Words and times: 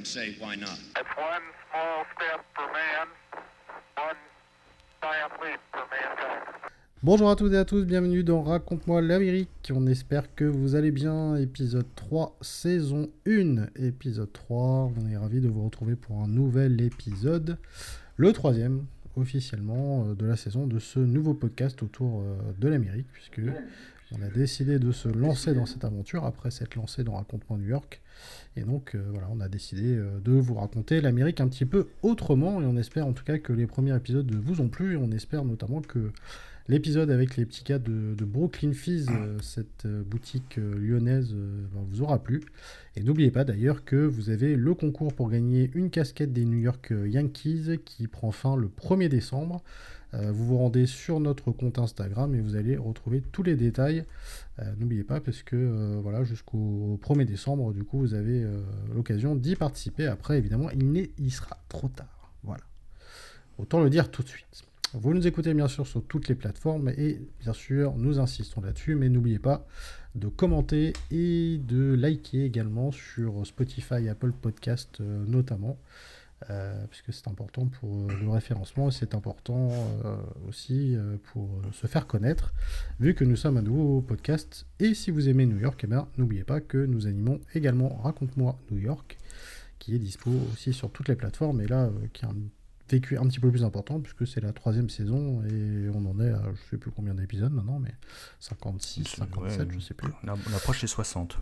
and 0.00 0.06
say 0.06 0.34
why 0.40 0.56
not? 0.56 0.78
It's 0.96 1.14
one 1.16 1.44
small 1.68 2.04
step 2.14 2.40
for 2.54 2.66
man, 2.72 3.06
one 3.96 4.16
giant 5.02 5.32
leap 5.42 5.60
for 5.72 5.84
mankind. 5.90 6.46
Bonjour 7.02 7.30
à 7.30 7.36
toutes 7.36 7.52
et 7.52 7.58
à 7.58 7.64
tous, 7.64 7.84
bienvenue 7.84 8.24
dans 8.24 8.42
Raconte-moi 8.42 9.02
l'Amérique. 9.02 9.72
On 9.74 9.86
espère 9.86 10.34
que 10.34 10.44
vous 10.44 10.74
allez 10.74 10.90
bien. 10.90 11.36
Épisode 11.36 11.86
3, 11.96 12.36
saison 12.40 13.10
1. 13.26 13.66
Épisode 13.76 14.32
3, 14.32 14.92
on 14.96 15.08
est 15.08 15.16
ravis 15.16 15.40
de 15.40 15.48
vous 15.48 15.64
retrouver 15.64 15.96
pour 15.96 16.22
un 16.22 16.28
nouvel 16.28 16.80
épisode. 16.80 17.58
Le 18.16 18.32
troisième, 18.32 18.86
officiellement, 19.16 20.06
euh, 20.06 20.14
de 20.14 20.26
la 20.26 20.36
saison 20.36 20.66
de 20.66 20.78
ce 20.78 20.98
nouveau 20.98 21.34
podcast 21.34 21.82
autour 21.82 22.20
euh, 22.20 22.36
de 22.58 22.68
l'Amérique, 22.68 23.08
puisque 23.12 23.42
on 24.12 24.22
a 24.22 24.28
décidé 24.28 24.78
de 24.78 24.92
se 24.92 25.08
lancer 25.08 25.54
dans 25.54 25.66
cette 25.66 25.84
aventure 25.84 26.24
après 26.24 26.50
s'être 26.50 26.74
lancé 26.74 27.04
dans 27.04 27.16
Raconte-moi 27.16 27.58
New 27.58 27.68
York. 27.68 28.00
Et 28.56 28.62
donc, 28.62 28.94
euh, 28.94 29.02
voilà, 29.10 29.28
on 29.32 29.40
a 29.40 29.48
décidé 29.48 29.96
euh, 29.96 30.20
de 30.20 30.32
vous 30.32 30.54
raconter 30.54 31.00
l'Amérique 31.00 31.40
un 31.40 31.48
petit 31.48 31.64
peu 31.64 31.88
autrement. 32.02 32.60
Et 32.60 32.64
on 32.64 32.76
espère 32.76 33.06
en 33.06 33.12
tout 33.12 33.24
cas 33.24 33.38
que 33.38 33.52
les 33.52 33.66
premiers 33.66 33.94
épisodes 33.94 34.30
vous 34.34 34.60
ont 34.60 34.68
plu. 34.68 34.94
Et 34.94 34.96
on 34.96 35.10
espère 35.12 35.44
notamment 35.44 35.80
que 35.80 36.10
l'épisode 36.68 37.10
avec 37.10 37.36
les 37.36 37.46
petits 37.46 37.64
gars 37.64 37.78
de, 37.78 38.14
Brooklyn 38.24 38.72
Fizz, 38.72 39.08
euh, 39.10 39.38
cette 39.40 39.86
boutique 39.86 40.56
lyonnaise, 40.56 41.32
ben, 41.32 41.84
vous 41.88 42.02
aura 42.02 42.22
plu. 42.22 42.42
Et 42.96 43.02
n'oubliez 43.02 43.30
pas 43.30 43.44
d'ailleurs 43.44 43.84
que 43.84 43.96
vous 43.96 44.30
avez 44.30 44.56
le 44.56 44.74
concours 44.74 45.14
pour 45.14 45.30
gagner 45.30 45.70
une 45.74 45.90
casquette 45.90 46.32
des 46.32 46.44
New 46.44 46.58
York 46.58 46.92
Yankees 47.06 47.78
qui 47.84 48.08
prend 48.08 48.32
fin 48.32 48.56
le 48.56 48.68
1er 48.68 49.08
décembre. 49.08 49.62
Euh, 50.14 50.32
vous 50.32 50.46
vous 50.46 50.58
rendez 50.58 50.86
sur 50.86 51.20
notre 51.20 51.52
compte 51.52 51.78
Instagram 51.78 52.34
et 52.34 52.40
vous 52.40 52.56
allez 52.56 52.76
retrouver 52.76 53.22
tous 53.32 53.42
les 53.42 53.54
détails. 53.54 54.04
Euh, 54.58 54.72
N'oubliez 54.78 55.04
pas 55.04 55.20
parce 55.20 55.42
que 55.42 55.56
euh, 55.56 56.00
voilà 56.02 56.24
jusqu'au 56.24 56.98
1er 57.02 57.24
décembre, 57.24 57.72
du 57.72 57.84
coup, 57.84 57.98
vous 57.98 58.14
avez 58.14 58.46
l'occasion 58.94 59.34
d'y 59.34 59.56
participer. 59.56 60.06
Après, 60.06 60.38
évidemment, 60.38 60.70
il, 60.70 61.10
il 61.18 61.30
sera 61.30 61.58
trop 61.68 61.88
tard. 61.88 62.32
Voilà. 62.42 62.64
Autant 63.58 63.82
le 63.82 63.90
dire 63.90 64.10
tout 64.10 64.22
de 64.22 64.28
suite. 64.28 64.64
Vous 64.92 65.14
nous 65.14 65.26
écoutez 65.28 65.54
bien 65.54 65.68
sûr 65.68 65.86
sur 65.86 66.02
toutes 66.04 66.26
les 66.26 66.34
plateformes 66.34 66.88
et 66.88 67.20
bien 67.40 67.52
sûr, 67.52 67.94
nous 67.96 68.18
insistons 68.18 68.60
là-dessus, 68.60 68.96
mais 68.96 69.08
n'oubliez 69.08 69.38
pas 69.38 69.64
de 70.16 70.26
commenter 70.26 70.94
et 71.12 71.58
de 71.58 71.94
liker 71.94 72.44
également 72.44 72.90
sur 72.90 73.46
Spotify, 73.46 74.08
Apple 74.08 74.32
Podcast 74.32 74.98
notamment, 74.98 75.78
euh, 76.48 76.86
puisque 76.88 77.12
c'est 77.12 77.28
important 77.28 77.66
pour 77.66 78.08
le 78.08 78.30
référencement 78.30 78.88
et 78.88 78.92
c'est 78.92 79.14
important 79.14 79.68
euh, 80.06 80.16
aussi 80.48 80.96
euh, 80.96 81.18
pour 81.24 81.60
se 81.72 81.86
faire 81.86 82.06
connaître, 82.06 82.54
vu 82.98 83.14
que 83.14 83.24
nous 83.24 83.36
sommes 83.36 83.58
un 83.58 83.62
nouveau 83.62 84.00
podcast. 84.00 84.64
Et 84.78 84.94
si 84.94 85.10
vous 85.10 85.28
aimez 85.28 85.44
New 85.44 85.58
York, 85.58 85.78
eh 85.84 85.86
ben, 85.86 86.08
n'oubliez 86.16 86.44
pas 86.44 86.60
que 86.62 86.78
nous 86.78 87.06
animons 87.06 87.40
également 87.54 87.94
Raconte-moi 87.96 88.58
New 88.70 88.78
York, 88.78 89.18
qui 89.78 89.94
est 89.94 89.98
dispo 89.98 90.30
aussi 90.54 90.72
sur 90.72 90.90
toutes 90.90 91.08
les 91.08 91.14
plateformes, 91.16 91.60
et 91.60 91.66
là, 91.66 91.90
qui 92.14 92.24
a 92.24 92.28
un 92.28 92.36
vécu 92.88 93.18
un 93.18 93.26
petit 93.26 93.38
peu 93.38 93.50
plus 93.50 93.62
important, 93.62 94.00
puisque 94.00 94.26
c'est 94.26 94.40
la 94.40 94.54
troisième 94.54 94.88
saison, 94.88 95.44
et 95.44 95.90
on 95.94 96.06
en 96.06 96.20
est 96.20 96.30
à 96.30 96.42
je 96.54 96.70
sais 96.70 96.78
plus 96.78 96.90
combien 96.90 97.12
d'épisodes 97.14 97.52
maintenant, 97.52 97.78
mais 97.78 97.94
56, 98.40 99.04
57, 99.04 99.72
je 99.72 99.78
sais 99.78 99.94
plus. 99.94 100.10
On, 100.24 100.54
approche 100.54 100.80
les 100.80 100.88
60. 100.88 101.38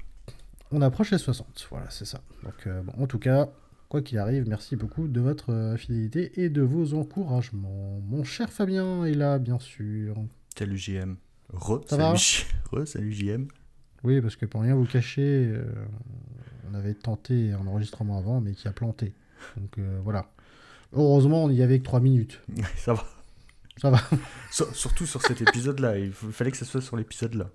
On 0.72 0.82
approche 0.82 1.12
les 1.12 1.18
60, 1.18 1.68
voilà, 1.70 1.88
c'est 1.88 2.04
ça. 2.04 2.20
Donc, 2.42 2.68
bon, 2.84 3.04
en 3.04 3.06
tout 3.06 3.20
cas, 3.20 3.48
quoi 3.88 4.02
qu'il 4.02 4.18
arrive, 4.18 4.48
merci 4.48 4.76
beaucoup 4.76 5.08
de 5.08 5.20
votre 5.20 5.52
euh, 5.52 5.76
fidélité 5.76 6.42
et 6.42 6.48
de 6.50 6.62
vos 6.62 6.94
encouragements. 6.94 8.00
Mon 8.06 8.24
cher 8.24 8.50
Fabien 8.50 9.04
est 9.04 9.14
là, 9.14 9.38
bien 9.38 9.58
sûr. 9.58 10.16
Salut 10.56 10.76
JM. 10.78 11.16
Re, 11.52 11.80
Ça 11.86 11.96
salut, 11.96 12.02
va 12.72 12.80
Re, 12.82 12.86
salut 12.86 13.12
JM. 13.12 13.48
Oui, 14.04 14.20
parce 14.20 14.36
que 14.36 14.46
pour 14.46 14.62
rien 14.62 14.74
vous 14.74 14.84
cacher, 14.84 15.46
euh, 15.52 15.64
on 16.70 16.74
avait 16.74 16.94
tenté 16.94 17.52
un 17.52 17.66
enregistrement 17.66 18.18
avant, 18.18 18.40
mais 18.40 18.52
qui 18.52 18.68
a 18.68 18.72
planté. 18.72 19.12
Donc 19.56 19.78
euh, 19.78 19.98
voilà. 20.04 20.30
Heureusement, 20.92 21.44
on 21.44 21.50
y 21.50 21.62
avait 21.62 21.78
que 21.78 21.84
3 21.84 22.00
minutes. 22.00 22.40
Ça 22.76 22.94
va. 22.94 23.04
Ça 23.76 23.90
va. 23.90 24.00
Sur- 24.50 24.74
surtout 24.74 25.06
sur 25.06 25.22
cet 25.22 25.40
épisode-là. 25.40 25.98
Il 25.98 26.12
fallait 26.12 26.50
que 26.50 26.56
ça 26.56 26.64
soit 26.64 26.80
sur 26.80 26.96
l'épisode-là. 26.96 27.48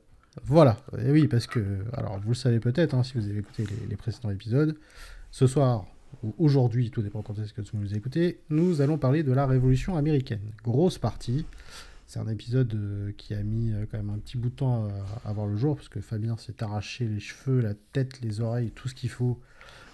Voilà, 0.45 0.77
et 0.97 1.11
oui, 1.11 1.27
parce 1.27 1.45
que, 1.45 1.83
alors 1.93 2.17
vous 2.19 2.29
le 2.29 2.33
savez 2.35 2.59
peut-être, 2.59 2.95
hein, 2.95 3.03
si 3.03 3.13
vous 3.17 3.27
avez 3.27 3.37
écouté 3.39 3.65
les, 3.65 3.87
les 3.87 3.95
précédents 3.97 4.31
épisodes, 4.31 4.75
ce 5.29 5.45
soir, 5.45 5.85
ou 6.23 6.33
aujourd'hui, 6.37 6.89
tout 6.89 7.01
dépend 7.01 7.21
quand 7.21 7.37
est-ce 7.39 7.53
que 7.53 7.61
vous 7.61 7.77
nous 7.79 7.93
écoutez, 7.95 8.39
nous 8.49 8.81
allons 8.81 8.97
parler 8.97 9.23
de 9.23 9.31
la 9.31 9.45
Révolution 9.45 9.95
américaine. 9.97 10.41
Grosse 10.63 10.97
partie. 10.97 11.45
C'est 12.07 12.19
un 12.19 12.27
épisode 12.27 12.73
euh, 12.75 13.11
qui 13.17 13.33
a 13.33 13.41
mis 13.43 13.71
euh, 13.71 13.85
quand 13.89 13.97
même 13.97 14.09
un 14.11 14.19
petit 14.19 14.37
bout 14.37 14.49
de 14.49 14.55
temps 14.55 14.87
à, 15.25 15.29
à 15.29 15.33
voir 15.33 15.47
le 15.47 15.57
jour, 15.57 15.75
parce 15.75 15.89
que 15.89 15.99
Fabien 16.01 16.37
s'est 16.37 16.61
arraché 16.63 17.05
les 17.07 17.19
cheveux, 17.19 17.59
la 17.61 17.73
tête, 17.93 18.21
les 18.21 18.39
oreilles, 18.41 18.71
tout 18.75 18.87
ce 18.87 18.93
qu'il 18.95 19.09
faut 19.09 19.39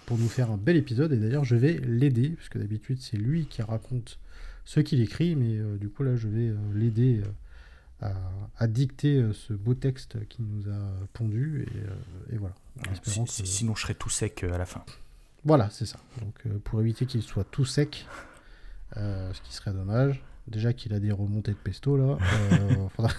pour 0.05 0.17
nous 0.17 0.27
faire 0.27 0.51
un 0.51 0.57
bel 0.57 0.75
épisode. 0.75 1.13
Et 1.13 1.17
d'ailleurs, 1.17 1.45
je 1.45 1.55
vais 1.55 1.79
l'aider, 1.85 2.29
parce 2.29 2.49
que 2.49 2.59
d'habitude, 2.59 2.99
c'est 3.01 3.17
lui 3.17 3.45
qui 3.45 3.61
raconte 3.61 4.19
ce 4.65 4.79
qu'il 4.81 5.01
écrit, 5.01 5.35
mais 5.35 5.57
euh, 5.59 5.77
du 5.77 5.89
coup, 5.89 6.03
là, 6.03 6.15
je 6.15 6.27
vais 6.27 6.49
euh, 6.49 6.55
l'aider. 6.73 7.21
euh, 7.25 7.29
à, 8.01 8.13
à 8.57 8.67
dicter 8.67 9.17
euh, 9.17 9.33
ce 9.33 9.51
beau 9.51 9.73
texte 9.73 10.25
qui 10.29 10.41
nous 10.41 10.69
a 10.71 10.79
pondu 11.11 11.63
et, 11.67 11.77
euh, 11.79 12.33
et 12.35 12.37
voilà. 12.37 12.55
Si- 13.03 13.19
que- 13.25 13.45
Sinon, 13.45 13.75
je 13.75 13.81
serais 13.81 13.93
tout 13.93 14.09
sec 14.09 14.41
euh, 14.45 14.53
à 14.53 14.57
la 14.57 14.65
fin. 14.65 14.85
Voilà, 15.45 15.69
c'est 15.71 15.85
ça. 15.85 15.99
Donc 16.21 16.35
euh, 16.45 16.59
pour 16.63 16.81
éviter 16.81 17.05
qu'il 17.05 17.21
soit 17.21 17.45
tout 17.45 17.65
sec, 17.65 18.05
euh, 18.97 19.31
ce 19.33 19.41
qui 19.41 19.53
serait 19.53 19.71
dommage. 19.73 20.23
Déjà 20.47 20.73
qu'il 20.73 20.93
a 20.93 20.99
des 20.99 21.11
remontées 21.11 21.51
de 21.51 21.57
pesto 21.57 21.95
là, 21.95 22.17
euh, 22.51 22.89
faudra- 22.95 23.11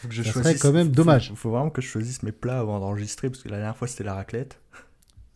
Faut 0.00 0.08
que 0.08 0.14
je 0.14 0.22
Ça 0.22 0.32
serait 0.32 0.54
quand 0.56 0.72
même 0.72 0.88
dommage. 0.90 1.28
Faut, 1.30 1.34
faut 1.36 1.50
vraiment 1.50 1.70
que 1.70 1.82
je 1.82 1.88
choisisse 1.88 2.22
mes 2.22 2.32
plats 2.32 2.60
avant 2.60 2.78
d'enregistrer, 2.80 3.28
parce 3.30 3.42
que 3.42 3.48
la 3.48 3.56
dernière 3.56 3.76
fois, 3.76 3.88
c'était 3.88 4.04
la 4.04 4.14
raclette. 4.14 4.60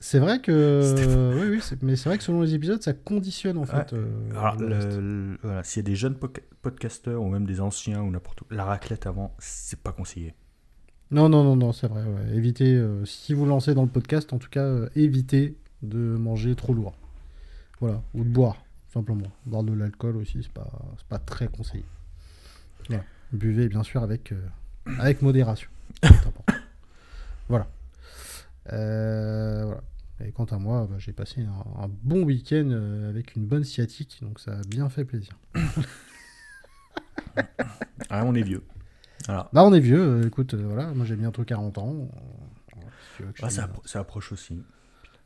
c'est 0.01 0.19
vrai 0.21 0.41
que 0.41 1.35
oui, 1.39 1.57
oui, 1.59 1.77
mais 1.83 1.97
c'est 1.97 2.09
vrai 2.09 2.17
que 2.19 2.25
selon 2.25 2.41
les 2.43 2.55
épisodes, 2.55 2.81
ça 2.83 2.93
conditionne 2.93 3.59
en 3.59 3.63
Ouais. 3.63 3.67
fait. 3.67 3.93
euh, 3.93 4.31
Alors, 4.33 4.57
le 4.57 4.69
le- 4.69 5.39
voilà, 5.43 5.65
s'il 5.65 5.83
y 5.83 5.85
a 5.85 5.89
des 5.89 5.97
jeunes 5.97 6.17
podcasteurs 6.63 7.21
ou 7.23 7.29
même 7.29 7.45
des 7.45 7.61
anciens 7.61 8.01
ou 8.03 8.11
n'importe 8.11 8.43
où, 8.43 8.45
la 8.51 8.65
raclette 8.65 9.07
avant, 9.07 9.35
c'est 9.39 9.81
pas 9.81 9.93
conseillé. 9.93 10.35
Non, 11.13 11.29
non, 11.29 11.45
non, 11.45 11.57
non, 11.57 11.73
c'est 11.73 11.89
vrai. 11.89 12.03
ouais. 12.03 12.35
Évitez, 12.35 12.75
euh, 12.75 13.05
si 13.05 13.35
vous 13.35 13.45
lancez 13.45 13.75
dans 13.75 13.83
le 13.83 13.89
podcast, 13.89 14.33
en 14.33 14.39
tout 14.39 14.49
cas, 14.49 14.65
euh, 14.65 14.89
évitez 14.97 15.55
de 15.83 15.99
manger 15.99 16.55
trop 16.55 16.73
lourd. 16.73 16.95
Voilà, 17.81 18.03
ou 18.15 18.25
de 18.25 18.29
boire, 18.31 18.65
simplement. 18.93 19.31
Boire 19.45 19.63
de 19.63 19.75
l'alcool 19.75 20.17
aussi, 20.17 20.43
c'est 20.43 20.53
pas, 20.53 20.71
pas 21.11 21.19
très 21.19 21.49
conseillé. 21.49 21.85
Voilà. 22.89 23.05
Buvez 23.33 23.69
bien 23.69 23.83
sûr 23.83 24.03
avec, 24.03 24.33
euh, 24.33 24.47
avec 24.99 25.21
modération. 25.21 25.69
Voilà. 27.49 27.67
Et 30.25 30.31
quant 30.33 30.45
à 30.45 30.57
moi, 30.57 30.87
bah, 30.89 30.97
j'ai 30.99 31.13
passé 31.13 31.43
un, 31.43 31.83
un 31.83 31.91
bon 32.03 32.23
week-end 32.23 32.71
avec 33.09 33.37
une 33.37 33.45
bonne 33.45 33.65
sciatique, 33.65 34.19
donc 34.23 34.41
ça 34.41 34.53
a 34.53 34.63
bien 34.63 34.89
fait 34.89 35.05
plaisir. 35.05 35.37
Ah, 38.09 38.25
on 38.25 38.35
est 38.35 38.43
vieux. 38.43 38.63
Voilà. 39.27 39.49
Là, 39.53 39.65
on 39.65 39.73
est 39.73 39.81
vieux, 39.81 40.01
euh, 40.01 40.27
écoute, 40.27 40.55
euh, 40.55 40.63
voilà, 40.67 40.87
moi 40.95 41.05
j'ai 41.07 41.17
bientôt 41.17 41.45
40 41.45 41.79
ans. 41.79 42.09
euh, 42.77 42.81
si 43.17 43.23
Ah, 43.23 43.33
te 43.33 43.41
ça, 43.41 43.47
dise. 43.49 43.59
appro- 43.61 43.87
ça 43.87 44.01
approche 44.01 44.33
aussi. 44.33 44.63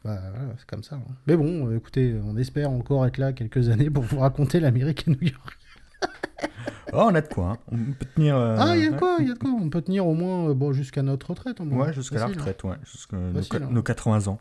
Bah, 0.04 0.20
voilà, 0.34 0.52
c'est 0.58 0.66
comme 0.66 0.82
ça. 0.82 0.96
hein. 0.96 1.14
Mais 1.26 1.36
bon, 1.36 1.74
écoutez, 1.74 2.14
on 2.24 2.36
espère 2.36 2.70
encore 2.70 3.06
être 3.06 3.18
là 3.18 3.32
quelques 3.32 3.68
années 3.70 3.90
pour 3.90 4.02
vous 4.04 4.18
raconter 4.20 4.60
l'Amérique 4.60 5.06
et 5.08 5.10
New 5.10 5.22
York. 5.22 5.58
Oh, 6.92 7.08
on 7.10 7.14
a 7.16 7.20
de 7.20 7.26
quoi, 7.26 7.48
hein. 7.52 7.58
On 7.72 7.76
peut 7.92 8.06
tenir. 8.14 8.36
euh, 8.36 8.56
ah, 8.60 8.76
il 8.76 8.84
y 8.84 8.86
a 8.86 8.90
de 8.92 8.96
quoi, 8.96 9.16
il 9.18 9.26
y 9.26 9.30
a 9.30 9.34
de 9.34 9.38
quoi. 9.38 9.50
On 9.50 9.68
peut 9.68 9.82
tenir 9.82 10.06
au 10.06 10.14
moins 10.14 10.50
euh, 10.50 10.54
bon, 10.54 10.72
jusqu'à 10.72 11.02
notre 11.02 11.30
retraite. 11.30 11.60
Au 11.60 11.64
moins. 11.64 11.86
Ouais, 11.88 11.92
jusqu'à 11.92 12.16
la 12.20 12.24
hein. 12.26 12.28
retraite, 12.28 12.62
ouais. 12.62 12.76
Jusqu'à 12.84 13.16
nos, 13.16 13.32
Facile, 13.34 13.48
qua- 13.58 13.66
hein. 13.66 13.68
nos 13.72 13.82
80 13.82 14.28
ans. 14.28 14.38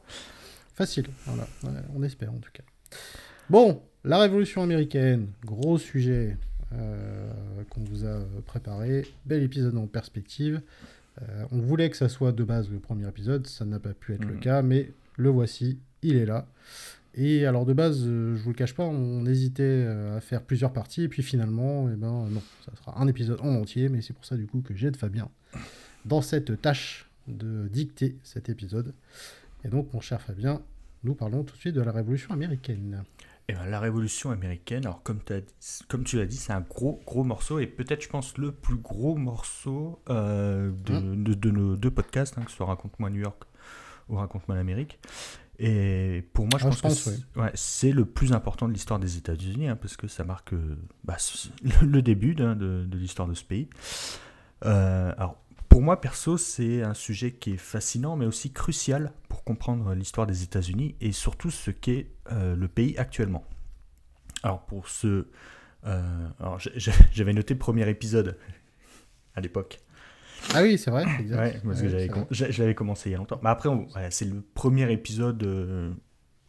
Facile, 0.75 1.07
voilà. 1.25 1.47
Ouais, 1.63 1.81
on 1.95 2.03
espère 2.03 2.31
en 2.31 2.37
tout 2.37 2.51
cas. 2.53 2.63
Bon, 3.49 3.81
la 4.03 4.19
Révolution 4.19 4.61
américaine, 4.61 5.29
gros 5.43 5.77
sujet 5.79 6.37
qu'on 7.69 7.81
vous 7.83 8.03
a 8.05 8.09
euh, 8.09 8.25
préparé. 8.45 9.05
Bel 9.25 9.43
épisode 9.43 9.77
en 9.77 9.87
perspective. 9.87 10.61
Euh, 11.21 11.45
on 11.51 11.59
voulait 11.59 11.89
que 11.89 11.97
ça 11.97 12.09
soit 12.09 12.31
de 12.31 12.43
base 12.43 12.69
le 12.69 12.79
premier 12.79 13.07
épisode, 13.07 13.47
ça 13.47 13.63
n'a 13.65 13.79
pas 13.79 13.93
pu 13.93 14.13
être 14.13 14.25
le 14.25 14.33
Mhm. 14.35 14.39
cas, 14.39 14.61
mais 14.61 14.91
le 15.17 15.29
voici, 15.29 15.79
il 16.01 16.17
est 16.17 16.25
là. 16.25 16.45
Et 17.17 17.45
alors 17.45 17.65
de 17.65 17.71
base, 17.71 18.03
euh, 18.05 18.35
je 18.35 18.41
vous 18.43 18.49
le 18.49 18.55
cache 18.55 18.73
pas, 18.75 18.83
on 18.83 19.25
hésitait 19.25 19.63
euh, 19.63 20.17
à 20.17 20.19
faire 20.19 20.41
plusieurs 20.41 20.73
parties, 20.73 21.03
et 21.03 21.07
puis 21.07 21.23
finalement, 21.23 21.87
eh 21.89 21.95
ben 21.95 22.27
non, 22.29 22.41
ça 22.65 22.75
sera 22.75 22.99
un 23.01 23.07
épisode 23.07 23.39
en 23.39 23.55
entier, 23.55 23.87
mais 23.87 24.01
c'est 24.01 24.11
pour 24.13 24.25
ça 24.25 24.35
du 24.35 24.45
coup 24.47 24.59
que 24.59 24.75
j'aide 24.75 24.97
Fabien 24.97 25.29
dans 26.03 26.21
cette 26.21 26.61
tâche 26.61 27.09
de 27.29 27.69
dicter 27.71 28.17
cet 28.23 28.49
épisode. 28.49 28.93
Et 29.63 29.69
donc, 29.69 29.91
mon 29.93 30.01
cher 30.01 30.21
Fabien, 30.21 30.61
nous 31.05 31.15
parlons 31.15 31.43
tout 31.43 31.55
de 31.55 31.59
suite 31.61 31.75
de 31.75 31.81
la 31.81 31.91
Révolution 31.93 32.33
américaine. 32.33 33.03
Eh 33.47 33.53
ben, 33.53 33.65
la 33.67 33.79
Révolution 33.79 34.31
américaine, 34.31 34.85
alors 34.85 35.03
comme, 35.03 35.19
t'as 35.19 35.41
dit- 35.41 35.47
comme 35.87 36.03
tu 36.03 36.17
l'as 36.17 36.25
dit, 36.25 36.37
c'est 36.37 36.53
un 36.53 36.61
gros 36.61 36.99
gros 37.05 37.23
morceau 37.23 37.59
et 37.59 37.67
peut-être, 37.67 38.01
je 38.01 38.09
pense, 38.09 38.37
le 38.39 38.51
plus 38.51 38.77
gros 38.77 39.15
morceau 39.15 40.01
euh, 40.09 40.71
de, 40.83 40.93
Hein 40.95 41.01
de- 41.15 41.33
de 41.35 41.51
nos 41.51 41.75
deux 41.75 41.91
podcasts, 41.91 42.37
hein, 42.37 42.41
que 42.43 42.49
ce 42.49 42.57
soit 42.57 42.65
Raconte-moi 42.65 43.09
New 43.11 43.21
York 43.21 43.43
ou 44.09 44.15
Raconte-moi 44.15 44.55
l'Amérique. 44.57 44.99
Et 45.59 46.27
pour 46.33 46.45
moi, 46.47 46.59
je 46.59 46.65
Ah, 46.65 46.69
pense, 46.69 46.77
je 46.77 46.81
pense, 46.81 47.03
que 47.03 47.09
c'est- 47.11 47.87
ouais, 47.87 47.93
le 47.93 48.05
plus 48.05 48.33
important 48.33 48.67
de 48.67 48.73
l'histoire 48.73 48.99
des 48.99 49.17
États-Unis, 49.17 49.69
hein, 49.69 49.75
parce 49.75 49.95
que 49.95 50.07
ça 50.07 50.23
marque 50.23 50.53
euh, 50.53 50.75
bah, 51.03 51.17
le 51.83 52.01
début 52.01 52.33
de, 52.35 52.53
de 52.55 52.97
l'histoire 52.97 53.27
de 53.27 53.35
ce 53.35 53.43
pays. 53.43 53.69
Euh, 54.65 55.13
alors, 55.17 55.37
pour 55.69 55.81
moi, 55.81 56.01
perso, 56.01 56.37
c'est 56.37 56.81
un 56.83 56.93
sujet 56.93 57.31
qui 57.33 57.51
est 57.53 57.57
fascinant, 57.57 58.15
mais 58.15 58.25
aussi 58.25 58.51
crucial 58.51 59.11
comprendre 59.45 59.93
l'histoire 59.93 60.27
des 60.27 60.43
États-Unis 60.43 60.95
et 61.01 61.11
surtout 61.11 61.51
ce 61.51 61.71
qu'est 61.71 62.07
euh, 62.31 62.55
le 62.55 62.67
pays 62.67 62.97
actuellement. 62.97 63.43
Alors, 64.43 64.65
pour 64.65 64.89
ce. 64.89 65.27
euh, 65.85 66.27
alors, 66.39 66.59
j'avais 67.11 67.33
noté 67.33 67.53
le 67.53 67.59
premier 67.59 67.87
épisode 67.89 68.37
à 69.35 69.41
l'époque. 69.41 69.79
Ah 70.53 70.61
oui, 70.61 70.77
c'est 70.77 70.91
vrai. 70.91 71.05
exact. 71.19 71.37
Ouais, 71.39 71.61
parce 71.63 71.81
que 71.81 71.87
Ouais, 71.87 72.07
com- 72.07 72.25
je 72.31 72.59
l'avais 72.61 72.75
commencé 72.75 73.09
il 73.09 73.13
y 73.13 73.15
a 73.15 73.17
longtemps. 73.17 73.39
Mais 73.43 73.49
après, 73.49 73.69
ouais, 73.69 73.85
c'est 74.11 74.25
le 74.25 74.41
premier 74.53 74.91
épisode 74.91 75.41
euh, 75.43 75.93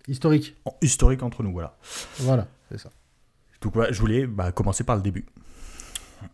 Historique. 0.08 0.56
en- 0.64 0.76
historique 0.82 1.22
entre 1.22 1.42
nous, 1.42 1.52
voilà. 1.52 1.78
Voilà, 2.18 2.48
c'est 2.70 2.78
ça. 2.78 2.90
Donc 3.62 3.74
voilà, 3.74 3.92
je 3.92 4.00
voulais 4.00 4.26
bah, 4.26 4.52
commencer 4.52 4.84
par 4.84 4.96
le 4.96 5.02
début. 5.02 5.24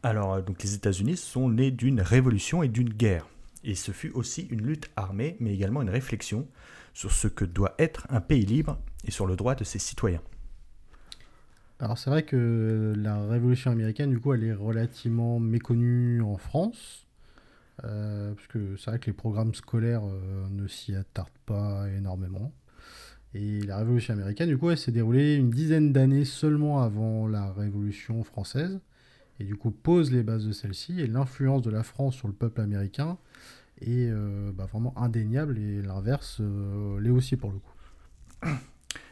Alors, 0.02 0.42
donc 0.42 0.62
les 0.62 0.74
États-Unis 0.74 1.16
sont 1.16 1.48
nés 1.48 1.70
d'une 1.70 2.00
révolution 2.00 2.62
et 2.62 2.68
d'une 2.68 2.88
guerre. 2.90 3.26
Et 3.64 3.74
ce 3.74 3.92
fut 3.92 4.10
aussi 4.10 4.42
une 4.50 4.62
lutte 4.62 4.90
armée, 4.96 5.36
mais 5.40 5.54
également 5.54 5.82
une 5.82 5.90
réflexion 5.90 6.48
sur 6.94 7.12
ce 7.12 7.28
que 7.28 7.44
doit 7.44 7.74
être 7.78 8.06
un 8.10 8.20
pays 8.20 8.44
libre 8.44 8.78
et 9.04 9.10
sur 9.10 9.26
le 9.26 9.36
droit 9.36 9.54
de 9.54 9.64
ses 9.64 9.78
citoyens. 9.78 10.22
Alors 11.78 11.98
c'est 11.98 12.10
vrai 12.10 12.22
que 12.22 12.94
la 12.96 13.26
Révolution 13.26 13.72
américaine, 13.72 14.10
du 14.10 14.20
coup, 14.20 14.32
elle 14.34 14.44
est 14.44 14.52
relativement 14.52 15.40
méconnue 15.40 16.22
en 16.22 16.36
France, 16.36 17.08
euh, 17.84 18.34
parce 18.34 18.46
que 18.46 18.76
c'est 18.76 18.90
vrai 18.90 18.98
que 19.00 19.06
les 19.06 19.12
programmes 19.12 19.54
scolaires 19.54 20.04
euh, 20.04 20.46
ne 20.50 20.68
s'y 20.68 20.94
attardent 20.94 21.28
pas 21.44 21.88
énormément. 21.96 22.52
Et 23.34 23.62
la 23.62 23.78
Révolution 23.78 24.14
américaine, 24.14 24.48
du 24.48 24.58
coup, 24.58 24.70
elle 24.70 24.78
s'est 24.78 24.92
déroulée 24.92 25.34
une 25.34 25.50
dizaine 25.50 25.92
d'années 25.92 26.24
seulement 26.24 26.82
avant 26.82 27.26
la 27.26 27.50
Révolution 27.52 28.22
française, 28.22 28.78
et 29.42 29.44
du 29.44 29.56
coup 29.56 29.72
pose 29.72 30.12
les 30.12 30.22
bases 30.22 30.46
de 30.46 30.52
celle-ci, 30.52 31.00
et 31.00 31.06
l'influence 31.06 31.62
de 31.62 31.70
la 31.70 31.82
France 31.82 32.14
sur 32.14 32.28
le 32.28 32.34
peuple 32.34 32.60
américain 32.60 33.18
est 33.80 34.08
euh, 34.08 34.52
bah, 34.54 34.66
vraiment 34.66 34.96
indéniable, 34.96 35.58
et 35.58 35.82
l'inverse 35.82 36.38
euh, 36.40 37.00
l'est 37.00 37.10
aussi 37.10 37.36
pour 37.36 37.50
le 37.50 37.58
coup. 37.58 38.48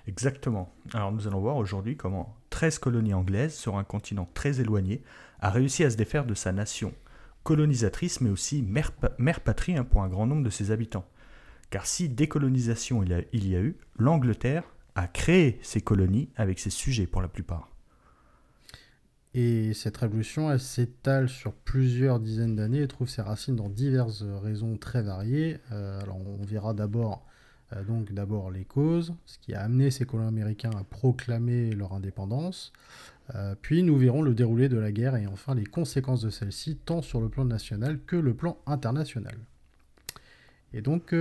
Exactement. 0.07 0.73
Alors 0.95 1.13
nous 1.13 1.27
allons 1.27 1.41
voir 1.41 1.57
aujourd'hui 1.57 1.97
comment 1.97 2.37
13 2.51 2.79
colonies 2.79 3.15
anglaises 3.15 3.55
sur 3.55 3.77
un 3.77 3.85
continent 3.85 4.29
très 4.35 4.61
éloigné 4.61 5.03
a 5.41 5.51
réussi 5.51 5.85
à 5.85 5.91
se 5.91 5.97
défaire 5.97 6.27
de 6.27 6.35
sa 6.35 6.53
nation 6.53 6.93
colonisatrice 7.43 8.21
mais 8.21 8.31
aussi 8.31 8.63
mère, 8.63 8.93
mère 9.19 9.41
patrie 9.41 9.77
hein, 9.77 9.85
pour 9.85 10.03
un 10.03 10.09
grand 10.09 10.27
nombre 10.27 10.45
de 10.45 10.51
ses 10.51 10.71
habitants. 10.71 11.07
Car 11.71 11.87
si 11.87 12.09
décolonisation 12.09 13.03
il 13.03 13.27
il 13.33 13.49
y 13.49 13.57
a 13.57 13.61
eu, 13.61 13.77
l'Angleterre 13.99 14.65
a 14.95 15.07
créé 15.07 15.59
ses 15.63 15.81
colonies 15.81 16.29
avec 16.37 16.59
ses 16.59 16.71
sujets 16.71 17.07
pour 17.07 17.23
la 17.23 17.29
plupart. 17.29 17.70
Et 19.33 19.75
cette 19.75 19.97
révolution, 19.97 20.51
elle 20.51 20.59
s'étale 20.59 21.29
sur 21.29 21.53
plusieurs 21.53 22.19
dizaines 22.19 22.57
d'années 22.57 22.83
et 22.83 22.89
trouve 22.89 23.09
ses 23.09 23.23
racines 23.23 23.55
dans 23.55 23.69
diverses 23.69 24.25
raisons 24.43 24.77
très 24.77 25.03
variées. 25.03 25.59
Euh, 25.71 26.01
alors 26.01 26.17
on 26.17 26.45
verra 26.45 26.75
d'abord 26.75 27.25
euh, 27.73 27.85
donc 27.85 28.13
d'abord 28.13 28.51
les 28.51 28.65
causes, 28.65 29.15
ce 29.27 29.39
qui 29.39 29.55
a 29.55 29.63
amené 29.63 29.93
ces 29.93 30.05
colons 30.05 30.27
américains 30.27 30.73
à 30.77 30.83
proclamer 30.83 31.71
leur 31.71 31.93
indépendance. 31.93 32.73
Euh, 33.37 33.55
puis 33.63 33.85
nous 33.85 33.97
verrons 33.97 34.23
le 34.23 34.35
déroulé 34.35 34.69
de 34.69 34.79
la 34.79 34.91
guerre 34.91 35.15
et 35.15 35.29
enfin 35.29 35.55
les 35.55 35.67
conséquences 35.67 36.23
de 36.23 36.31
celle-ci, 36.31 36.77
tant 36.85 37.01
sur 37.01 37.21
le 37.21 37.29
plan 37.29 37.45
national 37.45 38.01
que 38.05 38.17
le 38.17 38.35
plan 38.35 38.59
international. 38.67 39.37
Et 40.73 40.83
donc 40.83 41.11
on, 41.13 41.17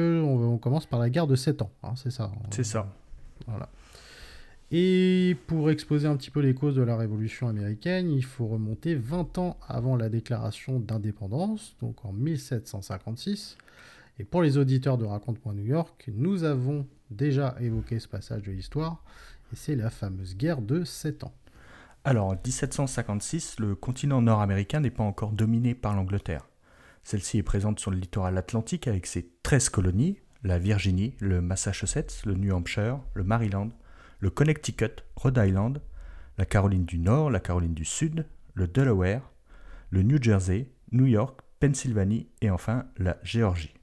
on 0.53 0.57
commence 0.57 0.87
par 0.87 0.99
la 0.99 1.11
guerre 1.11 1.27
de 1.27 1.35
7 1.35 1.61
ans, 1.61 1.71
hein, 1.83 1.93
c'est 1.95 2.11
ça. 2.11 2.31
hein. 2.33 2.47
C'est 2.49 2.63
ça. 2.63 2.91
Voilà. 3.45 3.69
Et 4.71 5.35
pour 5.47 5.71
exposer 5.71 6.07
un 6.07 6.15
petit 6.15 6.29
peu 6.29 6.41
les 6.41 6.53
causes 6.53 6.75
de 6.75 6.83
la 6.83 6.95
Révolution 6.95 7.47
américaine, 7.47 8.11
il 8.11 8.23
faut 8.23 8.45
remonter 8.45 8.93
20 8.93 9.39
ans 9.39 9.57
avant 9.67 9.95
la 9.95 10.09
déclaration 10.09 10.79
d'indépendance, 10.79 11.75
donc 11.81 12.05
en 12.05 12.13
1756. 12.13 13.57
Et 14.19 14.25
pour 14.25 14.43
les 14.43 14.57
auditeurs 14.57 14.99
de 14.99 15.05
Raconte-moi 15.05 15.55
New 15.55 15.65
York, 15.65 16.11
nous 16.13 16.43
avons 16.43 16.85
déjà 17.09 17.55
évoqué 17.59 17.99
ce 17.99 18.07
passage 18.07 18.43
de 18.43 18.51
l'histoire, 18.51 19.03
et 19.51 19.55
c'est 19.55 19.75
la 19.75 19.89
fameuse 19.89 20.37
guerre 20.37 20.61
de 20.61 20.83
7 20.83 21.23
ans. 21.23 21.33
Alors 22.03 22.27
en 22.27 22.33
1756, 22.33 23.59
le 23.59 23.73
continent 23.75 24.21
nord-américain 24.21 24.81
n'est 24.81 24.91
pas 24.91 25.03
encore 25.03 25.31
dominé 25.31 25.73
par 25.73 25.95
l'Angleterre. 25.95 26.47
Celle-ci 27.03 27.39
est 27.39 27.43
présente 27.43 27.79
sur 27.79 27.89
le 27.89 27.97
littoral 27.97 28.37
atlantique 28.37 28.87
avec 28.87 29.07
ses 29.07 29.31
13 29.41 29.69
colonies, 29.69 30.19
la 30.43 30.59
Virginie, 30.59 31.15
le 31.19 31.41
Massachusetts, 31.41 32.21
le 32.25 32.35
New 32.35 32.53
Hampshire, 32.53 32.99
le 33.15 33.23
Maryland, 33.23 33.69
le 34.19 34.29
Connecticut, 34.29 35.03
Rhode 35.15 35.37
Island, 35.37 35.81
la 36.37 36.45
Caroline 36.45 36.85
du 36.85 36.99
Nord, 36.99 37.29
la 37.29 37.39
Caroline 37.39 37.73
du 37.73 37.85
Sud, 37.85 38.25
le 38.53 38.67
Delaware, 38.67 39.31
le 39.89 40.03
New 40.03 40.21
Jersey, 40.21 40.69
New 40.91 41.05
York, 41.05 41.39
Pennsylvanie 41.59 42.29
et 42.41 42.49
enfin 42.49 42.85
la 42.97 43.17
Géorgie. 43.23 43.73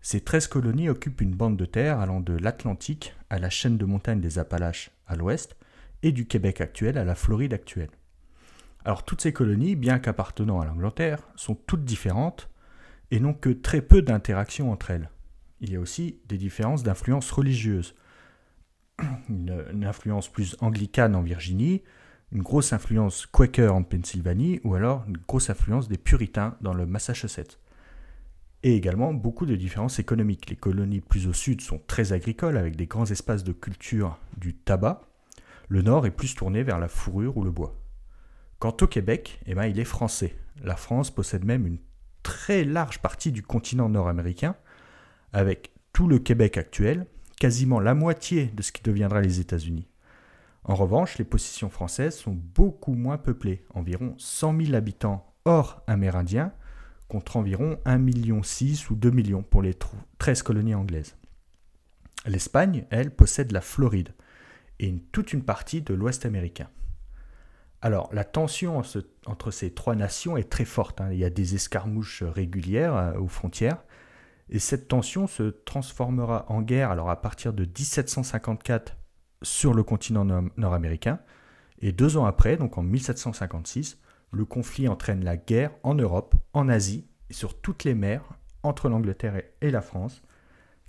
Ces 0.00 0.20
13 0.20 0.46
colonies 0.46 0.88
occupent 0.88 1.20
une 1.20 1.34
bande 1.34 1.56
de 1.56 1.64
terre 1.64 2.00
allant 2.00 2.20
de 2.20 2.36
l'Atlantique 2.36 3.14
à 3.30 3.38
la 3.38 3.50
chaîne 3.50 3.78
de 3.78 3.84
montagnes 3.84 4.20
des 4.20 4.38
Appalaches 4.38 4.90
à 5.06 5.16
l'ouest 5.16 5.56
et 6.02 6.12
du 6.12 6.26
Québec 6.26 6.60
actuel 6.60 6.98
à 6.98 7.04
la 7.04 7.14
Floride 7.14 7.52
actuelle. 7.52 7.90
Alors 8.84 9.04
toutes 9.04 9.20
ces 9.20 9.32
colonies, 9.32 9.76
bien 9.76 9.98
qu'appartenant 9.98 10.60
à 10.60 10.66
l'Angleterre, 10.66 11.28
sont 11.36 11.54
toutes 11.54 11.84
différentes 11.84 12.48
et 13.10 13.20
n'ont 13.20 13.34
que 13.34 13.50
très 13.50 13.82
peu 13.82 14.02
d'interactions 14.02 14.70
entre 14.70 14.90
elles. 14.90 15.10
Il 15.60 15.72
y 15.72 15.76
a 15.76 15.80
aussi 15.80 16.20
des 16.28 16.38
différences 16.38 16.84
d'influence 16.84 17.30
religieuse. 17.30 17.94
Une, 19.28 19.84
influence 19.84 20.28
plus 20.28 20.56
anglicane 20.60 21.14
en 21.14 21.22
Virginie, 21.22 21.82
une 22.32 22.42
grosse 22.42 22.72
influence 22.72 23.26
quaker 23.26 23.74
en 23.74 23.82
Pennsylvanie 23.82 24.60
ou 24.64 24.74
alors 24.74 25.04
une 25.06 25.16
grosse 25.16 25.50
influence 25.50 25.88
des 25.88 25.98
puritains 25.98 26.56
dans 26.60 26.74
le 26.74 26.86
Massachusetts. 26.86 27.58
Et 28.62 28.74
également 28.74 29.14
beaucoup 29.14 29.46
de 29.46 29.54
différences 29.54 29.98
économiques. 29.98 30.50
Les 30.50 30.56
colonies 30.56 31.00
plus 31.00 31.26
au 31.28 31.32
sud 31.32 31.60
sont 31.60 31.80
très 31.86 32.12
agricoles 32.12 32.56
avec 32.56 32.76
des 32.76 32.86
grands 32.86 33.06
espaces 33.06 33.44
de 33.44 33.52
culture 33.52 34.18
du 34.36 34.54
tabac. 34.54 35.02
Le 35.68 35.82
nord 35.82 36.06
est 36.06 36.10
plus 36.10 36.34
tourné 36.34 36.62
vers 36.62 36.78
la 36.78 36.88
fourrure 36.88 37.36
ou 37.36 37.44
le 37.44 37.50
bois. 37.50 37.78
Quant 38.58 38.76
au 38.80 38.86
Québec, 38.88 39.40
eh 39.46 39.54
ben, 39.54 39.66
il 39.66 39.78
est 39.78 39.84
français. 39.84 40.34
La 40.64 40.74
France 40.74 41.12
possède 41.12 41.44
même 41.44 41.66
une 41.66 41.78
très 42.24 42.64
large 42.64 42.98
partie 42.98 43.30
du 43.30 43.42
continent 43.42 43.88
nord-américain, 43.88 44.56
avec 45.32 45.72
tout 45.92 46.08
le 46.08 46.18
Québec 46.18 46.58
actuel, 46.58 47.06
quasiment 47.38 47.80
la 47.80 47.94
moitié 47.94 48.46
de 48.46 48.62
ce 48.62 48.72
qui 48.72 48.82
deviendra 48.82 49.20
les 49.20 49.40
États-Unis. 49.40 49.88
En 50.64 50.74
revanche, 50.74 51.18
les 51.18 51.24
possessions 51.24 51.70
françaises 51.70 52.16
sont 52.16 52.36
beaucoup 52.54 52.94
moins 52.94 53.18
peuplées, 53.18 53.64
environ 53.74 54.14
100 54.18 54.60
000 54.60 54.74
habitants 54.74 55.32
hors 55.44 55.82
amérindiens, 55.86 56.52
contre 57.08 57.38
environ 57.38 57.78
1,6 57.86 57.98
million 57.98 58.42
ou 58.90 58.94
2 58.94 59.10
millions 59.10 59.42
pour 59.42 59.62
les 59.62 59.74
13 60.18 60.42
colonies 60.42 60.74
anglaises. 60.74 61.16
L'Espagne, 62.26 62.84
elle, 62.90 63.10
possède 63.14 63.52
la 63.52 63.62
Floride 63.62 64.10
et 64.78 64.94
toute 65.12 65.32
une 65.32 65.42
partie 65.42 65.80
de 65.80 65.94
l'Ouest 65.94 66.26
américain. 66.26 66.68
Alors, 67.80 68.10
la 68.12 68.24
tension 68.24 68.82
entre 69.26 69.50
ces 69.50 69.72
trois 69.72 69.94
nations 69.94 70.36
est 70.36 70.50
très 70.50 70.64
forte. 70.64 71.00
hein. 71.00 71.10
Il 71.12 71.18
y 71.18 71.24
a 71.24 71.30
des 71.30 71.54
escarmouches 71.54 72.24
régulières 72.24 72.96
euh, 72.96 73.18
aux 73.18 73.28
frontières. 73.28 73.78
Et 74.50 74.58
cette 74.58 74.88
tension 74.88 75.26
se 75.26 75.50
transformera 75.64 76.46
en 76.48 76.62
guerre 76.62 76.90
alors 76.90 77.10
à 77.10 77.20
partir 77.20 77.52
de 77.52 77.64
1754 77.64 78.96
sur 79.42 79.74
le 79.74 79.82
continent 79.82 80.24
nord-américain. 80.56 81.20
Et 81.80 81.92
deux 81.92 82.16
ans 82.16 82.24
après, 82.24 82.56
donc 82.56 82.78
en 82.78 82.82
1756, 82.82 83.98
le 84.32 84.44
conflit 84.44 84.88
entraîne 84.88 85.24
la 85.24 85.36
guerre 85.36 85.72
en 85.82 85.94
Europe, 85.94 86.34
en 86.52 86.68
Asie 86.68 87.06
et 87.30 87.34
sur 87.34 87.60
toutes 87.60 87.84
les 87.84 87.94
mers 87.94 88.22
entre 88.62 88.88
l'Angleterre 88.88 89.42
et 89.60 89.70
la 89.70 89.80
France, 89.80 90.22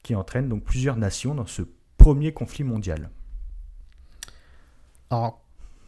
qui 0.04 0.16
entraîne 0.16 0.50
donc 0.50 0.64
plusieurs 0.64 0.96
nations 0.96 1.36
dans 1.36 1.46
ce 1.46 1.62
premier 1.98 2.34
conflit 2.34 2.64
mondial. 2.64 3.10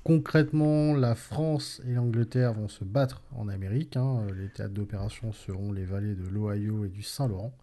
Concrètement, 0.03 0.93
la 0.93 1.15
France 1.15 1.81
et 1.87 1.93
l'Angleterre 1.93 2.53
vont 2.53 2.67
se 2.67 2.83
battre 2.83 3.21
en 3.35 3.47
Amérique. 3.47 3.97
hein. 3.97 4.25
Les 4.37 4.49
théâtres 4.49 4.73
d'opération 4.73 5.31
seront 5.31 5.71
les 5.71 5.85
vallées 5.85 6.15
de 6.15 6.27
l'Ohio 6.27 6.85
et 6.85 6.89
du 6.89 7.03
Saint-Laurent. 7.03 7.53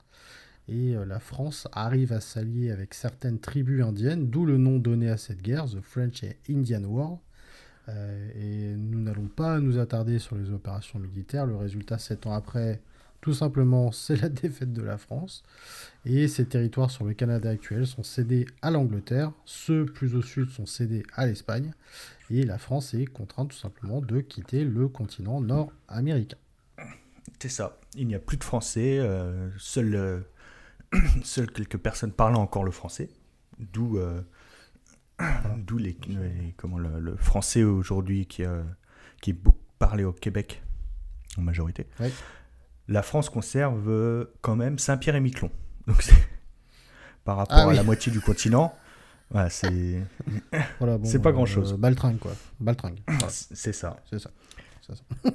Et 0.68 0.95
euh, 0.97 1.04
la 1.04 1.18
France 1.18 1.66
arrive 1.73 2.12
à 2.12 2.21
s'allier 2.21 2.71
avec 2.71 2.95
certaines 2.95 3.38
tribus 3.38 3.83
indiennes, 3.83 4.28
d'où 4.28 4.45
le 4.45 4.59
nom 4.59 4.78
donné 4.78 5.09
à 5.09 5.16
cette 5.16 5.42
guerre, 5.42 5.66
The 5.66 5.80
French 5.80 6.25
and 6.25 6.35
Indian 6.50 6.85
War. 6.85 7.18
Euh, 7.88 8.30
et 8.35 8.76
nous 8.76 9.00
n'allons 9.00 9.28
pas 9.28 9.61
nous 9.61 9.78
attarder 9.78 10.18
sur 10.18 10.37
les 10.37 10.50
opérations 10.50 10.99
militaires. 10.99 11.47
Le 11.47 11.57
résultat, 11.57 11.97
sept 11.99 12.26
ans 12.26 12.35
après, 12.35 12.83
tout 13.23 13.33
simplement, 13.33 13.92
c'est 13.92 14.21
la 14.21 14.28
défaite 14.28 14.73
de 14.75 14.83
la 14.83 14.99
France. 14.99 15.42
Et 16.04 16.28
ces 16.28 16.45
territoires 16.47 16.90
sur 16.90 17.04
le 17.04 17.14
Canada 17.14 17.49
actuel 17.50 17.87
sont 17.87 18.02
cédés 18.02 18.47
à 18.61 18.71
l'Angleterre. 18.71 19.33
Ceux 19.47 19.87
plus 19.87 20.14
au 20.14 20.23
sud 20.23 20.50
sont 20.50 20.66
cédés 20.66 21.02
à 21.14 21.26
l'Espagne. 21.26 21.73
Et 22.30 22.42
la 22.44 22.58
France 22.58 22.92
est 22.94 23.06
contrainte 23.06 23.50
tout 23.50 23.56
simplement 23.56 24.00
de 24.00 24.20
quitter 24.20 24.64
le 24.64 24.88
continent 24.88 25.40
nord-américain. 25.40 26.37
C'est 27.38 27.49
ça. 27.49 27.78
Il 27.94 28.06
n'y 28.06 28.14
a 28.14 28.18
plus 28.18 28.37
de 28.37 28.44
français. 28.44 28.99
Euh, 28.99 29.49
Seuls 29.58 29.94
euh, 29.94 30.20
seul 31.25 31.50
quelques 31.50 31.78
personnes 31.78 32.12
parlant 32.12 32.40
encore 32.42 32.64
le 32.64 32.70
français. 32.70 33.08
D'où 33.58 33.99
euh, 33.99 34.20
d'où 35.58 35.78
les, 35.78 35.97
les- 36.08 36.54
comment 36.56 36.78
le, 36.78 37.00
le 37.00 37.16
français 37.16 37.62
aujourd'hui 37.64 38.26
qui, 38.26 38.42
qui 39.23 39.30
est 39.30 39.35
beaucoup 39.35 39.58
parlé 39.78 40.04
au 40.04 40.12
Québec 40.12 40.62
en 41.38 41.42
majorité. 41.42 41.87
Ouais. 42.00 42.12
La 42.88 43.02
France 43.02 43.30
conserve 43.30 44.26
quand 44.40 44.56
même 44.56 44.78
Saint-Pierre 44.78 45.16
et 45.16 45.20
Miquelon. 45.20 45.50
Donc 45.87 46.04
par 47.25 47.37
rapport 47.37 47.56
Ah 47.58 47.62
à 47.62 47.68
oui. 47.68 47.76
la 47.76 47.82
moitié 47.85 48.11
du 48.12 48.20
continent. 48.20 48.75
Voilà, 49.30 49.50
c'est 49.50 50.02
Voilà, 50.78 50.99
bon, 50.99 51.04
C'est 51.04 51.20
pas 51.20 51.30
euh, 51.30 51.32
grand-chose. 51.32 51.75
Baltringue, 51.75 52.18
quoi. 52.18 52.32
Baltringue. 52.61 53.00
Voilà, 53.06 53.28
c'est 53.28 53.73
ça. 53.73 53.97
c'est 54.08 54.18
ça. 54.18 54.30
C'est 54.87 54.97
ça. 54.97 55.32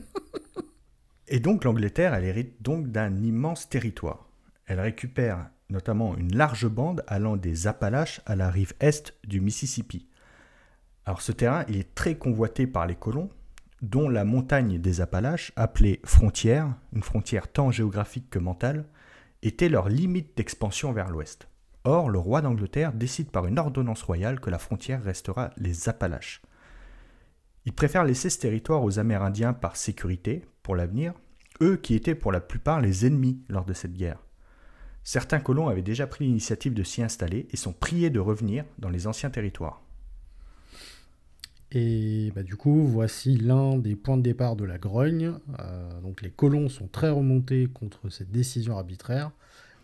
Et 1.28 1.40
donc 1.40 1.64
l'Angleterre, 1.64 2.14
elle 2.14 2.26
hérite 2.26 2.62
donc 2.62 2.92
d'un 2.92 3.22
immense 3.22 3.70
territoire. 3.70 4.28
Elle 4.66 4.80
récupère 4.80 5.50
notamment 5.70 6.16
une 6.16 6.36
large 6.36 6.68
bande 6.68 7.04
allant 7.08 7.36
des 7.36 7.68
Appalaches 7.68 8.22
à 8.26 8.36
la 8.36 8.50
rive 8.50 8.74
est 8.80 9.14
du 9.26 9.42
Mississippi. 9.42 10.08
Alors 11.06 11.22
ce 11.22 11.32
terrain, 11.32 11.66
il 11.68 11.78
est 11.78 11.96
très 11.96 12.16
convoité 12.16 12.68
par 12.68 12.86
les 12.86 12.96
colons, 12.96 13.30
dont 13.82 14.08
la 14.08 14.24
montagne 14.24 14.80
des 14.80 15.02
Appalaches, 15.02 15.52
appelée 15.56 16.00
frontière, 16.06 16.74
une 16.94 17.04
frontière 17.04 17.52
tant 17.52 17.72
géographique 17.72 18.30
que 18.30 18.40
mentale, 18.40 18.86
était 19.42 19.70
leur 19.70 19.90
limite 19.90 20.38
d'expansion 20.38 20.94
vers 20.94 21.10
l'ouest. 21.10 21.48
Or, 21.86 22.10
le 22.10 22.20
roi 22.20 22.42
d'Angleterre 22.42 22.94
décide 22.94 23.30
par 23.30 23.46
une 23.46 23.60
ordonnance 23.60 24.04
royale 24.04 24.40
que 24.40 24.50
la 24.50 24.58
frontière 24.58 25.04
restera 25.04 25.52
les 25.58 25.90
Appalaches. 25.90 26.42
Il 27.66 27.74
préfère 27.74 28.06
laisser 28.06 28.30
ce 28.30 28.40
territoire 28.40 28.84
aux 28.84 29.00
Amérindiens 29.00 29.54
par 29.54 29.76
sécurité 29.76 30.46
pour 30.64 30.76
l'avenir, 30.76 31.14
eux 31.62 31.78
qui 31.78 31.96
étaient 31.96 32.16
pour 32.16 32.32
la 32.32 32.40
plupart 32.40 32.82
les 32.82 33.06
ennemis 33.06 33.40
lors 33.50 33.66
de 33.66 33.74
cette 33.74 33.94
guerre. 33.94 34.20
Certains 35.04 35.40
colons 35.40 35.68
avaient 35.68 35.82
déjà 35.82 36.08
pris 36.08 36.26
l'initiative 36.26 36.74
de 36.74 36.84
s'y 36.84 37.04
installer 37.04 37.48
et 37.52 37.58
sont 37.58 37.74
priés 37.74 38.10
de 38.10 38.20
revenir 38.20 38.64
dans 38.80 38.90
les 38.90 39.06
anciens 39.08 39.30
territoires. 39.30 39.82
Et 41.72 42.32
bah, 42.36 42.44
du 42.44 42.56
coup, 42.56 42.86
voici 42.86 43.36
l'un 43.36 43.78
des 43.78 43.96
points 43.96 44.18
de 44.18 44.22
départ 44.22 44.56
de 44.56 44.64
la 44.64 44.78
grogne. 44.78 45.34
Euh, 45.60 46.02
donc 46.02 46.22
les 46.22 46.30
colons 46.30 46.70
sont 46.70 46.88
très 46.88 47.10
remontés 47.10 47.68
contre 47.68 48.10
cette 48.10 48.32
décision 48.32 48.78
arbitraire 48.78 49.32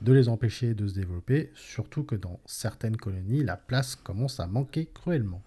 de 0.02 0.14
les 0.14 0.30
empêcher 0.30 0.74
de 0.74 0.88
se 0.88 0.94
développer, 0.94 1.52
surtout 1.56 2.04
que 2.04 2.16
dans 2.16 2.40
certaines 2.46 2.98
colonies, 2.98 3.44
la 3.44 3.58
place 3.58 3.96
commence 3.96 4.40
à 4.40 4.48
manquer 4.48 4.88
cruellement. 4.94 5.44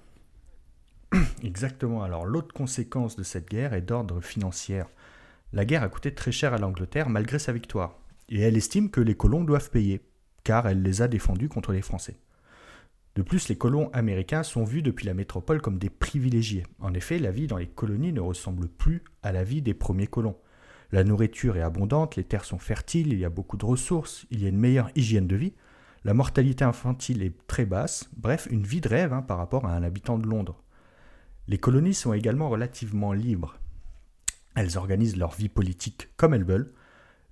Exactement. 1.43 2.03
Alors 2.03 2.27
l'autre 2.27 2.55
conséquence 2.55 3.17
de 3.17 3.23
cette 3.23 3.49
guerre 3.49 3.75
est 3.75 3.83
d'ordre 3.83 4.21
financier. 4.21 4.83
La 5.53 5.65
guerre 5.65 5.83
a 5.83 5.89
coûté 5.89 6.15
très 6.15 6.33
cher 6.33 6.55
à 6.55 6.59
l'Angleterre 6.59 7.09
malgré 7.09 7.39
sa 7.39 7.53
victoire. 7.53 7.99
Et 8.29 8.41
elle 8.41 8.57
estime 8.57 8.91
que 8.91 9.01
les 9.01 9.15
colons 9.15 9.45
doivent 9.45 9.71
payer, 9.71 10.01
car 10.45 10.67
elle 10.67 10.83
les 10.83 11.03
a 11.03 11.09
défendus 11.09 11.49
contre 11.49 11.73
les 11.73 11.83
Français. 11.83 12.17
De 13.15 13.21
plus, 13.21 13.49
les 13.49 13.57
colons 13.57 13.91
américains 13.93 14.43
sont 14.43 14.65
vus 14.65 14.81
depuis 14.81 15.05
la 15.05 15.13
métropole 15.13 15.61
comme 15.61 15.79
des 15.79 15.91
privilégiés. 15.91 16.65
En 16.79 16.95
effet, 16.95 17.19
la 17.19 17.31
vie 17.31 17.47
dans 17.47 17.59
les 17.59 17.67
colonies 17.67 18.13
ne 18.13 18.21
ressemble 18.21 18.69
plus 18.69 19.03
à 19.23 19.33
la 19.33 19.45
vie 19.45 19.61
des 19.61 19.75
premiers 19.75 20.07
colons. 20.07 20.37
La 20.93 21.05
nourriture 21.05 21.57
est 21.57 21.63
abondante, 21.63 22.17
les 22.17 22.25
terres 22.25 22.45
sont 22.45 22.59
fertiles, 22.59 23.13
il 23.13 23.19
y 23.19 23.25
a 23.25 23.31
beaucoup 23.31 23.57
de 23.57 23.65
ressources, 23.65 24.27
il 24.31 24.43
y 24.43 24.47
a 24.47 24.51
une 24.51 24.59
meilleure 24.59 24.91
hygiène 24.95 25.27
de 25.27 25.37
vie, 25.37 25.55
la 26.05 26.15
mortalité 26.15 26.65
infantile 26.65 27.23
est 27.23 27.47
très 27.47 27.65
basse, 27.65 28.11
bref, 28.17 28.47
une 28.51 28.65
vie 28.65 28.81
de 28.81 28.89
rêve 28.89 29.13
hein, 29.13 29.23
par 29.23 29.39
rapport 29.39 29.67
à 29.67 29.75
un 29.75 29.83
habitant 29.83 30.19
de 30.19 30.27
Londres. 30.27 30.63
Les 31.49 31.59
colonies 31.59 31.95
sont 31.95 32.13
également 32.13 32.51
relativement 32.51 33.13
libres. 33.13 33.59
Elles 34.55 34.77
organisent 34.77 35.17
leur 35.17 35.33
vie 35.33 35.49
politique 35.49 36.11
comme 36.17 36.35
elles 36.35 36.45
veulent. 36.45 36.73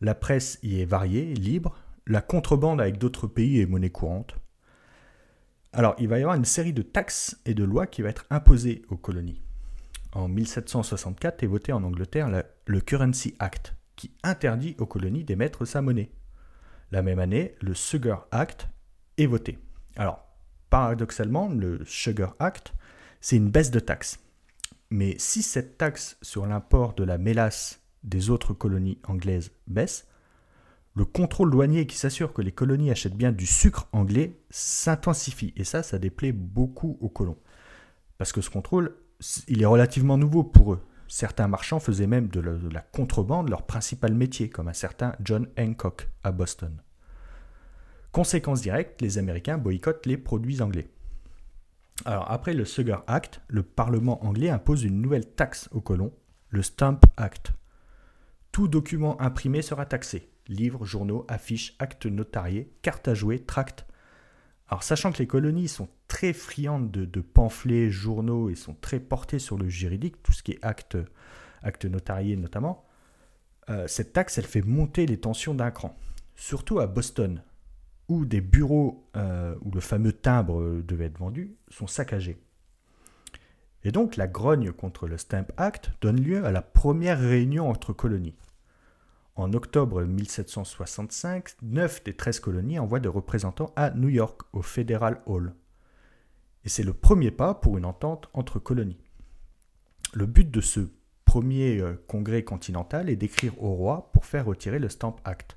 La 0.00 0.14
presse 0.14 0.58
y 0.62 0.80
est 0.80 0.84
variée, 0.86 1.34
libre. 1.34 1.76
La 2.06 2.22
contrebande 2.22 2.80
avec 2.80 2.96
d'autres 2.96 3.26
pays 3.26 3.60
est 3.60 3.66
monnaie 3.66 3.90
courante. 3.90 4.36
Alors, 5.72 5.94
il 5.98 6.08
va 6.08 6.18
y 6.18 6.22
avoir 6.22 6.36
une 6.36 6.44
série 6.44 6.72
de 6.72 6.82
taxes 6.82 7.40
et 7.44 7.54
de 7.54 7.62
lois 7.62 7.86
qui 7.86 8.02
va 8.02 8.08
être 8.08 8.26
imposées 8.30 8.82
aux 8.88 8.96
colonies. 8.96 9.42
En 10.12 10.28
1764 10.28 11.42
est 11.44 11.46
voté 11.46 11.72
en 11.72 11.84
Angleterre 11.84 12.44
le 12.66 12.80
Currency 12.80 13.34
Act, 13.38 13.74
qui 13.94 14.12
interdit 14.22 14.74
aux 14.78 14.86
colonies 14.86 15.24
d'émettre 15.24 15.64
sa 15.64 15.82
monnaie. 15.82 16.10
La 16.90 17.02
même 17.02 17.20
année, 17.20 17.54
le 17.60 17.74
Sugar 17.74 18.26
Act 18.32 18.68
est 19.18 19.26
voté. 19.26 19.58
Alors, 19.96 20.26
paradoxalement, 20.68 21.48
le 21.48 21.84
Sugar 21.84 22.34
Act, 22.40 22.74
c'est 23.20 23.36
une 23.36 23.50
baisse 23.50 23.70
de 23.70 23.78
taxes. 23.78 24.18
Mais 24.90 25.14
si 25.18 25.42
cette 25.42 25.78
taxe 25.78 26.18
sur 26.22 26.46
l'import 26.46 26.94
de 26.94 27.04
la 27.04 27.16
mélasse 27.16 27.80
des 28.02 28.30
autres 28.30 28.54
colonies 28.54 28.98
anglaises 29.06 29.52
baisse, 29.68 30.08
le 30.96 31.04
contrôle 31.04 31.52
douanier 31.52 31.86
qui 31.86 31.96
s'assure 31.96 32.32
que 32.32 32.42
les 32.42 32.50
colonies 32.50 32.90
achètent 32.90 33.16
bien 33.16 33.30
du 33.30 33.46
sucre 33.46 33.88
anglais 33.92 34.40
s'intensifie. 34.50 35.52
Et 35.56 35.62
ça, 35.62 35.84
ça 35.84 36.00
déplaît 36.00 36.32
beaucoup 36.32 36.98
aux 37.00 37.08
colons. 37.08 37.38
Parce 38.18 38.32
que 38.32 38.40
ce 38.40 38.50
contrôle, 38.50 38.96
il 39.48 39.62
est 39.62 39.66
relativement 39.66 40.18
nouveau 40.18 40.44
pour 40.44 40.74
eux. 40.74 40.86
Certains 41.08 41.48
marchands 41.48 41.80
faisaient 41.80 42.06
même 42.06 42.28
de 42.28 42.40
la, 42.40 42.52
de 42.52 42.68
la 42.68 42.80
contrebande 42.80 43.48
leur 43.48 43.66
principal 43.66 44.14
métier, 44.14 44.48
comme 44.48 44.68
un 44.68 44.72
certain 44.72 45.14
John 45.22 45.48
Hancock 45.58 46.08
à 46.22 46.32
Boston. 46.32 46.80
Conséquence 48.12 48.60
directe, 48.60 49.00
les 49.02 49.18
Américains 49.18 49.58
boycottent 49.58 50.06
les 50.06 50.16
produits 50.16 50.62
anglais. 50.62 50.90
Alors 52.04 52.30
après 52.30 52.54
le 52.54 52.64
Sugar 52.64 53.04
Act, 53.06 53.40
le 53.48 53.62
Parlement 53.62 54.24
anglais 54.24 54.50
impose 54.50 54.84
une 54.84 55.00
nouvelle 55.00 55.26
taxe 55.26 55.68
aux 55.72 55.80
colons, 55.80 56.12
le 56.48 56.62
Stamp 56.62 57.00
Act. 57.16 57.52
Tout 58.52 58.68
document 58.68 59.20
imprimé 59.20 59.62
sera 59.62 59.86
taxé. 59.86 60.30
Livres, 60.48 60.84
journaux, 60.84 61.24
affiches, 61.28 61.76
actes 61.78 62.06
notariés, 62.06 62.72
cartes 62.82 63.06
à 63.06 63.14
jouer, 63.14 63.38
tracts. 63.38 63.86
Alors 64.70 64.84
sachant 64.84 65.10
que 65.10 65.18
les 65.18 65.26
colonies 65.26 65.66
sont 65.66 65.88
très 66.06 66.32
friandes 66.32 66.92
de, 66.92 67.20
pamphlets, 67.20 67.90
journaux 67.90 68.50
et 68.50 68.54
sont 68.54 68.76
très 68.80 69.00
portées 69.00 69.40
sur 69.40 69.58
le 69.58 69.68
juridique, 69.68 70.22
tout 70.22 70.32
ce 70.32 70.44
qui 70.44 70.52
est 70.52 70.64
actes 70.64 70.96
acte 71.62 71.84
notariés 71.84 72.36
notamment, 72.36 72.86
euh, 73.68 73.86
cette 73.88 74.12
taxe 74.12 74.38
elle 74.38 74.46
fait 74.46 74.62
monter 74.62 75.06
les 75.06 75.18
tensions 75.18 75.54
d'un 75.54 75.72
cran. 75.72 75.98
Surtout 76.36 76.78
à 76.78 76.86
Boston, 76.86 77.42
où 78.08 78.24
des 78.24 78.40
bureaux 78.40 79.08
euh, 79.16 79.56
où 79.62 79.72
le 79.72 79.80
fameux 79.80 80.12
timbre 80.12 80.60
euh, 80.60 80.84
devait 80.86 81.06
être 81.06 81.18
vendu 81.18 81.56
sont 81.68 81.88
saccagés. 81.88 82.40
Et 83.82 83.90
donc 83.90 84.16
la 84.16 84.28
grogne 84.28 84.70
contre 84.70 85.08
le 85.08 85.18
Stamp 85.18 85.46
Act 85.56 85.90
donne 86.00 86.20
lieu 86.20 86.44
à 86.44 86.52
la 86.52 86.62
première 86.62 87.18
réunion 87.18 87.68
entre 87.68 87.92
colonies. 87.92 88.36
En 89.36 89.52
octobre 89.52 90.02
1765, 90.02 91.56
9 91.62 92.04
des 92.04 92.14
13 92.14 92.40
colonies 92.40 92.78
envoient 92.78 93.00
des 93.00 93.08
représentants 93.08 93.72
à 93.76 93.90
New 93.90 94.08
York, 94.08 94.42
au 94.52 94.62
Federal 94.62 95.22
Hall. 95.26 95.54
Et 96.64 96.68
c'est 96.68 96.82
le 96.82 96.92
premier 96.92 97.30
pas 97.30 97.54
pour 97.54 97.78
une 97.78 97.84
entente 97.84 98.28
entre 98.34 98.58
colonies. 98.58 99.00
Le 100.12 100.26
but 100.26 100.50
de 100.50 100.60
ce 100.60 100.80
premier 101.24 101.80
euh, 101.80 101.94
congrès 102.08 102.42
continental 102.42 103.08
est 103.08 103.16
d'écrire 103.16 103.60
au 103.62 103.72
roi 103.72 104.10
pour 104.12 104.26
faire 104.26 104.46
retirer 104.46 104.78
le 104.78 104.88
Stamp 104.88 105.16
Act. 105.24 105.56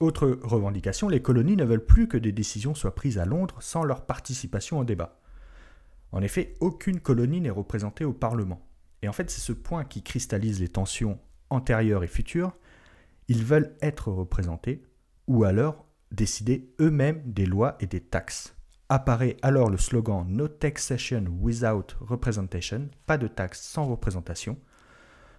Autre 0.00 0.40
revendication, 0.42 1.08
les 1.08 1.22
colonies 1.22 1.54
ne 1.54 1.64
veulent 1.64 1.86
plus 1.86 2.08
que 2.08 2.16
des 2.16 2.32
décisions 2.32 2.74
soient 2.74 2.96
prises 2.96 3.18
à 3.18 3.24
Londres 3.24 3.58
sans 3.60 3.84
leur 3.84 4.04
participation 4.04 4.80
au 4.80 4.84
débat. 4.84 5.20
En 6.10 6.22
effet, 6.22 6.54
aucune 6.58 6.98
colonie 6.98 7.40
n'est 7.40 7.50
représentée 7.50 8.04
au 8.04 8.12
Parlement. 8.12 8.66
Et 9.02 9.08
en 9.08 9.12
fait, 9.12 9.30
c'est 9.30 9.40
ce 9.40 9.52
point 9.52 9.84
qui 9.84 10.02
cristallise 10.02 10.60
les 10.60 10.68
tensions 10.68 11.20
antérieures 11.52 12.04
et 12.04 12.08
futures. 12.08 12.52
Ils 13.28 13.44
veulent 13.44 13.76
être 13.80 14.10
représentés, 14.10 14.82
ou 15.26 15.44
alors 15.44 15.86
décider 16.10 16.74
eux-mêmes 16.80 17.22
des 17.24 17.46
lois 17.46 17.76
et 17.80 17.86
des 17.86 18.00
taxes. 18.00 18.54
Apparaît 18.88 19.36
alors 19.42 19.70
le 19.70 19.78
slogan 19.78 20.26
No 20.28 20.48
taxation 20.48 21.24
without 21.40 21.96
representation, 22.00 22.90
pas 23.06 23.16
de 23.16 23.28
taxes 23.28 23.62
sans 23.62 23.86
représentation. 23.86 24.58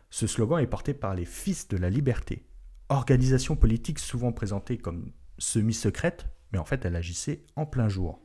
Ce 0.09 0.25
slogan 0.25 0.59
est 0.59 0.67
porté 0.67 0.93
par 0.93 1.13
les 1.13 1.25
Fils 1.25 1.67
de 1.67 1.77
la 1.77 1.89
Liberté, 1.89 2.45
organisation 2.89 3.55
politique 3.55 3.99
souvent 3.99 4.31
présentée 4.31 4.77
comme 4.77 5.11
semi-secrète, 5.37 6.27
mais 6.51 6.59
en 6.59 6.65
fait 6.65 6.85
elle 6.85 6.95
agissait 6.95 7.43
en 7.55 7.65
plein 7.65 7.89
jour. 7.89 8.19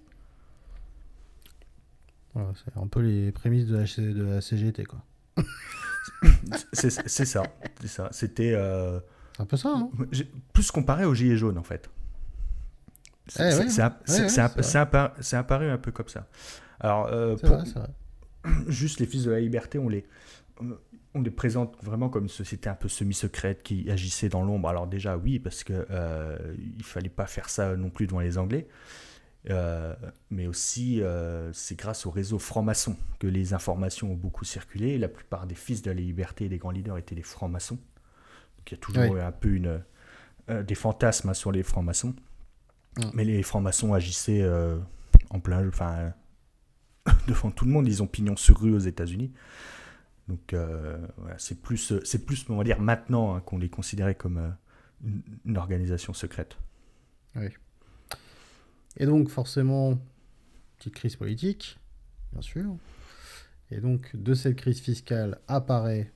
C'est 2.35 2.77
un 2.77 2.87
peu 2.87 3.01
les 3.01 3.33
prémices 3.33 3.67
de 3.67 4.23
la 4.23 4.41
CGT, 4.41 4.85
quoi. 4.85 5.03
C'est 6.73 6.91
ça, 6.91 7.03
c'est 7.81 7.89
ça. 7.89 8.09
C'était 8.11 8.53
euh, 8.55 8.99
C'est 9.37 9.43
un 9.43 9.47
peu 9.47 9.57
ça, 9.57 9.71
hein 9.75 9.91
j'ai- 10.11 10.29
plus 10.53 10.71
comparé 10.71 11.05
aux 11.05 11.15
Gilets 11.15 11.37
jaunes 11.37 11.59
en 11.59 11.63
fait. 11.63 11.89
C'est 13.29 13.49
Eh 13.49 13.53
c'est- 13.53 13.63
ouais, 13.63 13.69
apparu, 15.37 15.71
un 15.71 15.79
peu 15.79 15.93
comme 15.93 16.09
ça. 16.09 16.27
Alors, 16.81 17.07
euh, 17.09 17.37
pour- 17.37 17.57
vrai, 17.57 17.65
c'est 17.67 17.79
vrai. 17.79 17.91
juste 18.69 19.01
les 19.01 19.07
fils 19.07 19.25
de 19.25 19.31
la 19.31 19.41
liberté, 19.41 19.79
on 19.79 19.89
les, 19.89 20.07
on 21.15 21.21
les 21.23 21.31
présente 21.31 21.77
vraiment 21.83 22.09
comme 22.09 22.25
une 22.25 22.29
société 22.31 22.69
un 22.71 22.75
peu 22.75 22.89
semi-secrète 22.89 23.63
qui 23.63 23.91
agissait 23.91 24.29
dans 24.29 24.43
l'ombre. 24.43 24.69
Alors 24.69 24.87
déjà, 24.87 25.17
oui, 25.19 25.39
parce 25.39 25.63
que 25.63 25.87
euh, 25.91 26.39
il 26.77 26.83
fallait 26.85 27.09
pas 27.11 27.27
faire 27.27 27.49
ça 27.51 27.77
non 27.77 27.91
plus 27.91 28.07
devant 28.07 28.21
les 28.21 28.39
Anglais. 28.39 28.67
Euh, 29.51 29.95
mais 30.31 30.47
aussi, 30.47 31.01
euh, 31.01 31.53
c'est 31.53 31.79
grâce 31.79 32.07
au 32.07 32.11
réseau 32.11 32.39
franc-maçon 32.39 32.97
que 33.19 33.27
les 33.27 33.55
informations 33.55 34.13
ont 34.13 34.17
beaucoup 34.17 34.45
circulé. 34.45 34.99
La 34.99 35.09
plupart 35.09 35.47
des 35.47 35.55
fils 35.55 35.83
de 35.83 35.91
la 35.91 36.01
liberté 36.01 36.47
et 36.47 36.49
des 36.49 36.59
grands 36.59 36.71
leaders 36.71 36.99
étaient 36.99 37.15
des 37.15 37.23
francs-maçons. 37.23 37.77
Donc 37.77 38.71
il 38.71 38.73
y 38.73 38.75
a 38.75 38.81
toujours 38.81 39.11
Oui. 39.11 39.21
un 39.21 39.33
peu 39.33 39.49
une, 39.49 39.81
euh, 40.51 40.63
des 40.63 40.75
fantasmes 40.75 41.31
hein, 41.31 41.35
sur 41.35 41.53
les 41.53 41.63
francs-maçons. 41.63 42.15
Mm. 42.97 43.03
Mais 43.15 43.25
les 43.25 43.43
francs-maçons 43.43 43.95
agissaient 43.95 44.47
en 45.31 45.41
plein, 45.41 45.67
enfin, 45.69 46.13
devant 47.29 47.51
tout 47.51 47.65
le 47.65 47.71
monde, 47.71 47.87
ils 47.87 48.03
ont 48.03 48.07
pignon 48.07 48.37
sur 48.37 48.61
rue 48.61 48.75
aux 48.75 48.79
États-Unis. 48.81 49.33
Donc 50.27 50.53
voilà, 51.17 51.39
c'est 51.39 51.63
plus, 51.63 51.95
c'est 52.05 52.27
plus, 52.27 52.45
on 52.51 52.57
va 52.57 52.65
dire 52.65 52.81
maintenant 52.81 53.35
hein, 53.35 53.41
qu'on 53.41 53.57
les 53.59 53.71
considérait 53.71 54.15
comme 54.15 54.55
une, 55.03 55.23
une 55.47 55.57
organisation 55.57 56.13
secrète. 56.13 56.59
Oui. 57.37 57.49
Et 58.99 59.07
donc, 59.07 59.29
forcément, 59.29 59.99
petite 60.77 60.95
crise 60.95 61.17
politique, 61.17 61.79
bien 62.33 62.43
sûr. 62.43 62.77
Et 63.71 63.81
donc, 63.81 64.15
de 64.15 64.35
cette 64.35 64.57
crise 64.57 64.81
fiscale 64.81 65.39
apparaît 65.47 66.13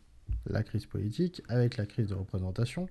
la 0.46 0.62
crise 0.62 0.86
politique 0.86 1.42
avec 1.48 1.76
la 1.76 1.86
crise 1.86 2.08
de 2.08 2.14
représentation. 2.14 2.88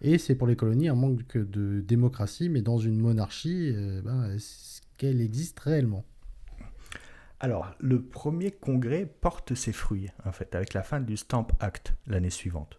Et 0.00 0.18
c'est 0.18 0.34
pour 0.34 0.46
les 0.46 0.56
colonies 0.56 0.88
un 0.88 0.94
manque 0.94 1.36
de 1.36 1.80
démocratie, 1.80 2.48
mais 2.48 2.60
dans 2.60 2.78
une 2.78 2.98
monarchie, 2.98 3.72
euh, 3.74 4.02
ben, 4.02 4.34
est-ce 4.34 4.80
qu'elle 4.98 5.20
existe 5.20 5.58
réellement? 5.60 6.04
Alors, 7.38 7.74
le 7.80 8.02
premier 8.02 8.50
congrès 8.50 9.06
porte 9.06 9.54
ses 9.54 9.72
fruits, 9.72 10.10
en 10.24 10.32
fait, 10.32 10.54
avec 10.54 10.74
la 10.74 10.82
fin 10.82 11.00
du 11.00 11.16
Stamp 11.16 11.48
Act 11.60 11.94
l'année 12.06 12.30
suivante. 12.30 12.78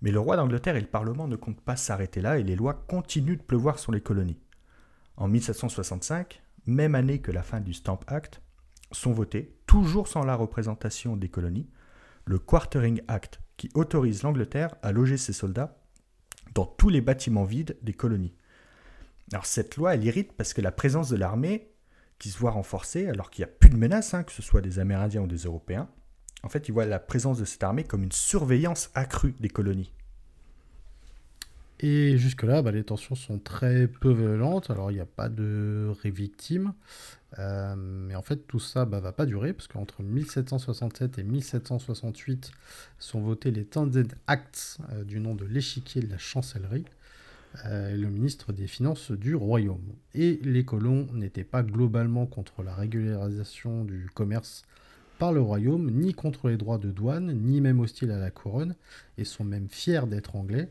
Mais 0.00 0.10
le 0.10 0.18
roi 0.18 0.36
d'Angleterre 0.36 0.76
et 0.76 0.80
le 0.80 0.86
Parlement 0.86 1.28
ne 1.28 1.36
comptent 1.36 1.60
pas 1.60 1.76
s'arrêter 1.76 2.20
là 2.20 2.38
et 2.38 2.42
les 2.42 2.56
lois 2.56 2.74
continuent 2.74 3.36
de 3.36 3.42
pleuvoir 3.42 3.78
sur 3.78 3.92
les 3.92 4.00
colonies. 4.00 4.38
En 5.16 5.28
1765, 5.28 6.42
même 6.66 6.94
année 6.94 7.20
que 7.20 7.32
la 7.32 7.42
fin 7.42 7.60
du 7.60 7.74
Stamp 7.74 8.00
Act, 8.06 8.40
sont 8.92 9.12
votés, 9.12 9.56
toujours 9.66 10.08
sans 10.08 10.24
la 10.24 10.34
représentation 10.34 11.16
des 11.16 11.28
colonies, 11.28 11.68
le 12.24 12.38
Quartering 12.38 13.00
Act, 13.08 13.40
qui 13.56 13.70
autorise 13.74 14.22
l'Angleterre 14.22 14.74
à 14.82 14.92
loger 14.92 15.16
ses 15.16 15.32
soldats 15.32 15.78
dans 16.54 16.66
tous 16.66 16.88
les 16.88 17.00
bâtiments 17.00 17.44
vides 17.44 17.76
des 17.82 17.94
colonies. 17.94 18.34
Alors 19.32 19.46
cette 19.46 19.76
loi, 19.76 19.94
elle 19.94 20.04
irrite 20.04 20.32
parce 20.34 20.52
que 20.52 20.60
la 20.60 20.72
présence 20.72 21.08
de 21.08 21.16
l'armée, 21.16 21.70
qui 22.18 22.30
se 22.30 22.38
voit 22.38 22.50
renforcée, 22.52 23.08
alors 23.08 23.30
qu'il 23.30 23.44
n'y 23.44 23.50
a 23.50 23.54
plus 23.54 23.70
de 23.70 23.76
menace, 23.76 24.14
hein, 24.14 24.22
que 24.22 24.32
ce 24.32 24.42
soit 24.42 24.60
des 24.60 24.78
Amérindiens 24.78 25.22
ou 25.22 25.26
des 25.26 25.44
Européens, 25.44 25.88
en 26.44 26.48
fait, 26.48 26.68
ils 26.68 26.72
voient 26.72 26.86
la 26.86 26.98
présence 26.98 27.38
de 27.38 27.44
cette 27.44 27.62
armée 27.62 27.84
comme 27.84 28.02
une 28.02 28.12
surveillance 28.12 28.90
accrue 28.94 29.34
des 29.40 29.48
colonies. 29.48 29.92
Et 31.82 32.16
jusque-là, 32.16 32.62
bah, 32.62 32.70
les 32.70 32.84
tensions 32.84 33.16
sont 33.16 33.40
très 33.40 33.88
peu 33.88 34.12
violentes. 34.12 34.70
Alors, 34.70 34.92
il 34.92 34.94
n'y 34.94 35.00
a 35.00 35.06
pas 35.06 35.28
de 35.28 35.92
victimes. 36.04 36.72
Euh, 37.38 37.74
mais 37.76 38.14
en 38.14 38.22
fait, 38.22 38.46
tout 38.46 38.60
ça 38.60 38.84
ne 38.84 38.90
bah, 38.90 39.00
va 39.00 39.12
pas 39.12 39.26
durer, 39.26 39.52
parce 39.52 39.66
qu'entre 39.66 40.02
1767 40.02 41.18
et 41.18 41.22
1768 41.24 42.52
sont 42.98 43.20
votés 43.20 43.50
les 43.50 43.64
Townsend 43.64 44.08
Acts 44.26 44.78
euh, 44.92 45.02
du 45.02 45.18
nom 45.18 45.34
de 45.34 45.44
l'échiquier 45.44 46.02
de 46.02 46.10
la 46.10 46.18
chancellerie, 46.18 46.84
euh, 47.66 47.96
le 47.96 48.08
ministre 48.08 48.52
des 48.52 48.66
Finances 48.66 49.10
du 49.10 49.34
royaume. 49.34 49.94
Et 50.14 50.38
les 50.42 50.64
colons 50.64 51.08
n'étaient 51.12 51.44
pas 51.44 51.62
globalement 51.62 52.26
contre 52.26 52.62
la 52.62 52.74
régularisation 52.74 53.84
du 53.84 54.08
commerce 54.14 54.62
par 55.18 55.32
le 55.32 55.40
royaume, 55.40 55.90
ni 55.90 56.14
contre 56.14 56.48
les 56.48 56.56
droits 56.56 56.78
de 56.78 56.90
douane, 56.90 57.32
ni 57.32 57.60
même 57.60 57.80
hostiles 57.80 58.10
à 58.10 58.18
la 58.18 58.30
couronne, 58.30 58.74
et 59.18 59.24
sont 59.24 59.44
même 59.44 59.68
fiers 59.68 60.06
d'être 60.06 60.36
anglais. 60.36 60.68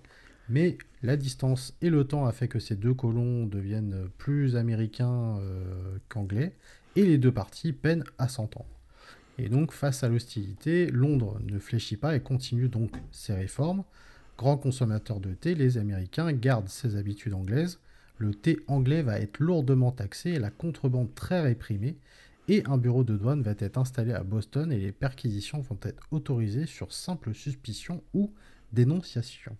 Mais 0.51 0.77
la 1.01 1.15
distance 1.15 1.74
et 1.81 1.89
le 1.89 2.03
temps 2.03 2.25
a 2.25 2.34
fait 2.34 2.50
que 2.50 2.60
ces 2.60 2.75
deux 2.75 2.93
colons 2.93 3.46
deviennent 3.46 4.10
plus 4.17 4.58
américains 4.58 5.38
euh, 5.39 5.98
qu'anglais, 6.10 6.53
et 6.98 7.05
les 7.05 7.17
deux 7.17 7.31
parties 7.31 7.72
peinent 7.72 8.03
à 8.17 8.27
s'entendre. 8.27 8.81
Et 9.38 9.48
donc, 9.48 9.72
face 9.72 10.03
à 10.03 10.10
l'hostilité, 10.10 10.88
Londres 10.88 11.39
ne 11.41 11.58
fléchit 11.58 11.96
pas 11.96 12.17
et 12.17 12.20
continue 12.20 12.67
donc 12.67 12.91
ses 13.12 13.34
réformes. 13.34 13.86
Grand 14.37 14.57
consommateur 14.57 15.22
de 15.22 15.33
thé, 15.33 15.55
les 15.55 15.77
Américains 15.77 16.33
gardent 16.33 16.68
ses 16.68 16.98
habitudes 16.98 17.33
anglaises. 17.33 17.79
Le 18.18 18.33
thé 18.33 18.59
anglais 18.68 19.03
va 19.03 19.20
être 19.22 19.40
lourdement 19.40 19.94
taxé 19.94 20.37
la 20.37 20.50
contrebande 20.50 21.16
très 21.16 21.40
réprimée. 21.40 21.96
Et 22.50 22.61
un 22.66 22.77
bureau 22.77 23.05
de 23.05 23.16
douane 23.16 23.42
va 23.42 23.53
être 23.57 23.77
installé 23.77 24.11
à 24.11 24.24
Boston 24.24 24.70
et 24.74 24.79
les 24.79 24.92
perquisitions 24.92 25.61
vont 25.61 25.79
être 25.83 26.03
autorisées 26.11 26.66
sur 26.66 26.92
simple 26.92 27.33
suspicion 27.33 28.03
ou 28.14 28.33
dénonciation. 28.74 29.55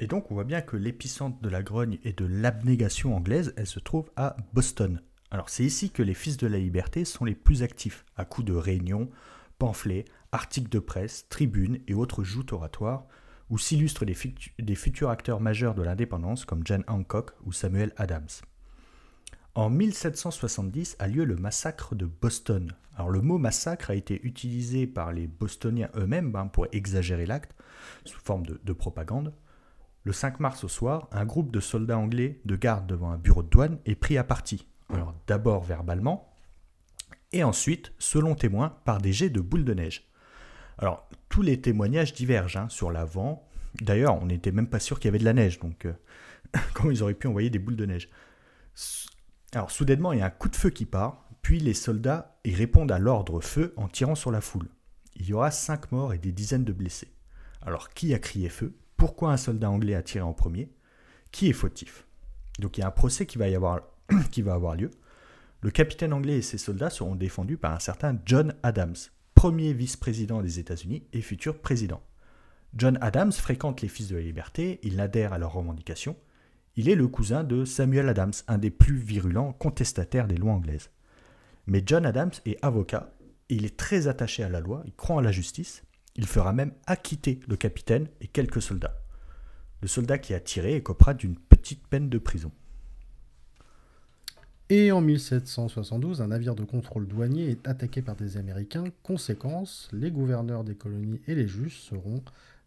Et 0.00 0.06
donc 0.06 0.30
on 0.30 0.34
voit 0.34 0.44
bien 0.44 0.60
que 0.60 0.76
l'épicentre 0.76 1.40
de 1.40 1.48
la 1.48 1.62
grogne 1.62 1.98
et 2.04 2.12
de 2.12 2.24
l'abnégation 2.24 3.16
anglaise, 3.16 3.52
elle 3.56 3.66
se 3.66 3.80
trouve 3.80 4.10
à 4.16 4.36
Boston. 4.52 5.02
Alors 5.30 5.50
c'est 5.50 5.64
ici 5.64 5.90
que 5.90 6.02
les 6.02 6.14
fils 6.14 6.36
de 6.36 6.46
la 6.46 6.58
liberté 6.58 7.04
sont 7.04 7.24
les 7.24 7.34
plus 7.34 7.62
actifs, 7.62 8.04
à 8.16 8.24
coups 8.24 8.46
de 8.46 8.54
réunions, 8.54 9.10
pamphlets, 9.58 10.04
articles 10.32 10.70
de 10.70 10.78
presse, 10.78 11.26
tribunes 11.28 11.80
et 11.88 11.94
autres 11.94 12.22
joutes 12.22 12.52
oratoires, 12.52 13.06
où 13.50 13.58
s'illustrent 13.58 14.04
des, 14.04 14.74
futurs 14.74 15.10
acteurs 15.10 15.40
majeurs 15.40 15.74
de 15.74 15.82
l'indépendance 15.82 16.44
comme 16.44 16.62
John 16.64 16.84
Hancock 16.86 17.32
ou 17.44 17.52
Samuel 17.52 17.92
Adams. 17.96 18.28
En 19.54 19.70
1770 19.70 20.96
a 20.98 21.08
lieu 21.08 21.24
le 21.24 21.34
massacre 21.34 21.94
de 21.94 22.04
Boston. 22.04 22.72
Alors 22.94 23.10
le 23.10 23.22
mot 23.22 23.38
massacre 23.38 23.90
a 23.90 23.94
été 23.94 24.20
utilisé 24.24 24.86
par 24.86 25.12
les 25.12 25.26
Bostoniens 25.26 25.90
eux-mêmes 25.96 26.34
hein, 26.36 26.46
pour 26.46 26.68
exagérer 26.72 27.26
l'acte, 27.26 27.56
sous 28.04 28.20
forme 28.20 28.44
de 28.46 28.72
propagande. 28.72 29.34
Le 30.08 30.14
5 30.14 30.40
mars 30.40 30.64
au 30.64 30.68
soir, 30.68 31.06
un 31.12 31.26
groupe 31.26 31.52
de 31.52 31.60
soldats 31.60 31.98
anglais 31.98 32.40
de 32.46 32.56
garde 32.56 32.86
devant 32.86 33.10
un 33.10 33.18
bureau 33.18 33.42
de 33.42 33.50
douane 33.50 33.78
est 33.84 33.94
pris 33.94 34.16
à 34.16 34.24
partie. 34.24 34.66
Alors 34.88 35.14
d'abord 35.26 35.62
verbalement, 35.62 36.34
et 37.32 37.44
ensuite, 37.44 37.92
selon 37.98 38.34
témoins, 38.34 38.78
par 38.86 39.02
des 39.02 39.12
jets 39.12 39.28
de 39.28 39.42
boules 39.42 39.66
de 39.66 39.74
neige. 39.74 40.08
Alors 40.78 41.06
tous 41.28 41.42
les 41.42 41.60
témoignages 41.60 42.14
divergent 42.14 42.56
hein, 42.56 42.68
sur 42.70 42.90
l'avant. 42.90 43.46
D'ailleurs, 43.82 44.14
on 44.14 44.24
n'était 44.24 44.50
même 44.50 44.70
pas 44.70 44.80
sûr 44.80 44.98
qu'il 44.98 45.08
y 45.08 45.10
avait 45.10 45.18
de 45.18 45.26
la 45.26 45.34
neige, 45.34 45.58
donc 45.58 45.84
euh, 45.84 45.92
comment 46.72 46.90
ils 46.90 47.02
auraient 47.02 47.12
pu 47.12 47.26
envoyer 47.26 47.50
des 47.50 47.58
boules 47.58 47.76
de 47.76 47.84
neige? 47.84 48.08
Alors 49.52 49.70
soudainement, 49.70 50.14
il 50.14 50.20
y 50.20 50.22
a 50.22 50.26
un 50.26 50.30
coup 50.30 50.48
de 50.48 50.56
feu 50.56 50.70
qui 50.70 50.86
part, 50.86 51.28
puis 51.42 51.60
les 51.60 51.74
soldats 51.74 52.40
y 52.46 52.54
répondent 52.54 52.92
à 52.92 52.98
l'ordre 52.98 53.42
feu 53.42 53.74
en 53.76 53.88
tirant 53.88 54.14
sur 54.14 54.30
la 54.30 54.40
foule. 54.40 54.70
Il 55.16 55.26
y 55.26 55.34
aura 55.34 55.50
5 55.50 55.92
morts 55.92 56.14
et 56.14 56.18
des 56.18 56.32
dizaines 56.32 56.64
de 56.64 56.72
blessés. 56.72 57.12
Alors 57.60 57.90
qui 57.90 58.14
a 58.14 58.18
crié 58.18 58.48
feu? 58.48 58.74
Pourquoi 58.98 59.32
un 59.32 59.38
soldat 59.38 59.70
anglais 59.70 59.94
a 59.94 60.02
tiré 60.02 60.20
en 60.22 60.34
premier, 60.34 60.70
qui 61.32 61.48
est 61.48 61.54
fautif. 61.54 62.06
Donc 62.58 62.76
il 62.76 62.82
y 62.82 62.84
a 62.84 62.88
un 62.88 62.90
procès 62.90 63.24
qui 63.24 63.38
va, 63.38 63.48
y 63.48 63.54
avoir, 63.56 64.76
lieu. 64.76 64.90
Le 65.62 65.70
capitaine 65.70 66.12
anglais 66.12 66.38
et 66.38 66.42
ses 66.42 66.58
soldats 66.58 66.90
seront 66.90 67.14
défendus 67.14 67.56
par 67.56 67.72
un 67.72 67.78
certain 67.78 68.18
John 68.26 68.54
Adams, 68.62 68.96
premier 69.34 69.72
vice-président 69.72 70.42
des 70.42 70.58
États-Unis 70.58 71.04
et 71.14 71.22
futur 71.22 71.60
président. 71.60 72.02
John 72.74 72.98
Adams 73.00 73.32
fréquente 73.32 73.80
les 73.80 73.88
Fils 73.88 74.08
de 74.08 74.16
la 74.16 74.22
Liberté, 74.22 74.78
il 74.82 75.00
adhère 75.00 75.32
à 75.32 75.38
leurs 75.38 75.54
revendications. 75.54 76.16
Il 76.76 76.88
est 76.88 76.94
le 76.94 77.08
cousin 77.08 77.42
de 77.42 77.64
Samuel 77.64 78.08
Adams, 78.08 78.34
un 78.46 78.58
des 78.58 78.70
plus 78.70 78.98
virulents 78.98 79.54
contestataires 79.54 80.28
des 80.28 80.36
lois 80.36 80.52
anglaises. 80.52 80.90
Mais 81.66 81.82
John 81.84 82.04
Adams 82.04 82.32
est 82.44 82.58
avocat 82.62 83.12
il 83.48 83.64
est 83.64 83.76
très 83.76 84.08
attaché 84.08 84.42
à 84.42 84.48
la 84.48 84.60
loi, 84.60 84.82
il 84.84 84.94
croit 84.94 85.16
en 85.16 85.20
la 85.20 85.32
justice, 85.32 85.82
il 86.16 86.26
fera 86.26 86.52
même 86.52 86.72
acquitter 86.86 87.40
le 87.48 87.56
capitaine 87.56 88.08
et 88.20 88.26
quelques 88.26 88.62
soldats. 88.62 89.00
Le 89.80 89.88
soldat 89.88 90.18
qui 90.18 90.34
a 90.34 90.40
tiré 90.40 90.74
écopera 90.76 91.14
d'une 91.14 91.36
petite 91.36 91.86
peine 91.86 92.08
de 92.08 92.18
prison. 92.18 92.50
Et 94.70 94.92
en 94.92 95.00
1772, 95.00 96.20
un 96.20 96.26
navire 96.26 96.54
de 96.54 96.64
contrôle 96.64 97.06
douanier 97.06 97.48
est 97.48 97.66
attaqué 97.66 98.02
par 98.02 98.16
des 98.16 98.36
Américains. 98.36 98.84
Conséquence, 99.02 99.88
les 99.92 100.10
gouverneurs 100.10 100.62
des 100.62 100.74
colonies 100.74 101.22
et 101.26 101.34
les 101.34 101.48
juges 101.48 101.80
seront 101.80 102.22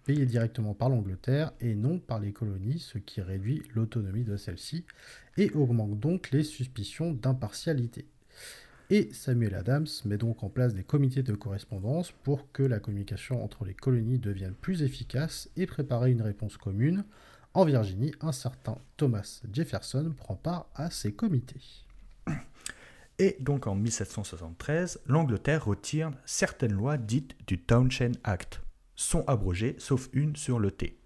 payés 0.06 0.26
directement 0.26 0.74
par 0.74 0.90
l'Angleterre 0.90 1.52
et 1.60 1.76
non 1.76 2.00
par 2.00 2.20
les 2.20 2.32
colonies, 2.32 2.80
ce 2.80 2.98
qui 2.98 3.22
réduit 3.22 3.62
l'autonomie 3.76 4.24
de 4.24 4.36
celles-ci 4.36 4.84
et 5.38 5.52
augmente 5.52 6.00
donc 6.00 6.32
les 6.32 6.44
suspicions 6.44 7.14
d'impartialité. 7.14 8.08
Et 8.94 9.08
Samuel 9.14 9.56
Adams 9.56 9.88
met 10.04 10.18
donc 10.18 10.44
en 10.44 10.50
place 10.50 10.74
des 10.74 10.84
comités 10.84 11.24
de 11.24 11.34
correspondance 11.34 12.12
pour 12.12 12.52
que 12.52 12.62
la 12.62 12.82
communication 12.82 13.42
entre 13.42 13.64
les 13.64 13.74
colonies 13.74 14.20
devienne 14.20 14.54
plus 14.54 14.84
efficace 14.84 15.50
et 15.56 15.66
préparer 15.66 16.12
une 16.12 16.22
réponse 16.22 16.58
commune. 16.58 17.06
En 17.54 17.64
Virginie, 17.64 18.14
un 18.20 18.34
certain 18.34 18.78
Thomas 18.98 19.44
Jefferson 19.54 20.14
prend 20.18 20.36
part 20.36 20.68
à 20.76 20.92
ces 20.92 21.14
comités. 21.14 21.86
Et 23.18 23.38
donc 23.40 23.66
en 23.66 23.76
1773, 23.76 25.00
l'Angleterre 25.06 25.64
retire 25.64 26.12
certaines 26.26 26.74
lois 26.74 26.98
dites 26.98 27.38
du 27.48 27.62
Townshend 27.62 28.18
Act. 28.26 28.60
Sont 28.98 29.24
abrogées, 29.26 29.78
sauf 29.78 30.10
une 30.12 30.36
sur 30.36 30.60
le 30.60 30.70
thé. 30.70 31.00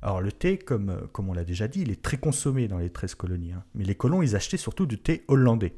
Alors 0.00 0.20
le 0.20 0.30
thé, 0.30 0.58
comme, 0.58 1.08
comme 1.12 1.28
on 1.28 1.32
l'a 1.32 1.44
déjà 1.44 1.66
dit, 1.66 1.80
il 1.80 1.90
est 1.90 2.02
très 2.02 2.18
consommé 2.18 2.68
dans 2.68 2.78
les 2.78 2.90
13 2.90 3.16
colonies. 3.16 3.50
Hein. 3.50 3.64
Mais 3.74 3.82
les 3.82 3.96
colons, 3.96 4.22
ils 4.22 4.36
achetaient 4.36 4.56
surtout 4.56 4.86
du 4.86 5.00
thé 5.00 5.24
hollandais. 5.26 5.74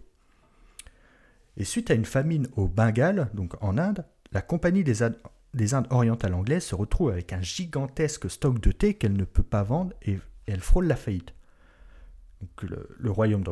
Et 1.57 1.65
suite 1.65 1.91
à 1.91 1.95
une 1.95 2.05
famine 2.05 2.49
au 2.57 2.69
Bengale, 2.69 3.31
donc 3.35 3.63
en 3.63 3.79
Inde, 3.79 4.05
la 4.33 4.41
Compagnie 4.41 4.85
des, 4.85 5.03
Indes 5.03 5.87
orientales 5.91 6.35
anglaises 6.35 6.65
se 6.65 6.75
retrouve 6.75 7.11
avec 7.11 7.33
un 7.33 7.43
gigantesque 7.43 8.31
stock 8.31 8.59
de 8.61 8.73
thé 8.73 8.95
qu'elle 8.95 9.13
ne 9.13 9.25
peut 9.25 9.43
pas 9.43 9.63
vendre 9.63 9.93
et, 10.03 10.19
elle 10.47 10.61
frôle 10.61 10.87
la 10.87 10.97
faillite. 10.97 11.35
le, 12.63 13.11
royaume 13.11 13.45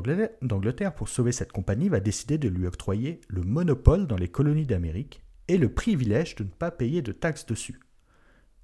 d'Angleterre, 0.43 0.95
pour 0.95 1.09
sauver 1.09 1.31
cette 1.31 1.53
compagnie, 1.53 1.89
va 1.89 2.01
décider 2.01 2.37
de 2.37 2.49
lui 2.49 2.67
octroyer 2.67 3.21
le 3.29 3.43
monopole 3.43 4.07
dans 4.07 4.17
les 4.17 4.29
colonies 4.29 4.67
d'Amérique 4.67 5.23
et 5.47 5.57
le 5.57 5.73
privilège 5.73 6.35
de 6.37 6.45
ne 6.45 6.49
pas 6.49 6.71
payer 6.71 7.03
de 7.03 7.13
taxes 7.13 7.47
dessus. 7.47 7.79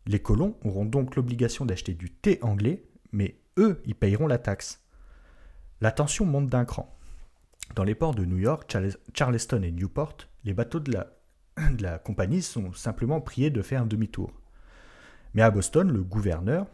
Les 0.06 0.20
colons 0.20 0.56
auront 0.62 0.84
donc 0.84 1.16
l'obligation 1.16 1.66
d'acheter 1.66 1.94
du 1.94 2.10
thé 2.10 2.38
anglais, 2.42 2.84
mais 3.12 3.38
eux, 3.58 3.80
ils 3.84 3.94
payeront 3.94 4.26
la 4.26 4.38
taxe. 4.38 4.82
La 5.80 5.92
tension 5.92 6.24
monte 6.24 6.48
d'un 6.48 6.64
cran. 6.64 6.95
Dans 7.74 7.84
les 7.84 7.94
ports 7.94 8.14
de 8.14 8.24
New 8.24 8.38
York, 8.38 8.74
Charleston 9.14 9.62
et 9.62 9.72
Newport, 9.72 10.16
les 10.44 10.54
bateaux 10.54 10.80
de 10.80 10.92
la, 10.92 11.12
de 11.72 11.82
la 11.82 11.98
compagnie 11.98 12.42
sont 12.42 12.72
simplement 12.72 13.20
priés 13.20 13.50
de 13.50 13.62
faire 13.62 13.82
un 13.82 13.86
demi-tour. 13.86 14.32
Mais 15.34 15.42
à 15.42 15.50
Boston, 15.50 15.90
le 15.90 16.02
gouverneur 16.02 16.66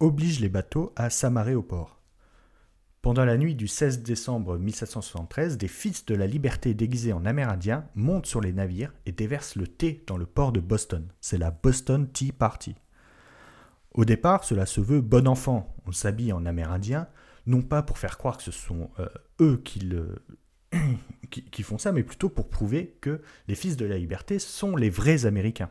oblige 0.00 0.40
les 0.40 0.48
bateaux 0.48 0.92
à 0.96 1.10
s'amarrer 1.10 1.54
au 1.54 1.62
port. 1.62 1.96
Pendant 3.06 3.24
la 3.24 3.38
nuit 3.38 3.54
du 3.54 3.68
16 3.68 4.02
décembre 4.02 4.58
1773, 4.58 5.58
des 5.58 5.68
fils 5.68 6.04
de 6.06 6.16
la 6.16 6.26
liberté 6.26 6.74
déguisés 6.74 7.12
en 7.12 7.24
amérindiens 7.24 7.86
montent 7.94 8.26
sur 8.26 8.40
les 8.40 8.52
navires 8.52 8.92
et 9.06 9.12
déversent 9.12 9.54
le 9.54 9.68
thé 9.68 10.02
dans 10.08 10.16
le 10.16 10.26
port 10.26 10.50
de 10.50 10.58
Boston. 10.58 11.06
C'est 11.20 11.38
la 11.38 11.52
Boston 11.52 12.10
Tea 12.10 12.32
Party. 12.32 12.74
Au 13.94 14.04
départ, 14.04 14.42
cela 14.42 14.66
se 14.66 14.80
veut 14.80 15.00
bon 15.00 15.28
enfant. 15.28 15.72
On 15.86 15.92
s'habille 15.92 16.32
en 16.32 16.44
amérindien, 16.46 17.06
non 17.46 17.62
pas 17.62 17.82
pour 17.82 17.98
faire 17.98 18.18
croire 18.18 18.36
que 18.36 18.42
ce 18.42 18.52
sont 18.52 18.90
euh, 18.98 19.08
eux 19.40 19.62
qui, 21.30 21.44
qui, 21.44 21.62
font 21.62 21.78
ça, 21.78 21.92
mais 21.92 22.02
plutôt 22.02 22.28
pour 22.28 22.48
prouver 22.48 22.96
que 23.00 23.22
les 23.48 23.54
fils 23.54 23.76
de 23.76 23.86
la 23.86 23.98
liberté 23.98 24.38
sont 24.38 24.76
les 24.76 24.90
vrais 24.90 25.26
Américains. 25.26 25.70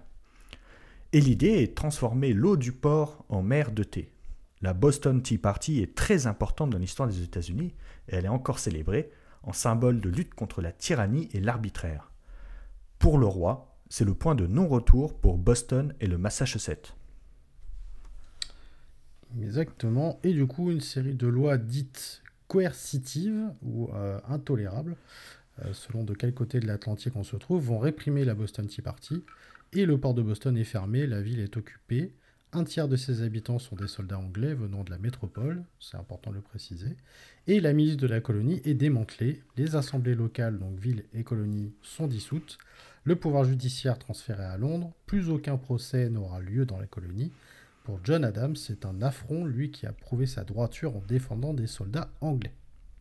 Et 1.13 1.21
l'idée 1.21 1.63
est 1.63 1.67
de 1.67 1.73
transformer 1.73 2.33
l'eau 2.33 2.57
du 2.57 2.71
port 2.71 3.25
en 3.29 3.41
mer 3.41 3.71
de 3.71 3.83
thé. 3.83 4.11
La 4.61 4.73
Boston 4.73 5.21
Tea 5.21 5.38
Party 5.38 5.81
est 5.81 5.95
très 5.95 6.27
importante 6.27 6.71
dans 6.71 6.77
l'histoire 6.77 7.07
des 7.07 7.21
États-Unis 7.21 7.73
et 8.09 8.15
elle 8.15 8.25
est 8.25 8.29
encore 8.29 8.59
célébrée 8.59 9.11
en 9.43 9.53
symbole 9.53 10.01
de 10.01 10.09
lutte 10.09 10.33
contre 10.33 10.61
la 10.61 10.71
tyrannie 10.71 11.29
et 11.33 11.39
l'arbitraire. 11.39 12.11
Pour 12.99 13.17
le 13.17 13.27
roi, 13.27 13.77
c'est 13.89 14.05
le 14.05 14.15
point 14.15 14.33
de 14.33 14.47
non-retour 14.47 15.13
pour 15.19 15.38
Boston 15.38 15.93
et 15.99 16.07
le 16.07 16.17
Massachusetts. 16.17 16.95
Exactement. 19.41 20.19
Et 20.23 20.33
du 20.33 20.45
coup, 20.47 20.71
une 20.71 20.81
série 20.81 21.13
de 21.13 21.27
lois 21.27 21.57
dites 21.57 22.21
coercitives 22.47 23.51
ou 23.63 23.89
euh, 23.93 24.19
intolérables, 24.27 24.95
euh, 25.63 25.73
selon 25.73 26.03
de 26.03 26.13
quel 26.13 26.33
côté 26.33 26.59
de 26.59 26.67
l'Atlantique 26.67 27.15
on 27.15 27.23
se 27.23 27.35
trouve, 27.35 27.63
vont 27.63 27.79
réprimer 27.79 28.25
la 28.25 28.35
Boston 28.35 28.67
Tea 28.67 28.81
Party. 28.81 29.23
Et 29.73 29.85
le 29.85 29.97
port 29.97 30.13
de 30.13 30.21
Boston 30.21 30.57
est 30.57 30.63
fermé, 30.63 31.07
la 31.07 31.21
ville 31.21 31.39
est 31.39 31.57
occupée. 31.57 32.13
Un 32.53 32.63
tiers 32.63 32.88
de 32.88 32.95
ses 32.95 33.21
habitants 33.21 33.59
sont 33.59 33.75
des 33.75 33.88
soldats 33.88 34.19
anglais 34.19 34.53
venant 34.53 34.85
de 34.85 34.89
la 34.89 34.97
métropole, 34.97 35.65
c'est 35.81 35.97
important 35.97 36.29
de 36.29 36.38
le 36.38 36.41
préciser, 36.41 36.95
et 37.47 37.59
la 37.59 37.73
milice 37.73 37.97
de 37.97 38.07
la 38.07 38.21
colonie 38.21 38.61
est 38.63 38.75
démantelée, 38.75 39.43
les 39.57 39.75
assemblées 39.75 40.15
locales, 40.15 40.57
donc 40.57 40.79
villes 40.79 41.03
et 41.13 41.25
colonies, 41.25 41.73
sont 41.81 42.07
dissoutes, 42.07 42.57
le 43.03 43.17
pouvoir 43.17 43.43
judiciaire 43.43 43.99
transféré 43.99 44.45
à 44.45 44.57
Londres, 44.57 44.93
plus 45.05 45.29
aucun 45.29 45.57
procès 45.57 46.09
n'aura 46.09 46.39
lieu 46.39 46.65
dans 46.65 46.79
la 46.79 46.88
colonie. 46.88 47.33
Pour 47.85 47.99
John 48.03 48.25
Adams, 48.25 48.55
c'est 48.55 48.83
un 48.87 49.03
affront, 49.03 49.45
lui 49.45 49.69
qui 49.69 49.85
a 49.85 49.93
prouvé 49.93 50.25
sa 50.25 50.43
droiture 50.43 50.97
en 50.97 51.03
défendant 51.07 51.53
des 51.53 51.67
soldats 51.67 52.09
anglais. 52.19 52.55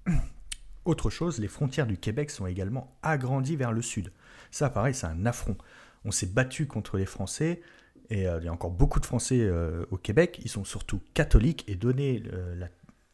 Autre 0.84 1.08
chose, 1.08 1.38
les 1.38 1.48
frontières 1.48 1.86
du 1.86 1.96
Québec 1.96 2.30
sont 2.30 2.46
également 2.46 2.94
agrandies 3.02 3.56
vers 3.56 3.72
le 3.72 3.80
sud. 3.80 4.12
Ça, 4.50 4.68
pareil, 4.68 4.92
c'est 4.92 5.06
un 5.06 5.24
affront. 5.24 5.56
On 6.04 6.10
s'est 6.10 6.26
battu 6.26 6.66
contre 6.66 6.98
les 6.98 7.06
Français, 7.06 7.62
et 8.10 8.28
euh, 8.28 8.40
il 8.40 8.44
y 8.44 8.48
a 8.48 8.52
encore 8.52 8.72
beaucoup 8.72 9.00
de 9.00 9.06
Français 9.06 9.40
euh, 9.40 9.86
au 9.90 9.96
Québec, 9.96 10.38
ils 10.44 10.50
sont 10.50 10.64
surtout 10.64 11.00
catholiques 11.14 11.64
et 11.66 11.76
donner 11.76 12.22
euh, 12.34 12.66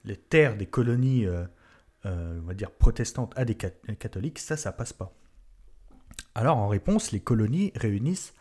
les 0.04 0.16
terres 0.16 0.56
des 0.56 0.66
colonies, 0.66 1.24
on 2.04 2.40
va 2.40 2.54
dire 2.54 2.72
protestantes 2.72 3.32
à 3.36 3.44
des 3.44 3.54
catholiques, 3.54 4.40
ça, 4.40 4.56
ça 4.56 4.72
passe 4.72 4.92
pas. 4.92 5.14
Alors 6.34 6.56
en 6.56 6.66
réponse, 6.66 7.12
les 7.12 7.20
colonies 7.20 7.70
réunissent 7.76 8.34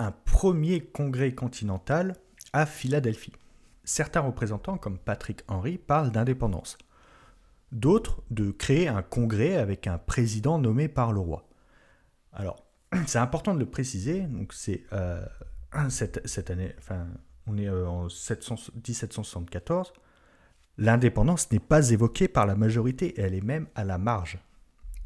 un 0.00 0.12
premier 0.12 0.80
congrès 0.80 1.34
continental 1.34 2.16
à 2.52 2.66
Philadelphie. 2.66 3.34
Certains 3.84 4.20
représentants, 4.20 4.78
comme 4.78 4.98
Patrick 4.98 5.42
Henry, 5.46 5.76
parlent 5.78 6.10
d'indépendance. 6.10 6.78
D'autres 7.70 8.22
de 8.30 8.50
créer 8.50 8.88
un 8.88 9.02
congrès 9.02 9.56
avec 9.56 9.86
un 9.86 9.98
président 9.98 10.58
nommé 10.58 10.88
par 10.88 11.12
le 11.12 11.20
roi. 11.20 11.48
Alors, 12.32 12.64
c'est 13.06 13.18
important 13.18 13.54
de 13.54 13.60
le 13.60 13.66
préciser. 13.66 14.22
Donc 14.22 14.54
c'est 14.54 14.84
euh, 14.92 15.24
cette, 15.90 16.50
année, 16.50 16.74
enfin, 16.78 17.06
on 17.46 17.58
est 17.58 17.68
euh, 17.68 17.86
en 17.86 18.04
1774. 18.04 19.92
L'indépendance 20.78 21.52
n'est 21.52 21.58
pas 21.58 21.90
évoquée 21.90 22.26
par 22.26 22.46
la 22.46 22.54
majorité, 22.54 23.20
elle 23.20 23.34
est 23.34 23.44
même 23.44 23.66
à 23.74 23.84
la 23.84 23.98
marge. 23.98 24.38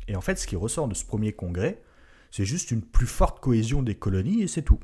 Et 0.06 0.14
en 0.14 0.20
fait, 0.20 0.36
ce 0.36 0.46
qui 0.46 0.54
ressort 0.54 0.86
de 0.86 0.94
ce 0.94 1.04
premier 1.04 1.32
congrès, 1.32 1.82
c'est 2.34 2.44
juste 2.44 2.72
une 2.72 2.82
plus 2.82 3.06
forte 3.06 3.38
cohésion 3.38 3.80
des 3.80 3.94
colonies 3.94 4.42
et 4.42 4.48
c'est 4.48 4.62
tout. 4.62 4.80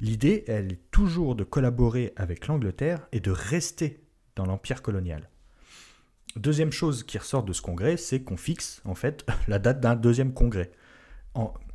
L'idée, 0.00 0.44
elle 0.46 0.70
est 0.70 0.90
toujours 0.92 1.34
de 1.34 1.42
collaborer 1.42 2.12
avec 2.14 2.46
l'Angleterre 2.46 3.08
et 3.10 3.18
de 3.18 3.32
rester 3.32 4.06
dans 4.36 4.46
l'empire 4.46 4.82
colonial. 4.82 5.28
Deuxième 6.36 6.70
chose 6.70 7.02
qui 7.02 7.18
ressort 7.18 7.42
de 7.42 7.52
ce 7.52 7.60
congrès, 7.60 7.96
c'est 7.96 8.22
qu'on 8.22 8.36
fixe 8.36 8.82
en 8.84 8.94
fait 8.94 9.26
la 9.48 9.58
date 9.58 9.80
d'un 9.80 9.96
deuxième 9.96 10.32
congrès. 10.32 10.70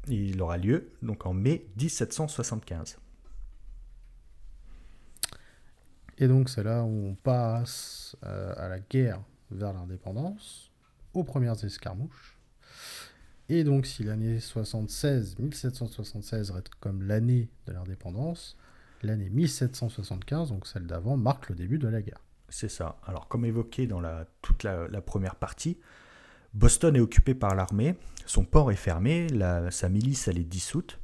Il 0.07 0.41
aura 0.41 0.57
lieu 0.57 0.93
donc 1.01 1.25
en 1.25 1.33
mai 1.33 1.67
1775. 1.75 2.97
Et 6.19 6.27
donc 6.29 6.47
c'est 6.47 6.63
là 6.63 6.83
où 6.83 7.07
on 7.07 7.15
passe 7.15 8.15
euh, 8.23 8.53
à 8.55 8.69
la 8.69 8.79
guerre 8.79 9.21
vers 9.49 9.73
l'indépendance, 9.73 10.71
aux 11.13 11.25
premières 11.25 11.61
escarmouches. 11.65 12.30
Et 13.49 13.63
donc 13.63 13.85
si 13.85 14.03
l'année 14.03 14.39
76, 14.39 15.37
1776 15.39 16.51
reste 16.51 16.69
comme 16.79 17.03
l'année 17.03 17.49
de 17.67 17.73
l'indépendance, 17.73 18.57
l'année 19.03 19.29
1775, 19.29 20.49
donc 20.49 20.67
celle 20.67 20.87
d'avant, 20.87 21.17
marque 21.17 21.49
le 21.49 21.55
début 21.55 21.77
de 21.77 21.87
la 21.87 22.01
guerre. 22.01 22.21
C'est 22.49 22.69
ça. 22.69 22.99
Alors 23.05 23.27
comme 23.27 23.45
évoqué 23.45 23.87
dans 23.87 24.01
toute 24.41 24.63
la 24.63 25.01
première 25.01 25.35
partie, 25.35 25.77
Boston 26.53 26.95
est 26.95 27.01
occupé 27.01 27.33
par 27.33 27.55
l'armée, 27.55 27.95
son 28.25 28.43
port 28.43 28.71
est 28.71 28.75
fermé, 28.75 29.27
sa 29.69 29.89
milice 29.89 30.27
elle 30.27 30.37
est 30.37 30.43
dissoute, 30.43 30.99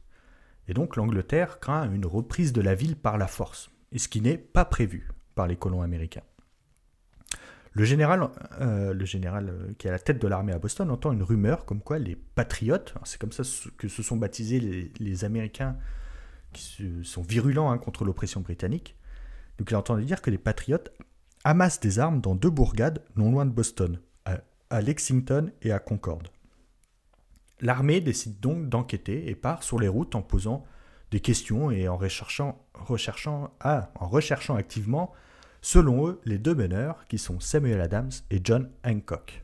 et 0.67 0.73
donc 0.73 0.97
l'Angleterre 0.97 1.59
craint 1.59 1.89
une 1.91 2.05
reprise 2.05 2.51
de 2.51 2.61
la 2.61 2.75
ville 2.75 2.97
par 2.97 3.17
la 3.17 3.27
force, 3.27 3.71
et 3.93 3.99
ce 3.99 4.09
qui 4.09 4.19
n'est 4.19 4.37
pas 4.37 4.65
prévu 4.65 5.09
par 5.35 5.47
les 5.47 5.55
colons 5.55 5.81
américains. 5.81 6.23
Le 7.77 7.85
général, 7.85 8.23
euh, 8.59 8.95
euh, 8.95 9.73
qui 9.77 9.85
est 9.85 9.91
à 9.91 9.93
la 9.93 9.99
tête 9.99 10.19
de 10.19 10.27
l'armée 10.27 10.51
à 10.51 10.57
Boston 10.57 10.89
entend 10.89 11.11
une 11.11 11.21
rumeur 11.21 11.63
comme 11.63 11.81
quoi 11.81 11.99
les 11.99 12.15
patriotes, 12.15 12.95
c'est 13.03 13.21
comme 13.21 13.31
ça 13.31 13.43
que 13.77 13.87
se 13.87 14.01
sont 14.01 14.17
baptisés 14.17 14.91
les, 14.99 15.23
Américains 15.23 15.77
qui 16.53 17.03
sont 17.03 17.21
virulents 17.21 17.69
hein, 17.69 17.77
contre 17.77 18.03
l'oppression 18.03 18.41
britannique, 18.41 18.97
donc 19.59 19.69
il 19.69 19.75
entend 19.75 19.95
dire 19.97 20.23
que 20.23 20.31
les 20.31 20.39
patriotes 20.39 20.91
amassent 21.43 21.79
des 21.79 21.99
armes 21.99 22.19
dans 22.19 22.33
deux 22.33 22.49
bourgades 22.49 23.03
non 23.15 23.31
loin 23.31 23.45
de 23.45 23.51
Boston, 23.51 23.99
à 24.25 24.81
Lexington 24.81 25.51
et 25.61 25.71
à 25.71 25.77
Concorde. 25.77 26.29
L'armée 27.61 28.01
décide 28.01 28.39
donc 28.39 28.69
d'enquêter 28.69 29.29
et 29.29 29.35
part 29.35 29.61
sur 29.61 29.79
les 29.79 29.87
routes 29.87 30.15
en 30.15 30.23
posant 30.23 30.65
des 31.11 31.19
questions 31.19 31.69
et 31.69 31.87
en 31.87 31.95
recherchant, 31.95 32.65
ah, 33.59 33.91
en 33.99 34.07
recherchant 34.07 34.55
activement, 34.55 35.13
selon 35.67 36.07
eux, 36.07 36.21
les 36.23 36.37
deux 36.37 36.55
meneurs 36.55 37.03
qui 37.09 37.17
sont 37.17 37.41
Samuel 37.41 37.81
Adams 37.81 38.11
et 38.31 38.39
John 38.41 38.69
Hancock. 38.85 39.43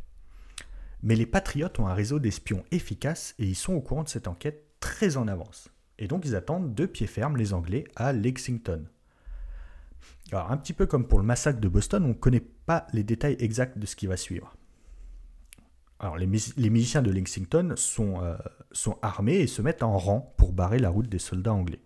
Mais 1.01 1.17
les 1.17 1.25
patriotes 1.25 1.79
ont 1.79 1.87
un 1.87 1.93
réseau 1.93 2.17
d'espions 2.17 2.63
efficace 2.71 3.35
et 3.39 3.45
ils 3.45 3.57
sont 3.57 3.73
au 3.73 3.81
courant 3.81 4.03
de 4.03 4.07
cette 4.07 4.29
enquête 4.29 4.63
très 4.79 5.17
en 5.17 5.27
avance. 5.27 5.67
Et 5.99 6.07
donc 6.07 6.23
ils 6.25 6.37
attendent 6.37 6.73
de 6.73 6.85
pied 6.85 7.07
ferme 7.07 7.35
les 7.35 7.51
Anglais 7.51 7.83
à 7.97 8.13
Lexington. 8.13 8.85
Alors 10.31 10.49
un 10.49 10.55
petit 10.55 10.71
peu 10.71 10.85
comme 10.85 11.09
pour 11.09 11.19
le 11.19 11.25
massacre 11.25 11.59
de 11.59 11.67
Boston, 11.67 12.05
on 12.05 12.09
ne 12.09 12.13
connaît 12.13 12.39
pas 12.39 12.87
les 12.93 13.03
détails 13.03 13.35
exacts 13.39 13.77
de 13.77 13.85
ce 13.85 13.97
qui 13.97 14.07
va 14.07 14.15
suivre. 14.15 14.55
Alors, 15.99 16.17
les, 16.17 16.27
musiciens 16.69 17.01
de 17.01 17.11
Lexington 17.11 17.73
sont, 17.75 18.21
euh, 18.21 18.35
sont 18.71 18.97
armés 19.01 19.39
et 19.39 19.47
se 19.47 19.61
mettent 19.61 19.83
en 19.83 19.97
rang 19.97 20.33
pour 20.37 20.51
barrer 20.51 20.79
la 20.79 20.89
route 20.89 21.07
des 21.07 21.19
soldats 21.19 21.53
anglais. 21.53 21.79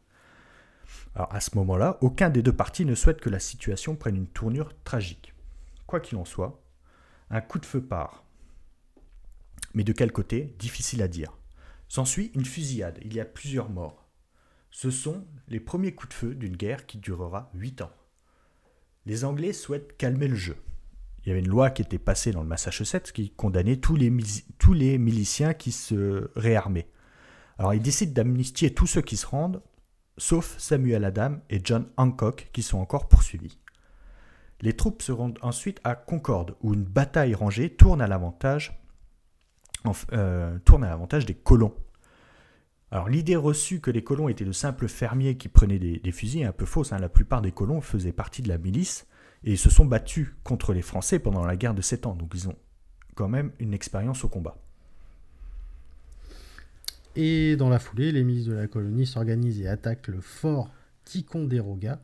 Alors, 1.18 1.34
à 1.34 1.40
ce 1.40 1.56
moment-là, 1.56 1.98
aucun 2.02 2.30
des 2.30 2.44
deux 2.44 2.54
partis 2.54 2.86
ne 2.86 2.94
souhaite 2.94 3.20
que 3.20 3.32
la 3.32 3.40
situation 3.40 3.96
prenne 3.96 4.16
une 4.16 4.28
tournure 4.28 4.72
tragique. 4.84 5.34
Quoi 5.88 6.00
qu'il 6.00 6.16
en 6.20 6.26
soit, 6.26 6.64
un 7.32 7.42
coup 7.42 7.58
de 7.58 7.66
feu 7.66 7.82
part. 7.82 8.24
Mais 9.74 9.84
de 9.84 9.94
quel 9.94 10.12
côté 10.12 10.56
Difficile 10.60 11.02
à 11.02 11.08
dire. 11.08 11.36
S'ensuit 11.88 12.32
une 12.36 12.46
fusillade, 12.46 13.00
il 13.04 13.16
y 13.16 13.20
a 13.20 13.26
plusieurs 13.26 13.72
morts. 13.72 14.08
Ce 14.70 14.92
sont 14.92 15.26
les 15.48 15.60
premiers 15.60 15.96
coups 15.96 16.10
de 16.10 16.14
feu 16.14 16.36
d'une 16.36 16.56
guerre 16.56 16.86
qui 16.86 17.00
durera 17.00 17.50
huit 17.56 17.82
ans. 17.82 17.92
Les 19.08 19.26
Anglais 19.26 19.54
souhaitent 19.54 19.98
calmer 19.98 20.28
le 20.28 20.36
jeu 20.36 20.58
il 21.28 21.32
y 21.32 21.34
avait 21.34 21.42
une 21.42 21.50
loi 21.50 21.72
qui 21.72 21.82
était 21.82 22.00
passée 22.00 22.32
dans 22.32 22.42
le 22.42 22.48
Massachusetts 22.48 23.12
qui 23.12 23.32
condamnait 23.32 23.76
tous 23.76 23.98
les, 23.98 24.10
tous 24.60 24.72
les 24.72 24.98
miliciens 24.98 25.54
qui 25.54 25.74
se 25.74 26.32
réarmaient. 26.38 26.88
Alors 27.58 27.74
ils 27.74 27.82
décident 27.82 28.14
d'amnistier 28.14 28.74
tous 28.74 28.88
ceux 28.88 29.02
qui 29.02 29.18
se 29.18 29.26
rendent, 29.26 29.62
sauf 30.18 30.58
Samuel 30.58 31.06
Adam 31.06 31.38
et 31.50 31.62
John 31.64 31.88
Hancock 31.98 32.50
qui 32.54 32.64
sont 32.64 32.80
encore 32.80 33.08
poursuivis. 33.08 33.60
Les 34.62 34.74
troupes 34.74 35.02
se 35.02 35.12
rendent 35.12 35.38
ensuite 35.42 35.80
à 35.84 35.96
Concorde, 35.96 36.56
où 36.62 36.74
une 36.74 36.84
bataille 36.84 37.36
rangée 37.36 37.70
tourne 37.70 38.02
à 38.02 38.08
l'avantage 38.08 38.82
euh, 40.12 40.58
des 41.26 41.36
colons. 41.36 41.76
Alors 42.90 43.10
l'idée 43.10 43.36
reçue 43.36 43.82
que 43.82 43.92
les 43.92 44.04
colons 44.04 44.30
étaient 44.30 44.46
de 44.46 44.52
simples 44.52 44.88
fermiers 44.88 45.38
qui 45.38 45.50
prenaient 45.50 45.80
des, 45.80 46.12
fusils 46.12 46.42
est 46.42 46.46
un 46.46 46.52
peu 46.52 46.66
fausse. 46.66 46.94
Hein. 46.94 47.00
La 47.00 47.10
plupart 47.10 47.42
des 47.42 47.52
colons 47.52 47.82
faisaient 47.82 48.14
partie 48.14 48.42
de 48.42 48.48
la 48.48 48.58
milice 48.58 49.08
et 49.44 49.56
se 49.56 49.70
sont 49.70 49.86
battus 49.86 50.34
contre 50.44 50.74
les 50.74 50.82
Français 50.82 51.20
pendant 51.20 51.46
la 51.46 51.56
guerre 51.56 51.76
de 51.76 51.82
Sept 51.82 52.06
Ans. 52.06 52.16
Donc 52.16 52.32
ils 52.34 52.48
ont 52.50 52.56
quand 53.16 53.28
même 53.28 53.52
une 53.60 53.74
expérience 53.74 54.24
au 54.24 54.30
combat. 54.30 54.58
Et 57.20 57.56
dans 57.56 57.70
la 57.70 57.80
foulée, 57.80 58.12
les 58.12 58.24
milices 58.24 58.46
de 58.46 58.54
la 58.54 58.68
colonie 58.68 59.08
s'organisent 59.08 59.60
et 59.60 59.68
attaquent 59.68 60.08
le 60.08 60.22
fort 60.22 60.70
Ticonderoga, 61.04 62.00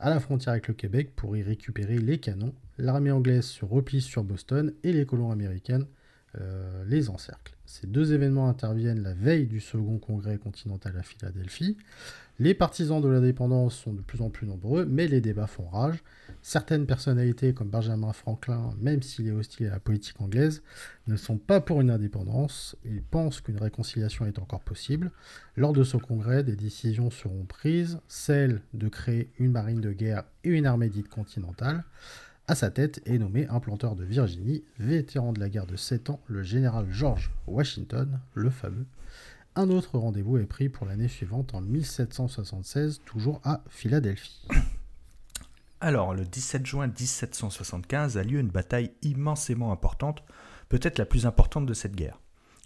à 0.00 0.10
la 0.10 0.18
frontière 0.18 0.54
avec 0.54 0.66
le 0.66 0.74
Québec, 0.74 1.12
pour 1.14 1.36
y 1.36 1.42
récupérer 1.44 1.98
les 1.98 2.18
canons. 2.18 2.52
L'armée 2.76 3.12
anglaise 3.12 3.44
se 3.44 3.64
replie 3.64 4.00
sur 4.00 4.24
Boston 4.24 4.74
et 4.82 4.92
les 4.92 5.06
colons 5.06 5.30
américaines 5.30 5.86
euh, 6.40 6.84
les 6.84 7.10
encerclent. 7.10 7.56
Ces 7.64 7.86
deux 7.86 8.12
événements 8.12 8.48
interviennent 8.48 9.04
la 9.04 9.14
veille 9.14 9.46
du 9.46 9.60
second 9.60 9.98
congrès 9.98 10.36
continental 10.36 10.96
à 10.98 11.04
Philadelphie. 11.04 11.76
Les 12.38 12.52
partisans 12.52 13.00
de 13.00 13.08
l'indépendance 13.08 13.76
sont 13.76 13.94
de 13.94 14.02
plus 14.02 14.20
en 14.20 14.28
plus 14.28 14.46
nombreux, 14.46 14.84
mais 14.84 15.08
les 15.08 15.22
débats 15.22 15.46
font 15.46 15.66
rage. 15.68 16.04
Certaines 16.42 16.84
personnalités, 16.84 17.54
comme 17.54 17.70
Benjamin 17.70 18.12
Franklin, 18.12 18.74
même 18.78 19.00
s'il 19.00 19.26
est 19.28 19.32
hostile 19.32 19.68
à 19.68 19.70
la 19.70 19.80
politique 19.80 20.20
anglaise, 20.20 20.62
ne 21.06 21.16
sont 21.16 21.38
pas 21.38 21.62
pour 21.62 21.80
une 21.80 21.90
indépendance. 21.90 22.76
Ils 22.84 23.02
pensent 23.02 23.40
qu'une 23.40 23.56
réconciliation 23.56 24.26
est 24.26 24.38
encore 24.38 24.60
possible. 24.60 25.12
Lors 25.56 25.72
de 25.72 25.82
ce 25.82 25.96
congrès, 25.96 26.44
des 26.44 26.56
décisions 26.56 27.10
seront 27.10 27.46
prises, 27.46 28.00
celle 28.06 28.60
de 28.74 28.88
créer 28.88 29.30
une 29.38 29.52
marine 29.52 29.80
de 29.80 29.92
guerre 29.92 30.24
et 30.44 30.50
une 30.50 30.66
armée 30.66 30.90
dite 30.90 31.08
continentale. 31.08 31.84
À 32.48 32.54
sa 32.54 32.70
tête 32.70 33.00
est 33.06 33.18
nommé 33.18 33.46
un 33.48 33.60
planteur 33.60 33.96
de 33.96 34.04
Virginie, 34.04 34.62
vétéran 34.78 35.32
de 35.32 35.40
la 35.40 35.48
guerre 35.48 35.66
de 35.66 35.76
7 35.76 36.10
ans, 36.10 36.20
le 36.28 36.42
général 36.42 36.86
George 36.90 37.32
Washington, 37.46 38.20
le 38.34 38.50
fameux. 38.50 38.84
Un 39.58 39.70
autre 39.70 39.98
rendez-vous 39.98 40.36
est 40.36 40.44
pris 40.44 40.68
pour 40.68 40.86
l'année 40.86 41.08
suivante, 41.08 41.54
en 41.54 41.62
1776, 41.62 43.00
toujours 43.06 43.40
à 43.42 43.64
Philadelphie. 43.70 44.46
Alors, 45.80 46.12
le 46.12 46.26
17 46.26 46.66
juin 46.66 46.88
1775 46.88 48.18
a 48.18 48.22
lieu 48.22 48.38
une 48.38 48.50
bataille 48.50 48.92
immensément 49.00 49.72
importante, 49.72 50.22
peut-être 50.68 50.98
la 50.98 51.06
plus 51.06 51.24
importante 51.24 51.64
de 51.64 51.72
cette 51.72 51.96
guerre, 51.96 52.20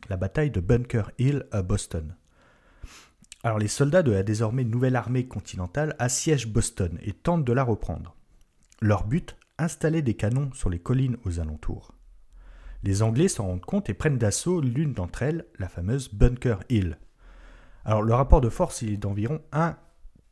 la 0.08 0.16
bataille 0.16 0.50
de 0.50 0.58
Bunker 0.58 1.12
Hill 1.18 1.46
à 1.52 1.62
Boston. 1.62 2.16
Alors, 3.44 3.60
les 3.60 3.68
soldats 3.68 4.02
de 4.02 4.10
la 4.10 4.24
désormais 4.24 4.64
nouvelle 4.64 4.96
armée 4.96 5.28
continentale 5.28 5.94
assiègent 6.00 6.48
Boston 6.48 6.98
et 7.02 7.12
tentent 7.12 7.44
de 7.44 7.52
la 7.52 7.62
reprendre. 7.62 8.16
Leur 8.80 9.06
but 9.06 9.36
installer 9.58 10.02
des 10.02 10.14
canons 10.14 10.52
sur 10.54 10.68
les 10.68 10.80
collines 10.80 11.18
aux 11.24 11.38
alentours. 11.38 11.94
Les 12.82 13.02
Anglais 13.02 13.28
s'en 13.28 13.46
rendent 13.46 13.64
compte 13.64 13.90
et 13.90 13.94
prennent 13.94 14.18
d'assaut 14.18 14.60
l'une 14.60 14.94
d'entre 14.94 15.22
elles, 15.22 15.44
la 15.58 15.68
fameuse 15.68 16.12
Bunker 16.12 16.60
Hill. 16.68 16.98
Alors 17.84 18.02
le 18.02 18.14
rapport 18.14 18.40
de 18.40 18.48
force 18.48 18.82
est 18.82 18.96
d'environ 18.96 19.40
1 19.52 19.76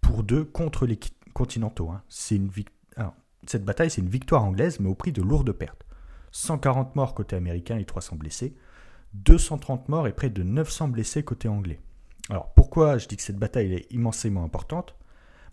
pour 0.00 0.22
2 0.22 0.44
contre 0.44 0.86
les 0.86 0.98
continentaux. 1.34 1.90
Hein. 1.90 2.02
Cette 3.46 3.64
bataille, 3.64 3.90
c'est 3.90 4.00
une 4.00 4.08
victoire 4.08 4.44
anglaise, 4.44 4.80
mais 4.80 4.88
au 4.88 4.94
prix 4.94 5.12
de 5.12 5.22
lourdes 5.22 5.52
pertes. 5.52 5.86
140 6.32 6.96
morts 6.96 7.14
côté 7.14 7.36
américain 7.36 7.78
et 7.78 7.84
300 7.84 8.16
blessés. 8.16 8.54
230 9.14 9.88
morts 9.88 10.06
et 10.06 10.12
près 10.12 10.28
de 10.28 10.42
900 10.42 10.88
blessés 10.88 11.22
côté 11.22 11.48
anglais. 11.48 11.80
Alors 12.28 12.52
pourquoi 12.52 12.98
je 12.98 13.08
dis 13.08 13.16
que 13.16 13.22
cette 13.22 13.38
bataille 13.38 13.72
est 13.72 13.92
immensément 13.92 14.44
importante? 14.44 14.96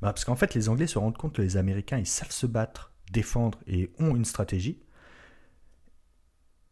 Bah, 0.01 0.11
Parce 0.11 0.25
qu'en 0.25 0.35
fait 0.35 0.53
les 0.53 0.67
Anglais 0.67 0.87
se 0.87 0.99
rendent 0.99 1.17
compte 1.17 1.33
que 1.33 1.41
les 1.41 1.55
Américains 1.55 1.97
ils 1.97 2.05
savent 2.05 2.31
se 2.31 2.45
battre 2.45 2.91
défendre 3.11 3.59
et 3.67 3.91
ont 3.99 4.15
une 4.15 4.25
stratégie. 4.25 4.81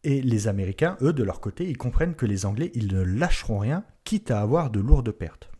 Et 0.04 0.20
les 0.20 0.48
Américains, 0.48 0.98
eux, 1.00 1.14
de 1.14 1.22
leur 1.22 1.40
côté, 1.40 1.68
ils 1.68 1.78
comprennent 1.78 2.14
que 2.14 2.26
les 2.26 2.44
Anglais, 2.44 2.70
ils 2.74 2.92
ne 2.92 3.00
lâcheront 3.00 3.58
rien, 3.58 3.84
quitte 4.04 4.30
à 4.30 4.40
avoir 4.40 4.70
de 4.70 4.78
lourdes 4.78 5.10
pertes. 5.10 5.50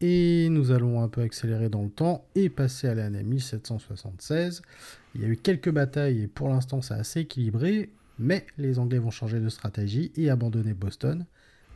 Et 0.00 0.48
nous 0.50 0.70
allons 0.70 1.02
un 1.02 1.08
peu 1.08 1.20
accélérer 1.20 1.68
dans 1.68 1.82
le 1.82 1.90
temps 1.90 2.24
et 2.36 2.48
passer 2.48 2.88
à 2.88 2.94
l'année 2.94 3.24
1776. 3.24 4.62
Il 5.14 5.20
y 5.20 5.24
a 5.24 5.28
eu 5.28 5.36
quelques 5.36 5.70
batailles 5.70 6.22
et 6.22 6.26
pour 6.28 6.48
l'instant 6.48 6.80
c'est 6.80 6.94
assez 6.94 7.20
équilibré, 7.20 7.90
mais 8.18 8.46
les 8.56 8.78
Anglais 8.78 8.98
vont 8.98 9.10
changer 9.10 9.40
de 9.40 9.48
stratégie 9.50 10.10
et 10.16 10.30
abandonner 10.30 10.72
Boston. 10.72 11.26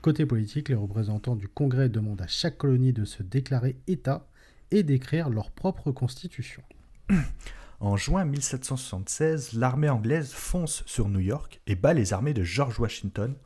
Côté 0.00 0.24
politique, 0.24 0.70
les 0.70 0.74
représentants 0.74 1.36
du 1.36 1.48
Congrès 1.48 1.90
demandent 1.90 2.22
à 2.22 2.26
chaque 2.26 2.56
colonie 2.56 2.94
de 2.94 3.04
se 3.04 3.22
déclarer 3.22 3.76
État 3.88 4.26
et 4.70 4.84
d'écrire 4.84 5.28
leur 5.28 5.50
propre 5.50 5.90
constitution. 5.90 6.62
En 7.84 7.98
juin 7.98 8.24
1776, 8.24 9.52
l'armée 9.52 9.90
anglaise 9.90 10.32
fonce 10.32 10.82
sur 10.86 11.10
New 11.10 11.20
York 11.20 11.60
et 11.66 11.74
bat 11.74 11.92
les 11.92 12.14
armées 12.14 12.32
de 12.32 12.42
George 12.42 12.80
Washington 12.80 13.36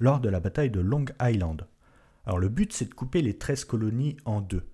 lors 0.00 0.18
de 0.18 0.28
la 0.28 0.40
bataille 0.40 0.72
de 0.72 0.80
Long 0.80 1.04
Island. 1.22 1.68
Alors 2.26 2.40
le 2.40 2.48
but 2.48 2.72
c'est 2.72 2.86
de 2.86 2.94
couper 2.94 3.22
les 3.22 3.38
13 3.38 3.64
colonies 3.64 4.16
en 4.24 4.40
deux. 4.40 4.66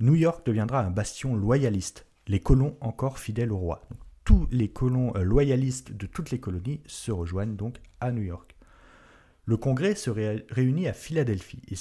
New 0.00 0.14
York 0.14 0.44
deviendra 0.44 0.80
un 0.80 0.90
bastion 0.90 1.34
loyaliste, 1.36 2.04
les 2.26 2.40
colons 2.40 2.76
encore 2.82 3.18
fidèles 3.18 3.50
au 3.50 3.56
roi. 3.56 3.80
tous 4.24 4.46
les 4.50 4.68
colons 4.68 5.16
euh, 5.16 5.22
loyalistes 5.22 5.92
de 5.92 6.04
toutes 6.04 6.30
les 6.30 6.38
colonies 6.38 6.82
se 6.84 7.10
rejoignent 7.10 7.56
donc 7.56 7.78
à 8.00 8.12
New 8.12 8.24
York. 8.24 8.56
Le 9.46 9.56
congrès 9.56 9.94
se 9.94 10.10
réunit 10.10 10.86
à 10.86 10.92
Philadelphie 10.92 11.62
et 11.68 11.76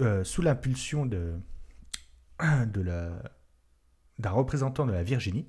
euh, 0.00 0.24
sous 0.24 0.40
l'impulsion 0.40 1.04
de, 1.04 1.34
d'un 2.40 4.30
représentant 4.30 4.86
de 4.86 4.92
la 4.92 5.02
Virginie, 5.02 5.44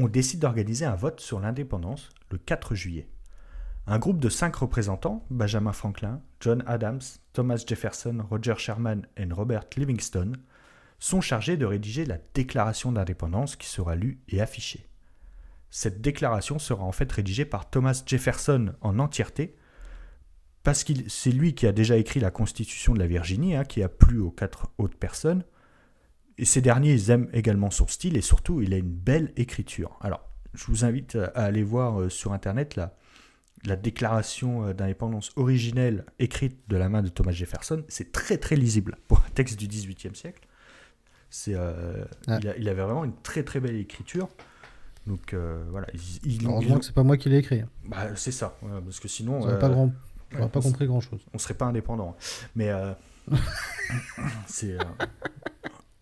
on 0.00 0.08
décide 0.08 0.40
d'organiser 0.40 0.86
un 0.86 0.94
vote 0.94 1.20
sur 1.20 1.40
l'indépendance 1.40 2.08
le 2.30 2.38
4 2.38 2.74
juillet. 2.74 3.06
Un 3.86 3.98
groupe 3.98 4.18
de 4.18 4.30
cinq 4.30 4.56
représentants, 4.56 5.26
Benjamin 5.30 5.72
Franklin, 5.72 6.22
John 6.40 6.64
Adams, 6.66 7.00
Thomas 7.34 7.62
Jefferson, 7.66 8.24
Roger 8.30 8.54
Sherman 8.56 9.06
et 9.18 9.26
Robert 9.30 9.64
Livingston, 9.76 10.32
sont 10.98 11.20
chargés 11.20 11.58
de 11.58 11.66
rédiger 11.66 12.06
la 12.06 12.16
déclaration 12.32 12.92
d'indépendance 12.92 13.56
qui 13.56 13.68
sera 13.68 13.94
lue 13.94 14.20
et 14.28 14.40
affichée. 14.40 14.88
Cette 15.68 16.00
déclaration 16.00 16.58
sera 16.58 16.82
en 16.84 16.92
fait 16.92 17.10
rédigée 17.12 17.44
par 17.44 17.68
Thomas 17.68 18.02
Jefferson 18.06 18.72
en 18.80 18.98
entièreté, 18.98 19.54
parce 20.62 20.82
que 20.82 20.92
c'est 21.08 21.30
lui 21.30 21.54
qui 21.54 21.66
a 21.66 21.72
déjà 21.72 21.96
écrit 21.96 22.20
la 22.20 22.30
Constitution 22.30 22.94
de 22.94 22.98
la 22.98 23.06
Virginie, 23.06 23.54
hein, 23.54 23.64
qui 23.64 23.82
a 23.82 23.88
plu 23.88 24.18
aux 24.18 24.30
quatre 24.30 24.70
autres 24.78 24.98
personnes, 24.98 25.44
et 26.40 26.46
ces 26.46 26.62
derniers, 26.62 26.94
ils 26.94 27.10
aiment 27.10 27.28
également 27.34 27.70
son 27.70 27.86
style 27.86 28.16
et 28.16 28.22
surtout, 28.22 28.62
il 28.62 28.72
a 28.72 28.78
une 28.78 28.90
belle 28.90 29.30
écriture. 29.36 29.98
Alors, 30.00 30.26
je 30.54 30.64
vous 30.68 30.86
invite 30.86 31.16
à 31.34 31.44
aller 31.44 31.62
voir 31.62 32.00
euh, 32.00 32.08
sur 32.08 32.32
Internet 32.32 32.76
la, 32.76 32.96
la 33.66 33.76
déclaration 33.76 34.64
euh, 34.64 34.72
d'indépendance 34.72 35.32
originelle 35.36 36.06
écrite 36.18 36.58
de 36.68 36.78
la 36.78 36.88
main 36.88 37.02
de 37.02 37.10
Thomas 37.10 37.32
Jefferson. 37.32 37.84
C'est 37.88 38.10
très 38.10 38.38
très 38.38 38.56
lisible 38.56 38.96
pour 39.06 39.18
un 39.18 39.28
texte 39.34 39.58
du 39.58 39.68
XVIIIe 39.68 40.16
siècle. 40.16 40.48
C'est, 41.28 41.52
euh, 41.54 42.06
il, 42.56 42.68
avait 42.70 42.82
vraiment 42.82 43.04
une 43.04 43.16
très 43.22 43.42
très 43.42 43.60
belle 43.60 43.76
écriture. 43.76 44.30
Donc 45.06 45.34
voilà. 45.34 45.88
Il, 46.24 46.46
Heureusement 46.48 46.78
que 46.78 46.86
c'est 46.86 46.94
pas 46.94 47.02
moi 47.02 47.18
qui 47.18 47.28
l'ai 47.28 47.36
écrit. 47.36 47.62
Bah, 47.84 48.16
c'est 48.16 48.32
ça, 48.32 48.56
parce 48.84 48.98
que 48.98 49.08
sinon. 49.08 49.36
On 49.36 49.40
n'aurait 49.40 49.58
pas, 49.58 49.68
grand... 49.68 49.92
pas 50.30 50.60
compris 50.60 50.86
grand 50.86 51.00
chose. 51.00 51.20
On 51.34 51.38
serait 51.38 51.54
pas 51.54 51.66
indépendant. 51.66 52.16
Mais 52.56 52.70
c'est. 54.46 54.76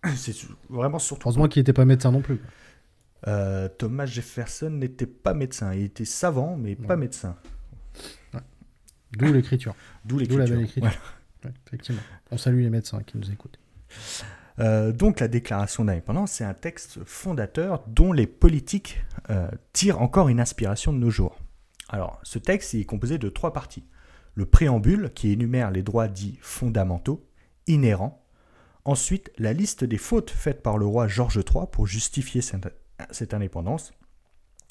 C'est 0.17 0.35
vraiment 0.69 0.99
surtout. 0.99 1.29
Heureusement 1.29 1.49
qu'il 1.49 1.61
n'était 1.61 1.73
pas 1.73 1.85
médecin 1.85 2.13
non 2.13 2.21
plus. 2.21 2.41
Euh, 3.27 3.69
Thomas 3.69 4.07
Jefferson 4.07 4.71
n'était 4.71 5.07
pas 5.07 5.35
médecin. 5.35 5.75
Il 5.75 5.85
était 5.85 6.05
savant, 6.05 6.57
mais 6.57 6.77
pas 6.77 6.97
médecin. 6.97 7.37
D'où 9.13 9.33
l'écriture. 9.33 9.75
D'où 10.05 10.19
l'écriture. 10.19 10.45
la 10.45 10.51
belle 10.51 10.65
écriture. 10.65 11.17
effectivement. 11.67 12.03
On 12.31 12.37
salue 12.37 12.61
les 12.61 12.71
médecins 12.71 13.03
qui 13.03 13.17
nous 13.19 13.31
écoutent. 13.31 13.59
Euh, 14.61 14.93
donc 14.93 15.21
la 15.21 15.29
déclaration 15.29 15.85
d'indépendance, 15.85 16.33
c'est 16.33 16.45
un 16.45 16.55
texte 16.55 16.99
fondateur 17.05 17.85
dont 17.87 18.13
les 18.13 18.27
politiques 18.27 19.05
euh, 19.31 19.49
tirent 19.73 20.03
encore 20.03 20.29
une 20.29 20.41
inspiration 20.41 20.93
de 20.93 20.99
nos 20.99 21.11
jours. 21.11 21.39
Alors 21.89 22.21
ce 22.23 22.39
texte 22.39 22.75
est 22.75 22.85
composé 22.85 23.19
de 23.19 23.29
trois 23.29 23.53
parties. 23.53 23.85
Le 24.35 24.47
préambule 24.47 25.11
qui 25.15 25.33
énumère 25.33 25.71
les 25.71 25.83
droits 25.83 26.09
dits 26.09 26.39
fondamentaux, 26.43 27.27
inhérents, 27.67 28.25
Ensuite, 28.89 29.31
la 29.37 29.53
liste 29.53 29.85
des 29.85 29.99
fautes 29.99 30.31
faites 30.31 30.63
par 30.63 30.79
le 30.79 30.87
roi 30.87 31.09
George 31.09 31.37
III 31.37 31.67
pour 31.71 31.87
justifier 31.87 32.41
cette 32.41 33.35
indépendance. 33.35 33.93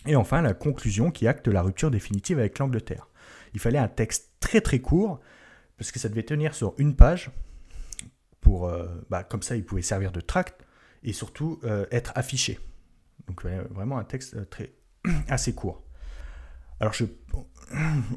Et 0.07 0.15
enfin, 0.15 0.41
la 0.41 0.55
conclusion 0.55 1.11
qui 1.11 1.27
acte 1.27 1.47
la 1.47 1.61
rupture 1.61 1.91
définitive 1.91 2.39
avec 2.39 2.57
l'Angleterre. 2.57 3.09
Il 3.53 3.59
fallait 3.59 3.77
un 3.77 3.87
texte 3.87 4.31
très 4.39 4.59
très 4.59 4.79
court, 4.79 5.19
parce 5.77 5.91
que 5.91 5.99
ça 5.99 6.09
devait 6.09 6.23
tenir 6.23 6.55
sur 6.55 6.73
une 6.79 6.95
page, 6.95 7.29
pour, 8.41 8.67
euh, 8.67 8.87
bah, 9.11 9.23
comme 9.23 9.43
ça 9.43 9.55
il 9.55 9.63
pouvait 9.63 9.83
servir 9.83 10.11
de 10.11 10.19
tract, 10.19 10.65
et 11.03 11.13
surtout 11.13 11.59
euh, 11.63 11.85
être 11.91 12.11
affiché. 12.15 12.59
Donc 13.27 13.45
vraiment 13.45 13.99
un 13.99 14.03
texte 14.03 14.35
euh, 14.35 15.11
assez 15.27 15.53
court. 15.53 15.83
Alors 16.79 16.95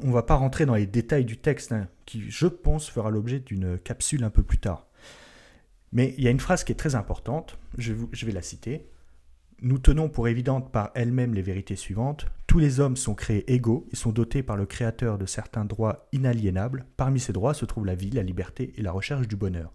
on 0.01 0.07
ne 0.07 0.11
va 0.11 0.23
pas 0.23 0.33
rentrer 0.33 0.65
dans 0.65 0.73
les 0.73 0.87
détails 0.87 1.25
du 1.25 1.37
texte, 1.37 1.71
hein, 1.73 1.87
qui 2.07 2.31
je 2.31 2.47
pense 2.47 2.89
fera 2.89 3.11
l'objet 3.11 3.39
d'une 3.39 3.77
capsule 3.77 4.23
un 4.23 4.31
peu 4.31 4.41
plus 4.41 4.57
tard. 4.57 4.87
Mais 5.91 6.13
il 6.17 6.23
y 6.23 6.27
a 6.27 6.31
une 6.31 6.39
phrase 6.39 6.63
qui 6.63 6.71
est 6.71 6.75
très 6.75 6.95
importante, 6.95 7.57
je, 7.77 7.93
vais 7.93 8.31
la 8.31 8.41
citer. 8.41 8.87
Nous 9.61 9.77
tenons 9.77 10.09
pour 10.09 10.27
évidentes 10.27 10.71
par 10.71 10.91
elles-mêmes 10.95 11.33
les 11.33 11.41
vérités 11.41 11.75
suivantes. 11.75 12.25
Tous 12.47 12.59
les 12.59 12.79
hommes 12.79 12.97
sont 12.97 13.13
créés 13.13 13.51
égaux 13.53 13.87
et 13.91 13.95
sont 13.95 14.11
dotés 14.11 14.41
par 14.41 14.57
le 14.57 14.65
Créateur 14.65 15.17
de 15.17 15.25
certains 15.25 15.65
droits 15.65 16.07
inaliénables. 16.11 16.85
Parmi 16.97 17.19
ces 17.19 17.33
droits 17.33 17.53
se 17.53 17.65
trouvent 17.65 17.85
la 17.85 17.95
vie, 17.95 18.09
la 18.09 18.23
liberté 18.23 18.73
et 18.77 18.81
la 18.81 18.91
recherche 18.91 19.27
du 19.27 19.35
bonheur. 19.35 19.73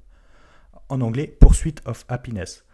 En 0.88 1.00
anglais, 1.00 1.26
Pursuit 1.26 1.76
of 1.84 2.04
Happiness. 2.08 2.65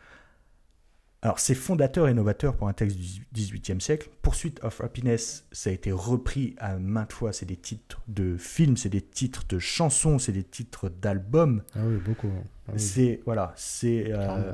Alors, 1.24 1.38
c'est 1.38 1.54
fondateur 1.54 2.08
et 2.08 2.14
novateur 2.14 2.56
pour 2.56 2.66
un 2.66 2.72
texte 2.72 2.96
du 2.96 3.24
XVIIIe 3.32 3.80
siècle. 3.80 4.10
Pursuit 4.22 4.56
of 4.62 4.80
Happiness, 4.80 5.46
ça 5.52 5.70
a 5.70 5.72
été 5.72 5.92
repris 5.92 6.56
à 6.58 6.78
maintes 6.78 7.12
fois. 7.12 7.32
C'est 7.32 7.46
des 7.46 7.56
titres 7.56 8.02
de 8.08 8.36
films, 8.36 8.76
c'est 8.76 8.88
des 8.88 9.02
titres 9.02 9.44
de 9.48 9.60
chansons, 9.60 10.18
c'est 10.18 10.32
des 10.32 10.42
titres 10.42 10.88
d'albums. 10.88 11.62
Ah 11.76 11.80
oui, 11.84 11.96
beaucoup. 12.04 12.28
Ah 12.66 12.72
oui. 12.72 12.80
C'est 12.80 13.20
voilà, 13.24 13.52
c'est 13.56 14.06
euh, 14.08 14.52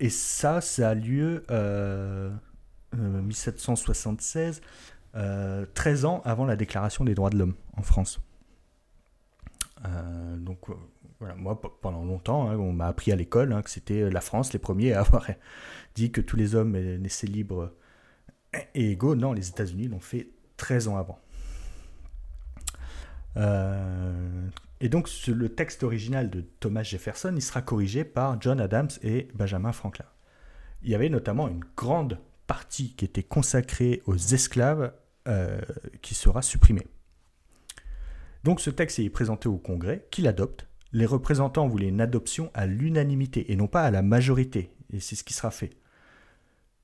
et 0.00 0.10
ça, 0.10 0.60
ça 0.60 0.90
a 0.90 0.94
lieu 0.94 1.44
euh, 1.50 2.30
euh, 2.98 3.22
1776, 3.22 4.60
euh, 5.14 5.66
13 5.74 6.04
ans 6.04 6.22
avant 6.24 6.44
la 6.44 6.56
Déclaration 6.56 7.04
des 7.04 7.14
droits 7.14 7.30
de 7.30 7.38
l'homme 7.38 7.54
en 7.76 7.82
France. 7.82 8.20
Euh, 9.84 10.36
donc 10.36 10.68
euh, 10.70 10.74
moi 11.20 11.60
pendant 11.80 12.04
longtemps, 12.04 12.48
hein, 12.48 12.56
on 12.56 12.72
m'a 12.72 12.86
appris 12.86 13.12
à 13.12 13.16
l'école 13.16 13.52
hein, 13.52 13.62
que 13.62 13.70
c'était 13.70 14.08
la 14.08 14.20
France 14.20 14.52
les 14.52 14.58
premiers 14.58 14.92
à 14.92 15.00
avoir 15.00 15.26
dit 15.94 16.12
que 16.12 16.20
tous 16.20 16.36
les 16.36 16.54
hommes 16.54 16.74
euh, 16.76 16.98
naissaient 16.98 17.26
libres 17.26 17.72
et 18.74 18.92
égaux. 18.92 19.14
Non, 19.14 19.32
les 19.32 19.48
États-Unis 19.48 19.88
l'ont 19.88 20.00
fait 20.00 20.28
13 20.56 20.88
ans 20.88 20.96
avant. 20.96 21.18
Euh, 23.36 24.48
et 24.80 24.88
donc 24.88 25.08
le 25.26 25.48
texte 25.48 25.82
original 25.82 26.30
de 26.30 26.40
Thomas 26.60 26.82
Jefferson, 26.82 27.32
il 27.34 27.42
sera 27.42 27.62
corrigé 27.62 28.04
par 28.04 28.40
John 28.40 28.60
Adams 28.60 28.90
et 29.02 29.28
Benjamin 29.34 29.72
Franklin. 29.72 30.06
Il 30.82 30.90
y 30.90 30.94
avait 30.94 31.08
notamment 31.08 31.48
une 31.48 31.64
grande 31.76 32.18
partie 32.46 32.94
qui 32.94 33.04
était 33.04 33.24
consacrée 33.24 34.02
aux 34.06 34.16
esclaves 34.16 34.92
euh, 35.26 35.60
qui 36.00 36.14
sera 36.14 36.42
supprimée. 36.42 36.86
Donc 38.44 38.60
ce 38.60 38.70
texte 38.70 39.00
est 39.00 39.10
présenté 39.10 39.48
au 39.48 39.58
Congrès, 39.58 40.06
qui 40.10 40.22
l'adopte. 40.22 40.67
Les 40.92 41.06
représentants 41.06 41.68
voulaient 41.68 41.88
une 41.88 42.00
adoption 42.00 42.50
à 42.54 42.66
l'unanimité 42.66 43.52
et 43.52 43.56
non 43.56 43.66
pas 43.66 43.82
à 43.82 43.90
la 43.90 44.02
majorité, 44.02 44.70
et 44.92 45.00
c'est 45.00 45.16
ce 45.16 45.24
qui 45.24 45.34
sera 45.34 45.50
fait. 45.50 45.76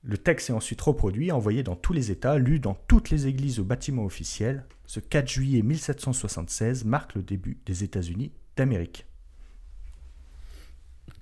Le 0.03 0.19
texte 0.19 0.51
est 0.51 0.53
ensuite 0.53 0.81
reproduit, 0.81 1.31
envoyé 1.31 1.63
dans 1.63 1.75
tous 1.75 1.93
les 1.93 2.11
États, 2.11 2.37
lu 2.37 2.59
dans 2.59 2.75
toutes 2.87 3.09
les 3.09 3.25
églises 3.25 3.59
ou 3.59 3.65
bâtiments 3.65 4.05
officiels. 4.05 4.65
Ce 4.85 4.99
4 4.99 5.27
juillet 5.27 5.63
1776 5.63 6.85
marque 6.85 7.15
le 7.15 7.23
début 7.23 7.57
des 7.65 7.83
États-Unis 7.83 8.31
d'Amérique. 8.55 9.07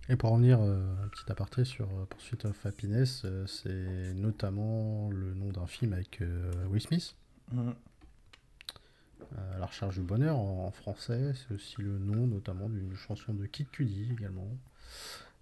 Et 0.10 0.18
pour 0.18 0.32
revenir, 0.32 0.60
euh, 0.60 0.84
un 1.02 1.08
petit 1.08 1.32
aparté 1.32 1.64
sur 1.64 1.86
euh, 1.86 2.06
Pursuit 2.10 2.46
of 2.46 2.66
Happiness, 2.66 3.22
euh, 3.24 3.48
c'est 3.48 4.14
notamment 4.16 5.10
le 5.10 5.34
nom 5.34 5.50
d'un 5.50 5.66
film 5.66 5.94
avec 5.94 6.22
euh, 6.22 6.52
Will 6.70 6.82
Smith, 6.82 7.16
euh, 9.38 9.58
la 9.60 9.66
recherche 9.66 9.96
du 9.96 10.02
bonheur 10.02 10.38
en, 10.38 10.68
en 10.68 10.72
français. 10.72 11.34
C'est 11.36 11.54
aussi 11.54 11.76
le 11.82 11.98
nom 12.00 12.28
notamment 12.28 12.70
d'une 12.70 12.96
chanson 12.96 13.34
de 13.34 13.46
Kid 13.46 13.70
Cudi 13.70 14.10
également. 14.12 14.48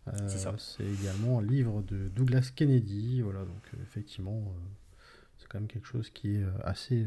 Euh, 0.08 0.58
C'est 0.58 0.86
également 0.86 1.39
un 1.39 1.44
livre 1.44 1.82
de 1.84 2.08
Douglas 2.10 2.52
Kennedy. 2.56 3.22
Voilà, 3.22 3.41
donc 3.41 3.62
euh, 3.74 3.78
effectivement, 3.84 4.39
euh, 4.39 4.60
c'est 5.38 5.48
quand 5.48 5.60
même 5.60 5.67
quelque 5.67 5.88
chose 5.88 6.10
qui 6.10 6.36
est 6.36 6.44
assez, 6.63 7.06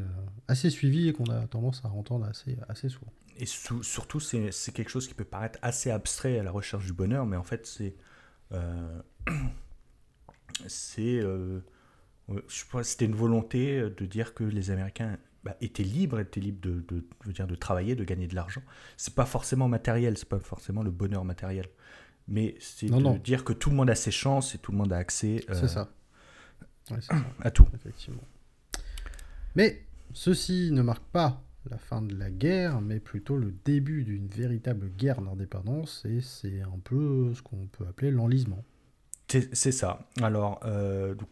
assez 0.49 0.71
suivi 0.71 1.09
et 1.09 1.13
qu'on 1.13 1.25
a 1.25 1.47
tendance 1.47 1.83
à 1.85 1.89
entendre 1.89 2.27
assez, 2.27 2.57
assez 2.69 2.89
souvent. 2.89 3.13
Et 3.37 3.47
surtout, 3.47 4.21
c'est 4.21 4.73
quelque 4.73 4.91
chose 4.91 5.09
qui 5.09 5.15
peut 5.15 5.25
paraître 5.25 5.59
assez 5.63 5.91
abstrait 5.91 6.39
à 6.39 6.45
la 6.45 6.53
recherche 6.53 6.87
du 6.87 6.93
bonheur, 6.93 7.27
mais 7.27 7.37
en 7.37 7.43
fait, 7.43 7.67
c'est. 7.67 7.97
c'est. 10.69 11.21
c'était 12.83 13.05
une 13.07 13.17
volonté 13.17 13.81
de 13.91 14.07
dire 14.07 14.35
que 14.35 14.45
les 14.45 14.71
Américains 14.71 15.19
bah, 15.45 15.57
étaient 15.61 15.83
libres, 15.83 16.21
étaient 16.21 16.41
libres 16.41 16.61
de, 16.63 16.81
de, 16.89 17.05
je 17.23 17.27
veux 17.29 17.33
dire, 17.33 17.47
de 17.47 17.55
travailler, 17.55 17.95
de 17.95 18.05
gagner 18.05 18.27
de 18.27 18.35
l'argent. 18.35 18.63
C'est 18.97 19.15
pas 19.15 19.27
forcément 19.27 19.69
matériel, 19.69 20.17
c'est 20.17 20.29
pas 20.29 20.39
forcément 20.41 20.83
le 20.83 20.91
bonheur 20.91 21.25
matériel. 21.25 21.67
Mais 22.27 22.57
c'est 22.61 22.87
de 22.87 22.95
non. 22.95 23.17
dire 23.17 23.45
que 23.45 23.53
tout 23.53 23.69
le 23.69 23.77
monde 23.77 23.91
a 23.91 23.95
ses 23.95 24.11
chances 24.11 24.55
et 24.55 24.59
tout 24.59 24.73
le 24.73 24.79
monde 24.79 24.93
a 24.93 24.97
accès 24.97 25.45
euh, 25.51 25.55
C'est 25.55 25.69
ça. 25.69 25.91
Ouais, 26.91 26.97
c'est 27.01 27.13
ça. 27.13 27.23
à 27.43 27.51
tout. 27.51 27.67
effectivement. 27.75 28.25
Mais 29.55 29.83
ceci 30.13 30.71
ne 30.73 30.81
marque 30.83 31.05
pas 31.05 31.43
la 31.71 31.79
fin 31.79 32.03
de 32.03 32.15
la 32.15 32.31
guerre, 32.31 32.81
mais 32.81 33.01
plutôt 33.01 33.37
le 33.37 33.55
début 33.65 34.05
d'une 34.05 34.29
véritable 34.29 34.91
guerre 34.91 35.21
d'indépendance, 35.23 36.05
et 36.05 36.21
c'est 36.21 36.61
un 36.63 36.79
peu 36.83 37.33
ce 37.35 37.43
qu'on 37.43 37.67
peut 37.67 37.87
appeler 37.87 38.11
l'enlisement. 38.11 38.65
C'est 39.29 39.55
c'est 39.55 39.73
ça. 39.73 40.07
Alors, 40.21 40.61
euh, 40.65 41.15
donc, 41.15 41.29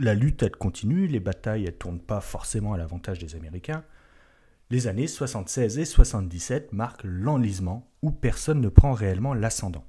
la 0.00 0.14
lutte, 0.14 0.48
continue, 0.56 1.06
les 1.06 1.20
batailles, 1.20 1.66
elles 1.66 1.76
tournent 1.76 2.00
pas 2.00 2.20
forcément 2.20 2.72
à 2.72 2.78
l'avantage 2.78 3.18
des 3.18 3.36
Américains. 3.36 3.84
Les 4.70 4.86
années 4.86 5.06
76 5.06 5.78
et 5.78 5.84
77 5.84 6.72
marquent 6.72 7.04
l'enlisement, 7.04 7.90
où 8.02 8.10
personne 8.10 8.60
ne 8.60 8.68
prend 8.68 8.92
réellement 8.92 9.34
l'ascendant. 9.34 9.84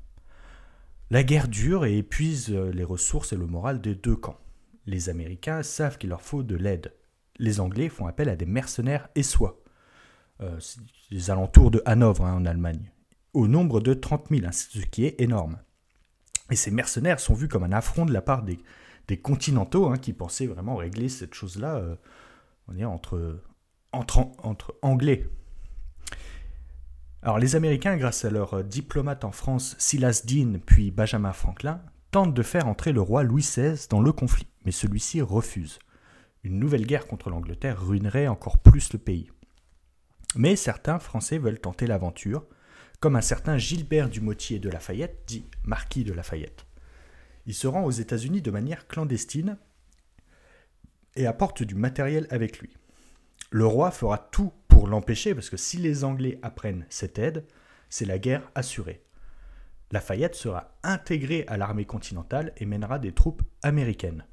La 1.12 1.24
guerre 1.24 1.48
dure 1.48 1.86
et 1.86 1.98
épuise 1.98 2.50
euh, 2.52 2.72
les 2.72 2.84
ressources 2.84 3.32
et 3.32 3.38
le 3.38 3.48
moral 3.48 3.80
des 3.80 3.96
deux 3.96 4.16
camps. 4.16 4.40
Les 4.86 5.10
Américains 5.10 5.64
savent 5.64 5.98
qu'il 5.98 6.10
leur 6.10 6.22
faut 6.22 6.44
de 6.44 6.56
l'aide. 6.56 6.94
Les 7.38 7.60
Anglais 7.60 7.90
font 7.90 8.08
appel 8.08 8.28
à 8.28 8.36
des 8.36 8.46
mercenaires 8.46 9.10
essois, 9.16 9.62
euh, 10.42 10.60
les 11.10 11.32
alentours 11.32 11.72
de 11.72 11.82
Hanovre 11.86 12.26
hein, 12.26 12.36
en 12.36 12.46
Allemagne, 12.46 12.92
au 13.34 13.48
nombre 13.48 13.80
de 13.80 13.94
30 13.94 14.28
000, 14.30 14.46
hein, 14.46 14.52
ce 14.52 14.80
qui 14.80 15.06
est 15.06 15.22
énorme. 15.22 15.60
Et 16.50 16.56
ces 16.58 16.72
mercenaires 16.72 17.20
sont 17.20 17.34
vus 17.34 17.48
comme 17.48 17.64
un 17.64 17.72
affront 17.72 18.06
de 18.06 18.14
la 18.14 18.22
part 18.22 18.44
des, 18.44 18.60
des 19.12 19.18
continentaux 19.18 19.88
hein, 19.88 19.98
qui 19.98 20.14
pensaient 20.14 20.48
vraiment 20.48 20.78
régler 20.78 21.10
cette 21.10 21.34
chose-là 21.34 21.76
euh, 21.76 21.96
on 22.70 22.74
dire, 22.74 22.90
entre, 22.90 23.42
entre, 23.92 24.20
entre 24.42 24.74
Anglais. 24.82 25.28
Alors 27.22 27.38
les 27.38 27.58
Américains, 27.58 27.98
grâce 27.98 28.24
à 28.24 28.30
leur 28.30 28.54
euh, 28.54 28.64
diplomate 28.64 29.26
en 29.26 29.34
France, 29.34 29.76
Silas 29.80 30.22
Deane 30.26 30.62
puis 30.66 30.92
Benjamin 30.92 31.34
Franklin, 31.34 31.82
tentent 32.12 32.34
de 32.34 32.42
faire 32.42 32.70
entrer 32.70 32.94
le 32.94 33.02
roi 33.02 33.24
Louis 33.24 33.42
XVI 33.42 33.86
dans 33.90 34.00
le 34.00 34.14
conflit, 34.14 34.48
mais 34.64 34.72
celui-ci 34.72 35.22
refuse. 35.22 35.80
Une 36.46 36.58
nouvelle 36.58 36.86
guerre 36.86 37.06
contre 37.06 37.30
l'Angleterre 37.30 37.86
ruinerait 37.86 38.30
encore 38.30 38.60
plus 38.60 38.94
le 38.94 39.00
pays. 39.00 39.30
Mais 40.38 40.56
certains 40.56 41.00
Français 41.00 41.38
veulent 41.38 41.60
tenter 41.60 41.86
l'aventure, 41.86 42.46
comme 43.02 43.18
un 43.18 43.22
certain 43.22 43.58
Gilbert 43.58 44.08
Dumotier 44.08 44.60
de 44.60 44.70
Lafayette, 44.70 45.24
dit 45.28 45.44
marquis 45.66 46.06
de 46.06 46.14
Lafayette. 46.14 46.66
Il 47.46 47.54
se 47.54 47.68
rend 47.68 47.84
aux 47.84 47.92
États-Unis 47.92 48.42
de 48.42 48.52
manière 48.52 48.88
clandestine 48.88 49.58
et 51.16 51.26
apporte 51.26 51.64
du 51.64 51.76
matériel 51.76 52.28
avec 52.30 52.60
lui. 52.60 52.78
Le 53.50 53.66
roi 53.66 53.92
fera 53.92 54.18
tout 54.18 54.54
pour 54.68 54.88
l'empêcher, 54.88 55.36
parce 55.36 55.50
que 55.50 55.58
si 55.58 55.78
les 55.78 56.04
Anglais 56.04 56.40
apprennent 56.42 56.86
cette 56.90 57.20
aide, 57.20 57.46
c'est 57.90 58.06
la 58.06 58.18
guerre 58.18 58.50
assurée. 58.56 59.04
Lafayette 59.92 60.36
sera 60.36 60.78
intégré 60.84 61.44
à 61.48 61.58
l'armée 61.58 61.86
continentale 61.86 62.54
et 62.58 62.66
mènera 62.66 62.98
des 62.98 63.12
troupes 63.12 63.44
américaines. 63.62 64.26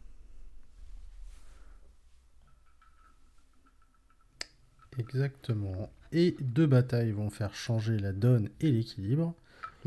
Exactement. 4.98 5.90
Et 6.12 6.36
deux 6.40 6.66
batailles 6.66 7.12
vont 7.12 7.30
faire 7.30 7.54
changer 7.54 7.98
la 7.98 8.12
donne 8.12 8.50
et 8.60 8.70
l'équilibre. 8.70 9.34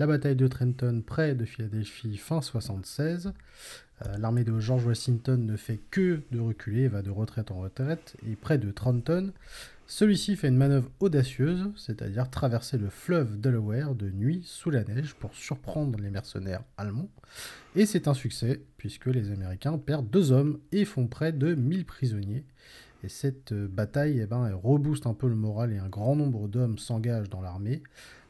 La 0.02 0.08
bataille 0.08 0.36
de 0.36 0.48
Trenton 0.48 1.04
près 1.06 1.36
de 1.36 1.46
Philadelphie 1.46 2.18
fin 2.18 2.42
76. 2.42 3.34
Euh, 4.04 4.18
L'armée 4.18 4.44
de 4.44 4.60
George 4.60 4.84
Washington 4.84 5.46
ne 5.46 5.56
fait 5.56 5.80
que 5.92 6.22
de 6.32 6.40
reculer, 6.40 6.88
va 6.88 7.04
de 7.04 7.12
retraite 7.12 7.52
en 7.52 7.60
retraite, 7.60 8.18
et 8.28 8.36
près 8.36 8.58
de 8.58 8.72
Trenton, 8.72 9.32
celui-ci 9.86 10.38
fait 10.38 10.48
une 10.48 10.58
manœuvre 10.58 10.90
audacieuse, 11.02 11.70
c'est-à-dire 11.76 12.32
traverser 12.32 12.80
le 12.80 12.90
fleuve 12.90 13.40
Delaware 13.40 13.94
de 13.94 14.10
nuit 14.10 14.42
sous 14.44 14.72
la 14.72 14.84
neige 14.84 15.14
pour 15.14 15.36
surprendre 15.36 16.00
les 16.00 16.10
mercenaires 16.10 16.64
allemands. 16.80 17.12
Et 17.76 17.86
c'est 17.86 18.08
un 18.08 18.16
succès, 18.16 18.60
puisque 18.78 19.06
les 19.06 19.30
Américains 19.32 19.78
perdent 19.78 20.10
deux 20.10 20.32
hommes 20.32 20.58
et 20.72 20.84
font 20.84 21.06
près 21.06 21.32
de 21.32 21.54
1000 21.54 21.86
prisonniers. 21.86 22.44
Et 23.04 23.10
cette 23.10 23.52
euh, 23.52 23.68
bataille, 23.68 24.20
eh 24.20 24.26
ben, 24.26 24.48
elle 24.48 24.56
rebooste 24.56 25.06
un 25.06 25.14
peu 25.14 25.28
le 25.28 25.36
moral 25.36 25.72
et 25.72 25.78
un 25.78 25.90
grand 25.90 26.16
nombre 26.16 26.48
d'hommes 26.48 26.80
s'engagent 26.80 27.30
dans 27.30 27.42
l'armée. 27.42 27.84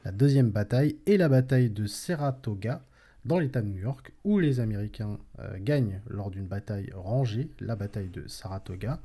La 0.03 0.11
deuxième 0.11 0.49
bataille 0.49 0.97
est 1.05 1.17
la 1.17 1.29
bataille 1.29 1.69
de 1.69 1.85
Saratoga, 1.85 2.83
dans 3.23 3.37
l'État 3.37 3.61
de 3.61 3.67
New 3.67 3.77
York, 3.77 4.13
où 4.23 4.39
les 4.39 4.59
Américains 4.59 5.19
euh, 5.37 5.57
gagnent 5.59 6.01
lors 6.07 6.31
d'une 6.31 6.47
bataille 6.47 6.89
rangée. 6.95 7.51
La 7.59 7.75
bataille 7.75 8.09
de 8.09 8.27
Saratoga 8.27 8.99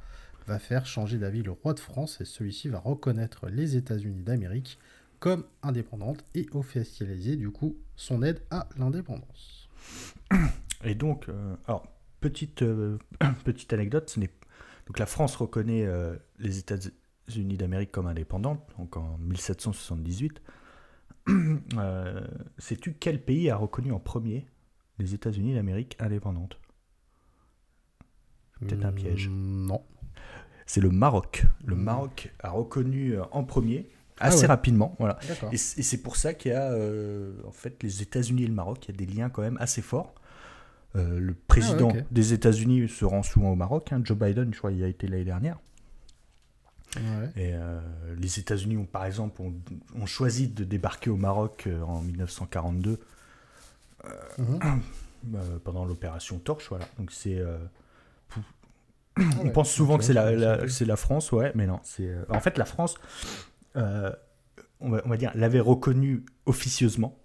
va 0.47 0.59
faire 0.59 0.86
changer 0.86 1.18
d'avis 1.18 1.42
le 1.42 1.51
roi 1.51 1.74
de 1.74 1.80
France 1.80 2.22
et 2.22 2.24
celui-ci 2.24 2.70
va 2.70 2.78
reconnaître 2.78 3.51
les 3.51 3.76
États-Unis 3.76 4.22
d'Amérique 4.22 4.78
comme 5.18 5.44
indépendantes 5.62 6.24
et 6.34 6.47
officialiser 6.53 7.36
du 7.36 7.51
coup 7.51 7.76
son 7.94 8.22
aide 8.22 8.40
à 8.51 8.66
l'indépendance. 8.78 9.68
Et 10.82 10.94
donc, 10.94 11.28
euh, 11.28 11.57
alors, 11.66 11.86
petite, 12.20 12.62
euh, 12.62 12.97
petite 13.44 13.70
anecdote, 13.74 14.09
ce 14.09 14.18
donc 14.20 14.99
la 14.99 15.07
France 15.07 15.36
reconnaît 15.36 15.84
les 16.38 16.59
États-Unis 16.59 17.57
d'Amérique 17.57 17.90
comme 17.90 18.07
indépendantes, 18.07 18.62
donc 18.78 18.97
en 18.97 19.18
1778. 19.18 20.40
Euh, 21.29 22.20
Sais-tu 22.59 22.95
quel 22.95 23.20
pays 23.22 23.51
a 23.51 23.57
reconnu 23.57 23.93
en 23.93 23.99
premier 23.99 24.47
les 24.99 25.14
États-Unis 25.14 25.55
d'Amérique 25.55 25.97
indépendantes 26.01 26.59
Peut-être 28.61 28.85
un 28.85 28.93
piège. 28.93 29.29
Hmm, 29.29 29.66
Non. 29.66 29.83
C'est 30.66 30.81
le 30.81 30.91
Maroc. 30.91 31.45
Le 31.64 31.74
Mm. 31.77 31.83
Maroc 31.83 32.33
a 32.41 32.51
reconnu 32.51 33.12
euh, 33.16 33.22
en 33.33 33.45
premier, 33.45 33.89
Ah 34.18 34.27
assez 34.27 34.43
ouais. 34.43 34.47
rapidement. 34.47 34.97
Voilà. 34.99 35.18
Et 35.53 35.57
c'est 35.59 35.99
pour 36.03 36.16
ça 36.16 36.33
qu'il 36.35 36.53
y 36.53 36.55
a, 36.55 36.72
euh, 36.72 37.35
en 37.47 37.53
fait, 37.53 37.83
les 37.83 38.03
États-Unis 38.03 38.45
et 38.45 38.47
le 38.49 38.55
Maroc, 38.55 38.87
il 38.89 38.93
y 38.93 38.95
a 38.95 39.07
des 39.07 39.12
liens 39.12 39.29
quand 39.29 39.43
même 39.43 39.59
assez 39.61 39.83
forts. 39.83 40.14
Euh, 40.97 41.18
le 41.20 41.35
président 41.35 41.91
Ah 41.93 41.97
ouais, 41.97 42.07
des 42.11 42.33
États-Unis 42.33 42.89
se 42.89 43.05
rend 43.05 43.22
souvent 43.22 43.51
au 43.51 43.55
Maroc. 43.57 43.93
hein. 43.93 44.01
Joe 44.03 44.16
Biden, 44.16 44.53
je 44.55 44.59
crois, 44.59 44.72
il 44.72 44.79
y 44.79 44.85
a 44.85 44.89
été 44.89 45.07
l'année 45.07 45.24
dernière. 45.24 45.59
Ouais. 46.97 47.30
Et 47.37 47.53
euh, 47.55 47.80
les 48.18 48.39
États-Unis 48.39 48.87
par 48.91 49.05
exemple, 49.05 49.43
ont, 49.43 49.55
ont 50.01 50.07
choisi 50.07 50.49
de 50.49 50.64
débarquer 50.64 51.11
au 51.11 51.16
Maroc 51.16 51.64
euh, 51.66 51.82
en 51.82 52.01
1942 52.03 53.01
Mhm. 54.39 54.61
euh, 55.34 55.59
pendant 55.64 55.84
l'opération 55.84 56.39
Torche. 56.39 56.68
Voilà. 56.68 56.87
Donc 56.99 57.11
c'est. 57.11 57.41
Ah 57.41 58.41
On 59.41 59.45
ouais. 59.47 59.51
pense 59.53 59.70
souvent 59.70 59.97
que 59.99 60.05
c'est 60.05 60.12
la, 60.12 60.68
c'est 60.68 60.84
France, 60.97 61.32
ouais, 61.32 61.51
mais 61.55 61.66
non. 61.66 61.80
c'est 61.82 62.07
euh, 62.09 62.22
En 62.28 62.39
fait, 62.41 62.59
la 62.59 62.66
France, 62.66 62.97
euh, 63.76 64.12
on, 64.80 64.91
va, 64.91 65.01
on 65.07 65.09
va 65.09 65.16
dire, 65.16 65.32
l'avait 65.34 65.59
reconnu 65.61 66.24
officieusement, 66.45 67.18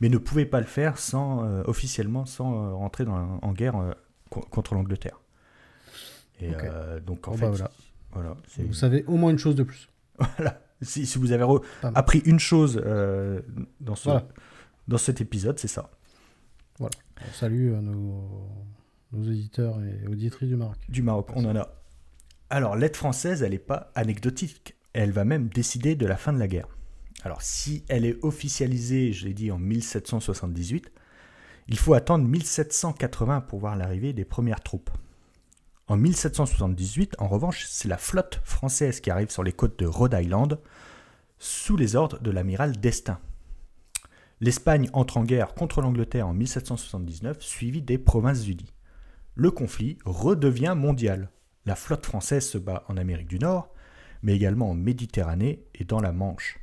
mais 0.00 0.08
ne 0.08 0.18
pouvait 0.18 0.46
pas 0.46 0.58
le 0.60 0.66
faire 0.66 0.98
sans, 0.98 1.44
euh, 1.44 1.62
officiellement 1.66 2.26
sans 2.26 2.76
rentrer 2.76 3.04
dans, 3.04 3.38
en 3.40 3.52
guerre 3.52 3.94
co- 4.30 4.40
contre 4.50 4.74
l'Angleterre. 4.74 5.20
Et 6.40 6.50
donc, 7.06 7.28
en 7.28 7.34
fait, 7.34 7.42
bah, 7.42 7.50
voilà. 7.50 7.70
Voilà, 8.12 8.36
Vous 8.58 8.74
savez 8.74 9.04
au 9.06 9.16
moins 9.16 9.30
une 9.30 9.38
chose 9.38 9.54
de 9.54 9.62
plus. 9.62 9.88
voilà. 10.36 10.62
Si, 10.82 11.06
si 11.06 11.18
vous 11.18 11.32
avez 11.32 11.44
appris 11.94 12.20
une 12.20 12.40
chose 12.40 12.80
euh, 12.84 13.40
dans, 13.80 13.94
ce, 13.94 14.04
Voilà. 14.04 14.26
dans 14.88 14.98
cet 14.98 15.20
épisode, 15.20 15.58
c'est 15.58 15.68
ça. 15.68 15.90
On 16.80 16.88
salue 17.34 17.72
euh, 17.72 17.80
nos, 17.80 18.48
nos 19.12 19.28
auditeurs 19.28 19.78
et 19.82 20.06
auditrices 20.06 20.48
du 20.48 20.56
Maroc. 20.56 20.76
Du 20.88 21.02
Maroc, 21.02 21.28
on 21.34 21.44
en 21.44 21.56
a. 21.56 21.68
Alors, 22.48 22.76
l'aide 22.76 22.96
française, 22.96 23.42
elle 23.42 23.52
n'est 23.52 23.58
pas 23.58 23.90
anecdotique. 23.94 24.74
Elle 24.92 25.12
va 25.12 25.24
même 25.24 25.48
décider 25.48 25.94
de 25.94 26.06
la 26.06 26.16
fin 26.16 26.32
de 26.32 26.38
la 26.38 26.48
guerre. 26.48 26.66
Alors, 27.22 27.42
si 27.42 27.84
elle 27.88 28.04
est 28.04 28.16
officialisée, 28.24 29.12
je 29.12 29.26
l'ai 29.26 29.34
dit, 29.34 29.50
en 29.50 29.58
1778, 29.58 30.90
il 31.68 31.78
faut 31.78 31.94
attendre 31.94 32.26
1780 32.26 33.42
pour 33.42 33.60
voir 33.60 33.76
l'arrivée 33.76 34.12
des 34.12 34.24
premières 34.24 34.60
troupes. 34.62 34.90
En 35.90 35.96
1778, 35.96 37.16
en 37.18 37.26
revanche, 37.26 37.66
c'est 37.68 37.88
la 37.88 37.98
flotte 37.98 38.40
française 38.44 39.00
qui 39.00 39.10
arrive 39.10 39.30
sur 39.30 39.42
les 39.42 39.50
côtes 39.50 39.76
de 39.80 39.86
Rhode 39.86 40.14
Island 40.16 40.60
sous 41.40 41.76
les 41.76 41.96
ordres 41.96 42.20
de 42.20 42.30
l'amiral 42.30 42.76
d'Estaing. 42.76 43.18
L'Espagne 44.40 44.88
entre 44.92 45.16
en 45.16 45.24
guerre 45.24 45.52
contre 45.52 45.80
l'Angleterre 45.80 46.28
en 46.28 46.32
1779, 46.32 47.42
suivi 47.42 47.82
des 47.82 47.98
Provinces-Unies. 47.98 48.72
Le 49.34 49.50
conflit 49.50 49.98
redevient 50.04 50.74
mondial. 50.76 51.28
La 51.66 51.74
flotte 51.74 52.06
française 52.06 52.46
se 52.46 52.58
bat 52.58 52.84
en 52.86 52.96
Amérique 52.96 53.26
du 53.26 53.40
Nord, 53.40 53.74
mais 54.22 54.36
également 54.36 54.70
en 54.70 54.74
Méditerranée 54.74 55.64
et 55.74 55.82
dans 55.82 56.00
la 56.00 56.12
Manche. 56.12 56.60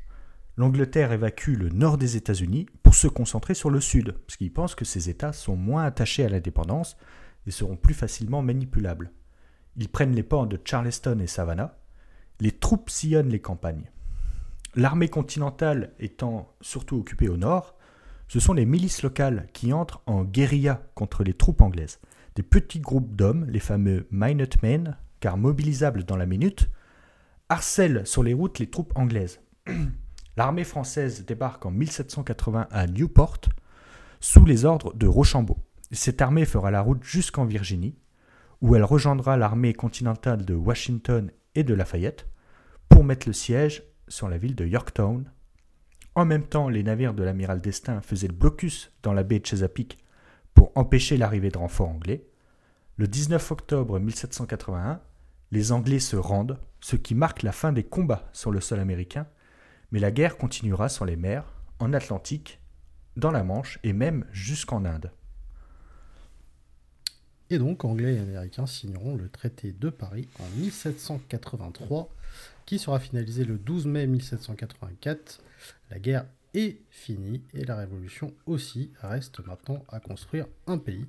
L'Angleterre 0.55 1.11
évacue 1.11 1.57
le 1.57 1.67
nord 1.67 1.97
des 1.97 2.15
États-Unis 2.15 2.67
pour 2.82 2.95
se 2.95 3.09
concentrer 3.09 3.55
sur 3.55 3.71
le 3.71 3.82
sud, 3.82 4.13
parce 4.25 4.38
qu'ils 4.38 4.53
pensent 4.53 4.75
que 4.75 4.86
ces 4.86 5.09
États 5.09 5.34
sont 5.34 5.57
moins 5.57 5.84
attachés 5.84 6.23
à 6.23 6.30
l'indépendance 6.30 6.95
et 7.45 7.51
seront 7.51 7.75
plus 7.75 7.93
facilement 7.93 8.41
manipulables. 8.41 9.11
Ils 9.78 9.89
prennent 9.89 10.15
les 10.15 10.23
ports 10.23 10.47
de 10.47 10.59
Charleston 10.63 11.19
et 11.19 11.28
Savannah. 11.28 11.78
Les 12.39 12.51
troupes 12.51 12.89
sillonnent 12.89 13.30
les 13.30 13.41
campagnes. 13.41 13.91
L'armée 14.75 15.07
continentale 15.07 15.93
étant 15.99 16.53
surtout 16.61 16.97
occupée 16.97 17.30
au 17.30 17.38
nord, 17.38 17.75
ce 18.28 18.39
sont 18.39 18.53
les 18.53 18.65
milices 18.65 19.03
locales 19.03 19.47
qui 19.53 19.71
entrent 19.71 20.01
en 20.05 20.23
guérilla 20.23 20.82
contre 20.95 21.23
les 21.23 21.34
troupes 21.34 21.61
anglaises. 21.61 21.99
Des 22.36 22.43
petits 22.43 22.80
groupes 22.80 23.15
d'hommes, 23.15 23.45
les 23.49 23.59
fameux 23.59 24.07
Minutemen, 24.11 24.97
car 25.19 25.38
mobilisables 25.38 26.03
dans 26.03 26.17
la 26.17 26.25
minute, 26.25 26.69
harcèlent 27.49 28.05
sur 28.05 28.23
les 28.23 28.34
routes 28.34 28.59
les 28.59 28.69
troupes 28.69 28.91
anglaises. 28.95 29.39
L'armée 30.38 30.65
française 30.65 31.25
débarque 31.25 31.65
en 31.65 31.71
1780 31.71 32.67
à 32.69 32.86
Newport 32.88 33.41
sous 34.19 34.45
les 34.45 34.65
ordres 34.65 34.93
de 34.93 35.07
Rochambeau. 35.07 35.57
Cette 35.91 36.21
armée 36.21 36.45
fera 36.45 36.69
la 36.69 36.82
route 36.82 37.03
jusqu'en 37.03 37.45
Virginie, 37.45 37.95
où 38.62 38.76
elle 38.76 38.84
rejoindra 38.84 39.38
l'armée 39.38 39.74
continentale 39.74 40.45
de 40.45 40.53
Washington 40.53 41.32
et 41.55 41.64
de 41.64 41.74
Lafayette 41.74 42.28
pour 42.89 43.03
mettre 43.03 43.28
le 43.28 43.34
siège 43.34 43.84
sur 44.08 44.30
la 44.30 44.38
ville 44.38 44.55
de 44.55 44.66
Yorktown. 44.66 45.32
En 46.16 46.26
même 46.26 46.45
temps, 46.45 46.70
les 46.70 46.84
navires 46.84 47.14
de 47.14 47.24
l'amiral 47.24 47.62
d'Estaing 47.62 48.01
faisaient 48.01 48.28
le 48.28 48.34
blocus 48.34 48.91
dans 49.03 49.14
la 49.14 49.24
baie 49.24 49.39
de 49.39 49.45
Chesapeake 49.45 49.97
pour 50.53 50.72
empêcher 50.76 51.18
l'arrivée 51.18 51.51
de 51.51 51.58
renforts 51.58 51.89
anglais. 51.89 52.28
Le 52.95 53.08
19 53.08 53.51
octobre 53.51 53.99
1781, 53.99 55.01
les 55.51 55.72
Anglais 55.72 55.99
se 55.99 56.16
rendent, 56.16 56.60
ce 56.82 56.95
qui 56.95 57.16
marque 57.16 57.43
la 57.43 57.51
fin 57.51 57.72
des 57.72 57.84
combats 57.84 58.28
sur 58.34 58.51
le 58.51 58.60
sol 58.60 58.80
américain, 58.80 59.28
mais 59.91 59.99
la 59.99 60.12
guerre 60.12 60.38
continuera 60.38 60.89
sur 60.89 61.05
les 61.05 61.16
mers, 61.16 61.45
en 61.80 61.93
Atlantique, 61.93 62.60
dans 63.16 63.32
la 63.32 63.43
Manche 63.43 63.80
et 63.84 63.93
même 63.93 64.26
jusqu'en 64.32 64.84
Inde. 64.84 65.12
Et 67.50 67.60
donc, 67.60 67.86
Anglais 67.86 68.16
et 68.16 68.20
Américains 68.20 68.68
signeront 68.68 69.16
le 69.16 69.30
traité 69.30 69.72
de 69.72 69.89
Paris 69.89 70.28
en 70.39 70.60
1783, 70.60 72.10
qui 72.66 72.78
sera 72.78 73.00
finalisé 73.00 73.45
le 73.45 73.58
12 73.58 73.86
mai 73.86 74.06
1784. 74.06 75.39
La 75.89 76.00
guerre 76.00 76.26
est 76.54 76.82
finie 76.89 77.41
et 77.54 77.64
la 77.64 77.78
Révolution 77.78 78.34
aussi 78.45 78.91
reste 79.02 79.45
maintenant 79.45 79.84
à 79.88 80.02
construire 80.02 80.48
un 80.68 80.78
pays. 80.78 81.06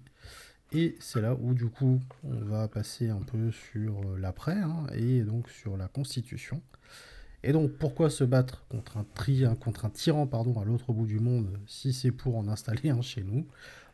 Et 0.72 0.96
c'est 1.00 1.20
là 1.20 1.34
où, 1.34 1.54
du 1.54 1.66
coup, 1.66 1.98
on 2.22 2.44
va 2.44 2.68
passer 2.68 3.08
un 3.08 3.22
peu 3.22 3.50
sur 3.50 4.00
euh, 4.02 4.18
l'après 4.18 4.58
hein, 4.58 4.86
et 4.94 5.22
donc 5.22 5.48
sur 5.48 5.76
la 5.76 5.88
Constitution. 5.88 6.62
Et 7.42 7.52
donc, 7.52 7.72
pourquoi 7.72 8.10
se 8.10 8.24
battre 8.24 8.64
contre 8.68 8.96
un, 8.96 9.06
tri, 9.14 9.44
contre 9.60 9.86
un 9.86 9.90
tyran 9.90 10.26
pardon, 10.26 10.60
à 10.60 10.64
l'autre 10.64 10.92
bout 10.92 11.06
du 11.06 11.20
monde 11.20 11.58
si 11.66 11.92
c'est 11.92 12.10
pour 12.10 12.36
en 12.36 12.48
installer 12.48 12.90
un 12.90 13.00
chez 13.00 13.22
nous? 13.22 13.46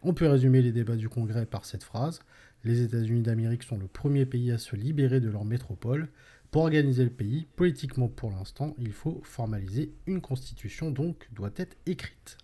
On 0.07 0.13
peut 0.13 0.29
résumer 0.29 0.61
les 0.61 0.71
débats 0.71 0.97
du 0.97 1.09
Congrès 1.09 1.47
par 1.47 1.65
cette 1.65 1.83
phrase. 1.83 2.21
Les 2.63 2.83
États-Unis 2.83 3.23
d'Amérique 3.23 3.63
sont 3.63 3.79
le 3.79 3.87
premier 3.87 4.27
pays 4.27 4.53
à 4.53 4.59
se 4.59 4.77
libérer 4.77 5.19
de 5.19 5.31
leur 5.31 5.47
métropole. 5.47 6.11
Pour 6.51 6.65
organiser 6.65 7.05
le 7.05 7.11
pays, 7.11 7.49
politiquement 7.57 8.09
pour 8.09 8.31
l'instant, 8.31 8.75
il 8.79 8.93
faut 8.93 9.23
formaliser 9.25 9.95
une 10.07 10.21
constitution, 10.21 10.91
donc 10.91 11.27
doit 11.33 11.53
être 11.57 11.79
écrite. 11.87 12.37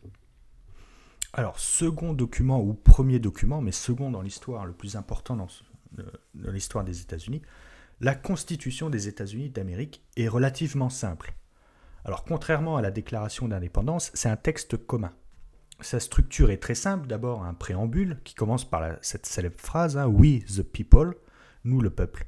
Alors, 1.35 1.61
second 1.61 2.15
document, 2.15 2.63
ou 2.63 2.73
premier 2.73 3.19
document, 3.19 3.61
mais 3.61 3.73
second 3.73 4.11
dans 4.11 4.23
l'histoire, 4.23 4.65
le 4.65 4.73
plus 4.73 4.97
important 4.97 5.37
dans, 5.37 5.49
euh, 5.99 6.11
l'histoire 6.51 6.83
des 6.83 7.03
États-Unis, 7.03 7.43
la 8.01 8.15
Constitution 8.15 8.89
des 8.89 9.07
États-Unis 9.07 9.51
d'Amérique 9.51 10.03
est 10.17 10.29
relativement 10.29 10.89
simple. 10.89 11.35
Alors, 12.07 12.25
contrairement 12.25 12.79
à 12.79 12.83
la 12.83 12.91
déclaration 12.91 13.49
d'indépendance, 13.49 14.11
c'est 14.15 14.31
un 14.31 14.37
texte 14.37 14.79
commun. 14.79 15.13
Sa 15.83 16.01
structure 16.01 16.51
est 16.51 16.59
très 16.59 16.75
simple. 16.75 17.07
D'abord, 17.07 17.45
un 17.45 17.55
préambule 17.55 18.19
qui 18.25 18.35
commence 18.35 18.69
par 18.69 18.97
cette 19.03 19.27
célèbre 19.27 19.59
phrase 19.59 19.97
hein, 19.97 20.07
We 20.07 20.45
the 20.45 20.63
people, 20.63 21.15
nous 21.65 21.81
le 21.81 21.91
peuple. 21.91 22.27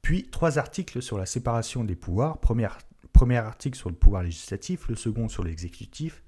Puis, 0.00 0.28
trois 0.30 0.58
articles 0.58 1.02
sur 1.02 1.18
la 1.18 1.26
séparation 1.26 1.84
des 1.84 1.94
pouvoirs. 1.94 2.38
Premier, 2.40 2.68
premier 3.12 3.36
article 3.36 3.78
sur 3.78 3.90
le 3.90 3.94
pouvoir 3.94 4.22
législatif, 4.22 4.88
le 4.88 4.96
second 4.96 5.28
sur 5.28 5.44
l'exécutif, 5.44 6.24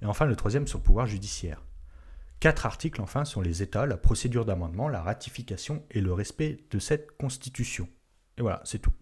et 0.00 0.06
enfin 0.06 0.24
le 0.24 0.36
troisième 0.36 0.66
sur 0.66 0.78
le 0.78 0.84
pouvoir 0.84 1.06
judiciaire. 1.06 1.62
Quatre 2.40 2.66
articles 2.66 3.00
enfin 3.02 3.24
sur 3.24 3.42
les 3.42 3.62
États, 3.62 3.84
la 3.84 3.96
procédure 3.96 4.44
d'amendement, 4.44 4.88
la 4.88 5.02
ratification 5.02 5.84
et 5.90 6.00
le 6.00 6.12
respect 6.12 6.58
de 6.70 6.78
cette 6.78 7.16
Constitution. 7.16 7.88
Et 8.36 8.42
voilà, 8.42 8.62
c'est 8.64 8.78
tout. 8.78 8.92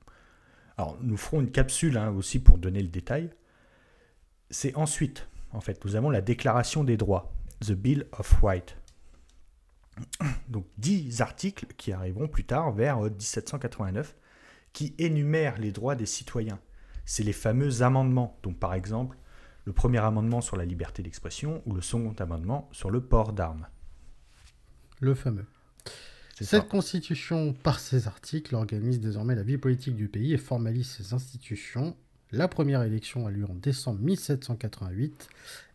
Alors 0.79 0.99
nous 1.03 1.17
ferons 1.17 1.41
une 1.41 1.51
capsule 1.51 1.99
hein, 1.99 2.11
aussi 2.11 2.39
pour 2.39 2.57
donner 2.59 2.81
le 2.81 2.89
détail. 2.89 3.31
C'est 4.51 4.75
ensuite, 4.75 5.29
en 5.53 5.61
fait, 5.61 5.85
nous 5.85 5.97
avons 5.97 6.11
la 6.11 6.21
Déclaration 6.21 6.85
des 6.85 6.97
droits, 6.97 7.33
The 7.61 7.73
Bill 7.73 8.07
of 8.13 8.41
Rights. 8.43 8.77
Donc 10.49 10.67
dix 10.77 11.21
articles 11.21 11.67
qui 11.77 11.93
arriveront 11.93 12.29
plus 12.29 12.45
tard 12.45 12.73
vers 12.73 13.05
euh, 13.05 13.09
1789 13.09 14.15
qui 14.73 14.95
énumèrent 14.99 15.59
les 15.59 15.73
droits 15.73 15.95
des 15.95 16.05
citoyens. 16.05 16.61
C'est 17.07 17.23
les 17.23 17.33
fameux 17.33 17.83
amendements, 17.83 18.39
donc 18.43 18.59
par 18.59 18.75
exemple 18.75 19.17
le 19.65 19.73
premier 19.73 19.99
amendement 19.99 20.41
sur 20.41 20.57
la 20.57 20.65
liberté 20.65 21.03
d'expression 21.03 21.63
ou 21.67 21.75
le 21.75 21.81
second 21.81 22.15
amendement 22.19 22.69
sur 22.73 22.91
le 22.91 23.01
port 23.01 23.33
d'armes. 23.33 23.67
Le 25.01 25.15
fameux. 25.15 25.47
Cette 26.35 26.47
ça. 26.47 26.61
constitution, 26.61 27.53
par 27.53 27.81
ses 27.81 28.07
articles, 28.07 28.55
organise 28.55 29.01
désormais 29.01 29.35
la 29.35 29.43
vie 29.43 29.59
politique 29.59 29.97
du 29.97 30.09
pays 30.09 30.35
et 30.35 30.39
formalise 30.39 30.89
ses 30.89 31.15
institutions. 31.15 31.97
La 32.37 32.49
première 32.49 32.83
élection 32.83 33.27
a 33.27 33.31
lieu 33.31 33.47
en 33.49 33.55
décembre 33.55 33.99
1788 34.01 35.29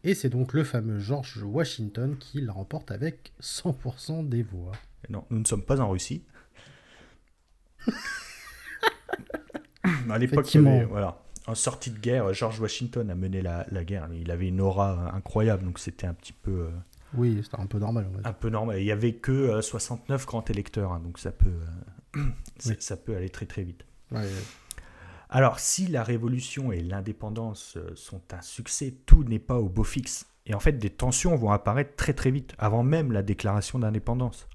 et 0.03 0.13
c'est 0.13 0.29
donc 0.29 0.53
le 0.53 0.63
fameux 0.63 0.99
George 0.99 1.41
Washington 1.43 2.15
qui 2.19 2.39
la 2.39 2.53
remporte 2.53 2.91
avec 2.91 3.31
100% 3.41 4.29
des 4.29 4.43
voix. 4.43 4.73
Non, 5.09 5.25
nous 5.31 5.39
ne 5.39 5.45
sommes 5.45 5.63
pas 5.63 5.79
en 5.81 5.89
Russie. 5.89 6.23
à 10.09 10.17
l'époque, 10.19 10.55
voilà, 10.89 11.23
en 11.47 11.55
sortie 11.55 11.89
de 11.89 11.97
guerre, 11.97 12.31
George 12.33 12.59
Washington 12.59 13.09
a 13.09 13.15
mené 13.15 13.41
la, 13.41 13.65
la 13.71 13.83
guerre. 13.83 14.07
Il 14.13 14.29
avait 14.29 14.47
une 14.49 14.61
aura 14.61 14.91
euh, 15.13 15.17
incroyable, 15.17 15.63
donc 15.63 15.79
c'était 15.79 16.05
un 16.05 16.13
petit 16.13 16.33
peu, 16.33 16.51
euh, 16.51 16.69
Oui, 17.15 17.39
c'était 17.43 17.59
un 17.59 17.65
peu 17.65 17.79
normal. 17.79 18.07
Un 18.23 18.33
peu 18.33 18.49
normal. 18.49 18.79
Il 18.79 18.85
y 18.85 18.91
avait 18.91 19.13
que 19.13 19.31
euh, 19.31 19.61
69 19.63 20.25
grands 20.27 20.45
électeurs, 20.45 20.91
hein, 20.91 21.01
donc 21.03 21.17
ça 21.17 21.31
peut, 21.31 21.49
euh, 22.17 22.23
ça- 22.59 22.69
Oui. 22.71 22.75
ça 22.79 22.97
peut 22.97 23.15
aller 23.15 23.29
très 23.29 23.47
très 23.47 23.63
vite. 23.63 23.83
Ouais, 24.11 24.27
Alors, 25.33 25.61
si 25.61 25.87
la 25.87 26.03
révolution 26.03 26.73
et 26.73 26.81
l'indépendance 26.81 27.77
euh, 27.77 27.95
sont 27.95 28.21
un 28.33 28.41
succès, 28.41 28.93
tout 29.05 29.23
n'est 29.23 29.39
pas 29.39 29.57
au 29.57 29.69
beau 29.69 29.85
fixe. 29.85 30.25
Et 30.45 30.53
en 30.53 30.59
fait, 30.59 30.73
des 30.73 30.89
tensions 30.89 31.37
vont 31.37 31.51
apparaître 31.51 31.95
très 31.95 32.13
très 32.13 32.31
vite, 32.31 32.53
avant 32.57 32.83
même 32.83 33.13
la 33.13 33.23
déclaration 33.23 33.79
d'indépendance. 33.79 34.49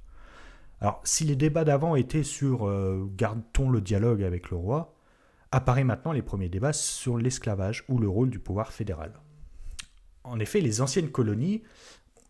Alors, 0.83 1.01
si 1.03 1.25
les 1.25 1.35
débats 1.35 1.65
d'avant 1.65 1.97
étaient 1.97 2.23
sur 2.23 2.69
euh, 2.69 3.11
gardons 3.17 3.71
le 3.71 3.81
dialogue 3.81 4.23
avec 4.23 4.51
le 4.51 4.59
roi, 4.59 4.95
apparaît 5.51 5.83
maintenant 5.83 6.13
les 6.13 6.21
premiers 6.21 6.51
débats 6.51 6.75
sur 6.75 7.17
l'esclavage 7.17 7.85
ou 7.89 7.99
le 7.99 8.09
rôle 8.11 8.29
du 8.29 8.39
pouvoir 8.39 8.71
fédéral. 8.71 9.15
En 10.25 10.39
effet, 10.41 10.61
les 10.61 10.83
anciennes 10.83 11.11
colonies, 11.11 11.63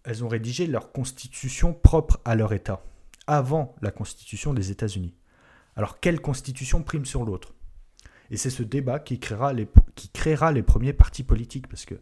elles 0.04 0.22
ont 0.22 0.28
rédigé 0.28 0.68
leur 0.68 0.92
constitution 0.92 1.74
propre 1.74 2.20
à 2.24 2.36
leur 2.36 2.52
État, 2.52 2.84
avant 3.26 3.74
la 3.82 3.90
constitution 3.90 4.54
des 4.54 4.70
États-Unis. 4.70 5.16
Alors, 5.74 5.98
quelle 5.98 6.20
constitution 6.20 6.84
prime 6.84 7.04
sur 7.04 7.24
l'autre? 7.24 7.55
Et 8.30 8.36
c'est 8.36 8.50
ce 8.50 8.62
débat 8.62 8.98
qui 8.98 9.18
créera, 9.18 9.52
les, 9.52 9.66
premiers 10.62 10.92
partis 10.92 11.22
politiques, 11.22 11.68
parce 11.68 11.84
que 11.84 11.94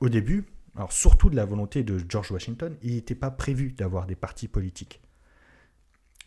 au 0.00 0.08
début, 0.08 0.46
alors 0.76 0.92
surtout 0.92 1.30
de 1.30 1.36
la 1.36 1.44
volonté 1.44 1.82
de 1.82 2.00
George 2.08 2.30
Washington, 2.30 2.76
il 2.82 2.94
n'était 2.94 3.14
pas 3.14 3.30
prévu 3.30 3.72
d'avoir 3.72 4.06
des 4.06 4.14
partis 4.14 4.48
politiques. 4.48 5.00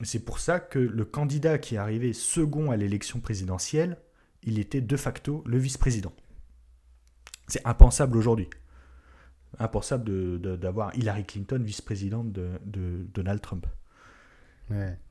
C'est 0.03 0.25
pour 0.25 0.39
ça 0.39 0.59
que 0.59 0.79
le 0.79 1.05
candidat 1.05 1.57
qui 1.57 1.75
est 1.75 1.77
arrivé 1.77 2.11
second 2.11 2.71
à 2.71 2.75
l'élection 2.75 3.19
présidentielle, 3.19 3.97
il 4.43 4.59
était 4.59 4.81
de 4.81 4.97
facto 4.97 5.43
le 5.45 5.57
vice-président. 5.57 6.11
C'est 7.47 7.65
impensable 7.65 8.17
aujourd'hui. 8.17 8.49
Impensable 9.59 10.39
d'avoir 10.57 10.95
Hillary 10.95 11.25
Clinton 11.25 11.61
vice-présidente 11.61 12.31
de, 12.31 13.05
Donald 13.13 13.41
Trump. 13.41 13.67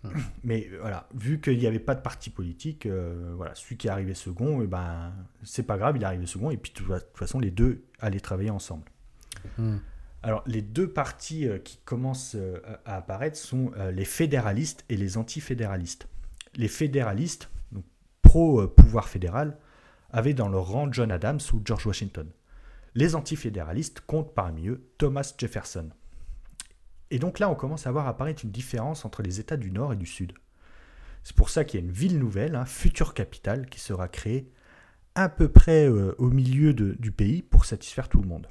Mais 0.45 0.69
voilà, 0.81 1.09
vu 1.15 1.41
qu'il 1.41 1.59
n'y 1.59 1.67
avait 1.67 1.79
pas 1.79 1.95
de 1.95 2.01
parti 2.01 2.31
politique, 2.31 2.87
euh, 2.87 3.33
voilà, 3.37 3.55
celui 3.55 3.77
qui 3.77 3.87
est 3.87 3.91
arrivé 3.91 4.15
second, 4.15 4.63
eh 4.63 4.67
ben, 4.67 5.13
c'est 5.43 5.63
pas 5.63 5.77
grave, 5.77 5.97
il 5.97 6.03
est 6.03 6.07
arrivé 6.07 6.27
second, 6.27 6.51
et 6.51 6.57
puis 6.57 6.73
de 6.73 6.79
toute 6.79 7.17
façon, 7.17 7.39
les 7.39 7.51
deux 7.51 7.85
allaient 8.01 8.21
travailler 8.21 8.51
ensemble. 8.51 8.85
Hmm. 9.59 9.79
Alors, 10.23 10.43
les 10.47 10.63
deux 10.63 10.89
partis 10.89 11.49
euh, 11.49 11.59
qui 11.59 11.79
commencent 11.85 12.37
euh, 12.37 12.61
à 12.85 12.97
apparaître 12.97 13.39
sont 13.39 13.73
euh, 13.77 13.91
les 13.91 14.05
fédéralistes 14.05 14.85
et 14.89 14.97
les 14.97 15.17
antifédéralistes. 15.17 16.09
Les 16.57 16.69
fédéralistes, 16.69 17.49
pro-pouvoir 18.23 19.09
fédéral, 19.09 19.57
avaient 20.11 20.35
dans 20.35 20.49
leur 20.49 20.67
rang 20.67 20.93
John 20.93 21.11
Adams 21.11 21.41
ou 21.55 21.63
George 21.65 21.87
Washington. 21.87 22.29
Les 22.95 23.15
antifédéralistes 23.15 24.01
comptent 24.01 24.35
parmi 24.35 24.69
eux 24.69 24.83
Thomas 24.99 25.33
Jefferson. 25.39 25.91
Et 27.11 27.19
donc 27.19 27.39
là, 27.39 27.51
on 27.51 27.55
commence 27.55 27.87
à 27.87 27.93
voir 27.93 28.07
apparaître 28.07 28.45
une 28.45 28.51
différence 28.51 29.05
entre 29.05 29.23
les 29.23 29.41
États 29.41 29.57
du 29.57 29.71
Nord 29.71 29.93
et 29.93 29.97
du 29.97 30.07
Sud. 30.07 30.33
C'est 31.23 31.37
pour 31.37 31.51
ça 31.51 31.65
qu'il 31.65 31.81
y 31.81 31.83
a 31.83 31.87
une 31.87 31.93
ville 31.93 32.19
nouvelle, 32.19 32.55
un 32.55 32.65
future 32.65 33.15
capitale, 33.15 33.67
qui 33.67 33.81
sera 33.81 34.09
créée 34.09 34.51
à 35.15 35.29
peu 35.29 35.49
près 35.49 35.89
au 35.89 36.31
milieu 36.31 36.73
du 36.73 37.13
pays 37.13 37.43
pour 37.43 37.65
satisfaire 37.65 38.09
tout 38.09 38.23
le 38.23 38.29
monde. 38.29 38.47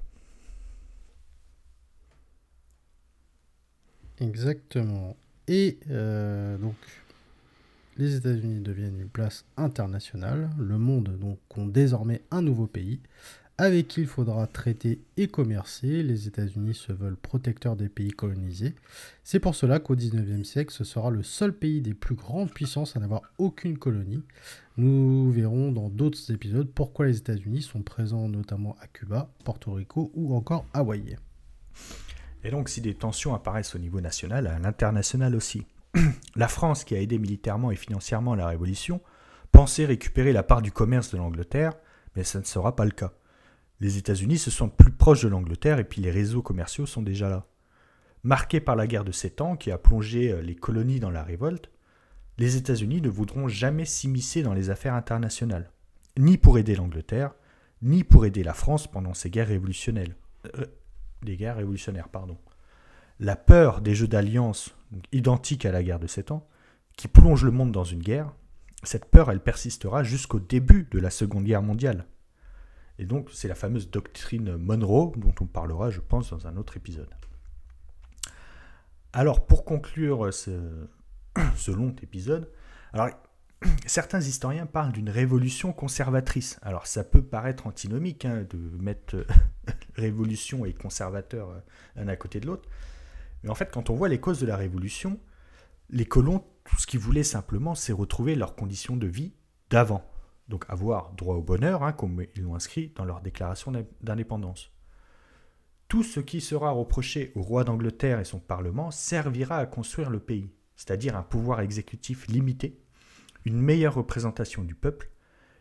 Exactement. 4.19 5.15
Et 5.47 5.79
euh, 5.89 6.57
donc, 6.57 6.75
les 7.97 8.15
États-Unis 8.15 8.61
deviennent 8.61 8.99
une 8.99 9.09
place 9.09 9.45
internationale. 9.57 10.49
Le 10.57 10.77
monde 10.77 11.17
donc 11.17 11.39
compte 11.47 11.71
désormais 11.71 12.21
un 12.31 12.41
nouveau 12.41 12.67
pays 12.67 13.01
avec 13.59 13.89
qui 13.89 14.01
il 14.01 14.07
faudra 14.07 14.47
traiter 14.47 15.01
et 15.17 15.27
commercer. 15.27 16.01
Les 16.01 16.27
États-Unis 16.27 16.73
se 16.73 16.93
veulent 16.93 17.17
protecteurs 17.17 17.75
des 17.75 17.89
pays 17.89 18.11
colonisés. 18.11 18.73
C'est 19.25 19.41
pour 19.41 19.53
cela 19.53 19.79
qu'au 19.79 19.97
XIXe 19.97 20.47
siècle, 20.47 20.73
ce 20.73 20.85
sera 20.85 21.09
le 21.09 21.23
seul 21.23 21.51
pays 21.51 21.81
des 21.81 21.93
plus 21.93 22.15
grandes 22.15 22.53
puissances 22.53 22.95
à 22.95 23.01
n'avoir 23.01 23.21
aucune 23.37 23.77
colonie. 23.77 24.23
Nous 24.77 25.29
verrons 25.31 25.73
dans 25.73 25.89
d'autres 25.89 26.31
épisodes 26.31 26.71
pourquoi 26.73 27.07
les 27.07 27.17
États-Unis 27.17 27.61
sont 27.61 27.81
présents 27.81 28.29
notamment 28.29 28.77
à 28.79 28.87
Cuba, 28.87 29.29
Porto 29.43 29.73
Rico 29.73 30.09
ou 30.13 30.33
encore 30.33 30.65
Hawaï. 30.73 31.17
Et 32.45 32.51
donc 32.51 32.69
si 32.69 32.79
des 32.79 32.93
tensions 32.93 33.35
apparaissent 33.35 33.75
au 33.75 33.79
niveau 33.79 33.99
national, 33.99 34.47
à 34.47 34.57
l'international 34.57 35.35
aussi. 35.35 35.65
la 36.37 36.47
France, 36.47 36.85
qui 36.85 36.95
a 36.95 37.01
aidé 37.01 37.19
militairement 37.19 37.71
et 37.71 37.75
financièrement 37.75 38.35
la 38.35 38.47
Révolution, 38.47 39.01
pensait 39.51 39.85
récupérer 39.85 40.31
la 40.31 40.43
part 40.43 40.61
du 40.61 40.71
commerce 40.71 41.11
de 41.11 41.17
l'Angleterre, 41.17 41.73
mais 42.15 42.23
ça 42.23 42.39
ne 42.39 42.45
sera 42.45 42.77
pas 42.77 42.85
le 42.85 42.91
cas. 42.91 43.11
Les 43.79 43.97
États-Unis 43.97 44.37
se 44.37 44.51
sentent 44.51 44.75
plus 44.75 44.91
proches 44.91 45.23
de 45.23 45.29
l'Angleterre 45.29 45.79
et 45.79 45.83
puis 45.83 46.01
les 46.01 46.11
réseaux 46.11 46.41
commerciaux 46.41 46.85
sont 46.85 47.01
déjà 47.01 47.29
là. 47.29 47.45
Marqués 48.23 48.59
par 48.59 48.75
la 48.75 48.87
guerre 48.87 49.05
de 49.05 49.11
Sept 49.13 49.39
Ans 49.39 49.55
qui 49.55 49.71
a 49.71 49.77
plongé 49.77 50.31
euh, 50.31 50.41
les 50.41 50.55
colonies 50.55 50.99
dans 50.99 51.11
la 51.11 51.23
révolte, 51.23 51.71
les 52.37 52.57
États-Unis 52.57 53.01
ne 53.01 53.09
voudront 53.09 53.47
jamais 53.47 53.85
s'immiscer 53.85 54.43
dans 54.43 54.53
les 54.53 54.69
affaires 54.69 54.93
internationales, 54.93 55.71
ni 56.17 56.37
pour 56.37 56.57
aider 56.57 56.75
l'Angleterre, 56.75 57.33
ni 57.81 58.03
pour 58.03 58.25
aider 58.25 58.43
la 58.43 58.53
France 58.53 58.87
pendant 58.87 59.13
ces 59.13 59.29
guerres 59.29 59.47
révolutionnelles. 59.47 60.15
Euh, 60.57 60.65
guerres 61.23 61.57
révolutionnaires, 61.57 62.09
pardon. 62.09 62.37
La 63.19 63.35
peur 63.35 63.81
des 63.81 63.95
jeux 63.95 64.07
d'alliance, 64.07 64.75
identiques 65.11 65.65
à 65.65 65.71
la 65.71 65.83
guerre 65.83 65.99
de 65.99 66.07
Sept 66.07 66.31
Ans, 66.31 66.47
qui 66.97 67.07
plonge 67.07 67.45
le 67.45 67.51
monde 67.51 67.71
dans 67.71 67.83
une 67.83 68.03
guerre, 68.03 68.33
cette 68.83 69.05
peur, 69.05 69.29
elle 69.29 69.41
persistera 69.41 70.03
jusqu'au 70.03 70.39
début 70.39 70.87
de 70.91 70.99
la 70.99 71.09
Seconde 71.09 71.43
Guerre 71.43 71.61
mondiale. 71.61 72.05
Et 72.99 73.05
donc, 73.05 73.29
c'est 73.31 73.47
la 73.47 73.55
fameuse 73.55 73.89
doctrine 73.89 74.57
Monroe, 74.57 75.13
dont 75.15 75.33
on 75.39 75.45
parlera, 75.45 75.89
je 75.89 76.01
pense, 76.01 76.31
dans 76.31 76.47
un 76.47 76.57
autre 76.57 76.75
épisode. 76.75 77.09
Alors, 79.13 79.47
pour 79.47 79.63
conclure 79.63 80.33
ce, 80.33 80.51
long 81.71 81.95
épisode, 82.03 82.51
alors, 82.91 83.09
certains 83.85 84.19
historiens 84.19 84.65
parlent 84.65 84.91
d'une 84.91 85.09
révolution 85.09 85.71
conservatrice. 85.71 86.59
Alors 86.61 86.87
ça 86.87 87.03
peut 87.05 87.21
paraître 87.21 87.67
antinomique 87.67 88.25
hein, 88.25 88.45
de 88.49 88.57
mettre 88.81 89.15
euh, 89.15 89.25
révolution 89.95 90.65
et 90.65 90.73
conservateur 90.73 91.49
euh, 91.49 91.59
l'un 91.95 92.07
à 92.09 92.15
côté 92.17 92.41
de 92.41 92.47
l'autre. 92.47 92.67
Mais 93.43 93.49
en 93.49 93.55
fait, 93.55 93.71
quand 93.71 93.89
on 93.89 93.95
voit 93.95 94.09
les 94.09 94.19
causes 94.19 94.39
de 94.39 94.45
la 94.45 94.57
révolution, 94.57 95.17
les 95.89 96.05
colons, 96.05 96.43
tout 96.65 96.77
ce 96.77 96.85
qu'ils 96.85 96.99
voulaient 96.99 97.23
simplement, 97.23 97.75
c'est 97.75 97.93
retrouver 97.93 98.35
leurs 98.35 98.55
conditions 98.55 98.97
de 98.97 99.07
vie 99.07 99.33
d'avant. 99.69 100.05
Donc 100.49 100.65
avoir 100.67 101.13
droit 101.13 101.35
au 101.35 101.41
bonheur, 101.41 101.83
hein, 101.83 101.93
comme 101.93 102.25
ils 102.35 102.43
l'ont 102.43 102.55
inscrit 102.55 102.91
dans 102.95 103.05
leur 103.05 103.21
déclaration 103.21 103.71
d'indépendance. 104.01 104.71
Tout 105.87 106.03
ce 106.03 106.19
qui 106.19 106.41
sera 106.41 106.71
reproché 106.71 107.31
au 107.35 107.41
roi 107.41 107.63
d'Angleterre 107.63 108.19
et 108.19 108.25
son 108.25 108.39
Parlement 108.39 108.91
servira 108.91 109.57
à 109.57 109.65
construire 109.65 110.09
le 110.09 110.19
pays, 110.19 110.51
c'est-à-dire 110.75 111.15
un 111.15 111.23
pouvoir 111.23 111.61
exécutif 111.61 112.27
limité 112.27 112.83
une 113.45 113.61
meilleure 113.61 113.95
représentation 113.95 114.63
du 114.63 114.75
peuple, 114.75 115.09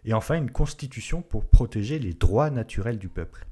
et 0.05 0.13
enfin 0.13 0.37
une 0.37 0.51
constitution 0.51 1.23
pour 1.23 1.47
protéger 1.47 1.99
les 1.99 2.15
droits 2.15 2.51
naturels 2.51 2.99
du 2.99 3.09
peuple. 3.09 3.47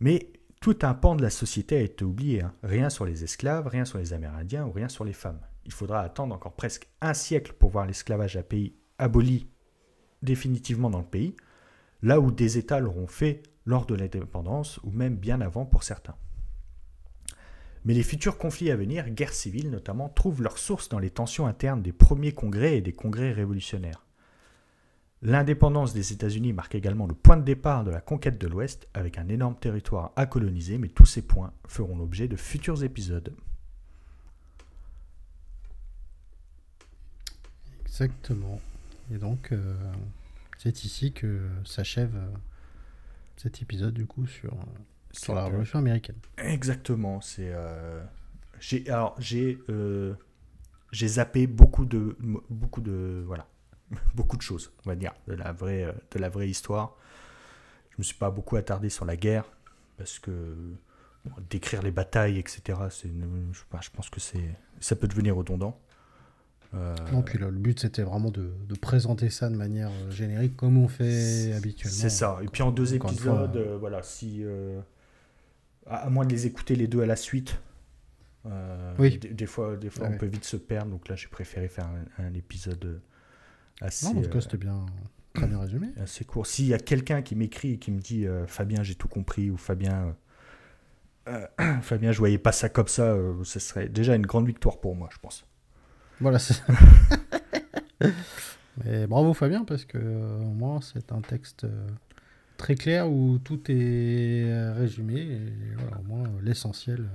Mais 0.00 0.32
tout 0.60 0.78
un 0.82 0.94
pan 0.94 1.14
de 1.14 1.22
la 1.22 1.30
société 1.30 1.76
a 1.76 1.80
été 1.80 2.04
oublié, 2.04 2.42
hein. 2.42 2.54
rien 2.62 2.90
sur 2.90 3.04
les 3.04 3.24
esclaves, 3.24 3.68
rien 3.68 3.84
sur 3.84 3.98
les 3.98 4.12
Amérindiens 4.12 4.66
ou 4.66 4.72
rien 4.72 4.88
sur 4.88 5.04
les 5.04 5.12
femmes. 5.12 5.40
Il 5.64 5.72
faudra 5.72 6.00
attendre 6.00 6.34
encore 6.34 6.56
presque 6.56 6.88
un 7.00 7.14
siècle 7.14 7.54
pour 7.58 7.70
voir 7.70 7.86
l'esclavage 7.86 8.36
à 8.36 8.42
pays 8.42 8.76
aboli 8.98 9.48
définitivement 10.24 10.90
dans 10.90 10.98
le 10.98 11.04
pays, 11.04 11.36
là 12.02 12.20
où 12.20 12.30
des 12.30 12.58
États 12.58 12.80
l'auront 12.80 13.06
fait 13.06 13.42
lors 13.66 13.86
de 13.86 13.94
l'indépendance 13.94 14.80
ou 14.82 14.90
même 14.90 15.16
bien 15.16 15.40
avant 15.40 15.64
pour 15.64 15.82
certains. 15.82 16.16
Mais 17.84 17.94
les 17.94 18.02
futurs 18.02 18.38
conflits 18.38 18.70
à 18.70 18.76
venir, 18.76 19.10
guerres 19.10 19.34
civiles 19.34 19.70
notamment, 19.70 20.08
trouvent 20.08 20.42
leur 20.42 20.58
source 20.58 20.88
dans 20.88 20.98
les 20.98 21.10
tensions 21.10 21.46
internes 21.46 21.82
des 21.82 21.92
premiers 21.92 22.32
congrès 22.32 22.78
et 22.78 22.80
des 22.80 22.92
congrès 22.92 23.32
révolutionnaires. 23.32 24.04
L'indépendance 25.22 25.94
des 25.94 26.12
États-Unis 26.12 26.52
marque 26.52 26.74
également 26.74 27.06
le 27.06 27.14
point 27.14 27.38
de 27.38 27.44
départ 27.44 27.84
de 27.84 27.90
la 27.90 28.00
conquête 28.00 28.38
de 28.38 28.46
l'Ouest, 28.46 28.88
avec 28.92 29.16
un 29.16 29.28
énorme 29.28 29.56
territoire 29.56 30.12
à 30.16 30.26
coloniser, 30.26 30.76
mais 30.76 30.88
tous 30.88 31.06
ces 31.06 31.22
points 31.22 31.52
feront 31.66 31.96
l'objet 31.96 32.28
de 32.28 32.36
futurs 32.36 32.84
épisodes. 32.84 33.34
Exactement. 37.86 38.60
Et 39.12 39.18
donc, 39.18 39.52
euh, 39.52 39.74
c'est 40.58 40.84
ici 40.84 41.12
que 41.12 41.40
s'achève 41.64 42.14
euh, 42.16 42.26
cet 43.36 43.62
épisode, 43.62 43.94
du 43.94 44.06
coup, 44.06 44.26
sur 44.26 44.52
euh, 44.52 44.64
sur 45.12 45.34
la 45.34 45.44
Révolution 45.44 45.78
américaine. 45.78 46.16
Exactement. 46.38 47.20
C'est. 47.20 47.52
J'ai 48.60 48.88
alors 48.88 49.14
j'ai 49.18 49.58
j'ai 50.92 51.08
zappé 51.08 51.46
beaucoup 51.46 51.84
de 51.84 52.16
beaucoup 52.48 52.80
de 52.80 53.22
voilà 53.26 53.46
beaucoup 54.14 54.36
de 54.36 54.42
choses 54.42 54.72
on 54.86 54.90
va 54.90 54.96
dire 54.96 55.12
de 55.26 55.34
la 55.34 55.52
vraie 55.52 55.94
de 56.10 56.18
la 56.18 56.28
vraie 56.28 56.48
histoire. 56.48 56.96
Je 57.90 57.96
me 57.98 58.02
suis 58.02 58.16
pas 58.16 58.30
beaucoup 58.30 58.56
attardé 58.56 58.88
sur 58.88 59.04
la 59.04 59.16
guerre 59.16 59.44
parce 59.98 60.18
que 60.18 60.56
décrire 61.50 61.82
les 61.82 61.90
batailles 61.90 62.38
etc. 62.38 62.78
C'est 62.90 63.08
je, 63.08 63.60
je, 63.80 63.90
pense 63.90 64.10
que 64.10 64.20
c'est 64.20 64.56
ça 64.80 64.96
peut 64.96 65.08
devenir 65.08 65.36
redondant. 65.36 65.80
Euh... 66.74 66.94
Non, 67.12 67.22
puis 67.22 67.38
le 67.38 67.50
but 67.50 67.78
c'était 67.78 68.02
vraiment 68.02 68.30
de, 68.30 68.50
de, 68.68 68.74
présenter 68.74 69.30
ça 69.30 69.48
de 69.48 69.54
manière 69.54 69.90
euh, 69.90 70.10
générique 70.10 70.56
comme 70.56 70.76
on 70.76 70.88
fait 70.88 71.52
habituellement. 71.52 71.96
C'est 71.96 72.10
ça. 72.10 72.38
Et 72.42 72.46
puis 72.46 72.62
en 72.62 72.72
deux 72.72 72.94
épisodes, 72.94 73.56
euh, 73.56 73.76
voilà, 73.78 74.02
si 74.02 74.44
à, 75.86 76.10
moins 76.10 76.24
de 76.24 76.30
les 76.30 76.46
écouter 76.46 76.76
les 76.76 76.86
deux 76.86 77.02
à 77.02 77.06
la 77.06 77.16
suite. 77.16 77.60
Euh, 78.46 78.94
oui. 78.98 79.18
Des, 79.18 79.46
fois, 79.46 79.76
des 79.76 79.90
fois 79.90 80.08
on 80.08 80.18
peut 80.18 80.26
vite 80.26 80.44
se 80.44 80.56
perdre. 80.56 80.90
Donc 80.90 81.08
là, 81.08 81.16
j'ai 81.16 81.28
préféré 81.28 81.68
faire 81.68 81.88
un, 82.18 82.34
épisode 82.34 83.00
assez. 83.80 84.06
Non, 84.06 84.18
en 84.18 84.22
tout 84.22 84.30
cas, 84.30 84.40
c'était 84.40 84.58
bien, 84.58 84.84
très 85.32 85.46
bien 85.46 85.58
résumé. 85.58 85.88
assez 86.02 86.24
court. 86.24 86.46
S'il 86.46 86.66
y 86.66 86.74
a 86.74 86.78
quelqu'un 86.78 87.22
qui 87.22 87.36
m'écrit 87.36 87.72
et 87.72 87.78
qui 87.78 87.90
me 87.90 88.00
dit 88.00 88.26
euh, 88.26 88.46
Fabien, 88.46 88.82
j'ai 88.82 88.94
tout 88.94 89.08
compris, 89.08 89.50
ou 89.50 89.56
Fabien, 89.56 90.14
euh, 91.28 91.46
Fabien, 91.82 92.12
je 92.12 92.18
voyais 92.18 92.38
pas 92.38 92.52
ça 92.52 92.68
comme 92.68 92.88
ça, 92.88 93.16
ce 93.44 93.58
serait 93.58 93.88
déjà 93.88 94.14
une 94.14 94.26
grande 94.26 94.46
victoire 94.46 94.78
pour 94.78 94.94
moi, 94.94 95.08
je 95.12 95.18
pense. 95.18 95.46
Voilà. 96.20 96.38
c'est- 96.38 96.62
Mais 98.84 99.06
bravo 99.06 99.34
Fabien, 99.34 99.64
parce 99.64 99.84
que 99.84 99.98
euh, 99.98 100.38
au 100.40 100.52
moins 100.52 100.80
c'est 100.80 101.12
un 101.12 101.20
texte 101.20 101.64
euh, 101.64 101.88
très 102.56 102.74
clair 102.74 103.08
où 103.10 103.38
tout 103.38 103.60
est 103.70 104.44
euh, 104.50 104.74
résumé. 104.74 105.38
Voilà, 105.78 106.00
au 106.00 106.02
moins 106.02 106.24
l'essentiel, 106.42 107.08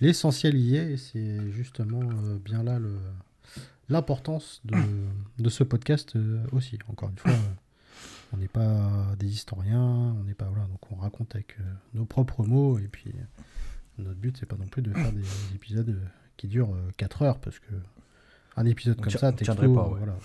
l'essentiel 0.00 0.56
y 0.56 0.76
est. 0.76 0.92
Et 0.92 0.96
c'est 0.96 1.50
justement 1.52 2.00
bien 2.44 2.62
là 2.62 2.78
le 2.78 2.96
l'importance 3.90 4.60
de, 4.66 4.76
de 5.38 5.48
ce 5.48 5.64
podcast 5.64 6.14
aussi. 6.52 6.78
Encore 6.88 7.08
une 7.08 7.16
fois, 7.18 7.32
on 8.34 8.36
n'est 8.36 8.46
pas 8.48 9.14
des 9.18 9.28
historiens, 9.28 9.80
on 9.80 10.24
n'est 10.24 10.34
pas 10.34 10.44
voilà, 10.44 10.66
donc 10.66 10.92
on 10.92 10.96
raconte 10.96 11.34
avec 11.34 11.56
nos 11.94 12.04
propres 12.04 12.44
mots. 12.44 12.78
Et 12.78 12.88
puis 12.88 13.10
notre 13.96 14.18
but 14.20 14.36
c'est 14.38 14.44
pas 14.46 14.56
non 14.56 14.66
plus 14.66 14.82
de 14.82 14.92
faire 14.92 15.12
des 15.12 15.24
épisodes 15.54 15.98
qui 16.36 16.46
durent 16.48 16.76
4 16.98 17.22
heures, 17.22 17.38
parce 17.40 17.58
que 17.58 17.72
un 18.60 18.66
épisode 18.66 19.00
comme 19.00 19.10
ça, 19.10 19.32
tiendrait 19.32 19.66
pas, 19.68 19.88
ouais. 19.88 19.98
voilà, 19.98 20.16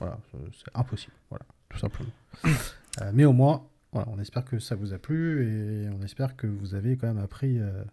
voilà, 0.00 0.18
c'est- 0.30 0.58
c'est 0.64 0.70
impossible, 0.78 1.12
voilà, 1.30 1.44
tout 1.68 1.78
simplement. 1.78 2.10
Euh, 2.44 3.10
mais 3.14 3.24
au 3.24 3.32
moins, 3.32 3.66
voilà, 3.92 4.08
on 4.10 4.18
espère 4.18 4.44
que 4.44 4.58
ça 4.58 4.74
vous 4.74 4.92
a 4.92 4.98
plu 4.98 5.44
et 5.46 5.88
on 5.90 6.02
espère 6.02 6.36
que 6.36 6.46
vous 6.46 6.74
avez 6.74 6.96
quand 6.96 7.06
même 7.06 7.18
appris 7.22 7.58
euh, 7.60 7.84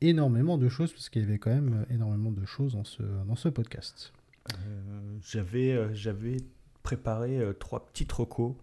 énormément 0.00 0.58
de 0.58 0.68
choses, 0.68 0.92
parce 0.92 1.08
qu'il 1.08 1.22
y 1.22 1.24
avait 1.24 1.38
quand 1.38 1.50
même 1.50 1.86
énormément 1.90 2.30
de 2.30 2.44
choses 2.44 2.72
dans 2.74 2.84
ce, 2.84 3.02
dans 3.02 3.36
ce 3.36 3.48
podcast. 3.48 4.12
Euh, 4.54 5.18
j'avais, 5.24 5.72
euh, 5.72 5.94
j'avais 5.94 6.38
préparé 6.82 7.38
euh, 7.38 7.52
trois 7.52 7.86
petites 7.86 8.10
recos. 8.12 8.54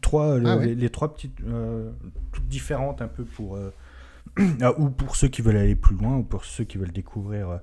Trois, 0.00 0.36
euh, 0.38 0.42
Ah 0.46 0.56
les, 0.56 0.68
ouais. 0.68 0.74
les 0.74 0.90
trois 0.90 1.12
petites, 1.14 1.40
euh, 1.42 1.90
toutes 2.32 2.46
différentes 2.48 3.02
un 3.02 3.08
peu 3.08 3.24
pour. 3.24 3.56
euh, 3.56 3.70
ah, 4.62 4.78
ou 4.78 4.88
pour 4.90 5.16
ceux 5.16 5.28
qui 5.28 5.42
veulent 5.42 5.56
aller 5.56 5.76
plus 5.76 5.96
loin, 5.96 6.16
ou 6.16 6.22
pour 6.22 6.44
ceux 6.44 6.64
qui 6.64 6.78
veulent 6.78 6.92
découvrir 6.92 7.48
euh, 7.50 7.58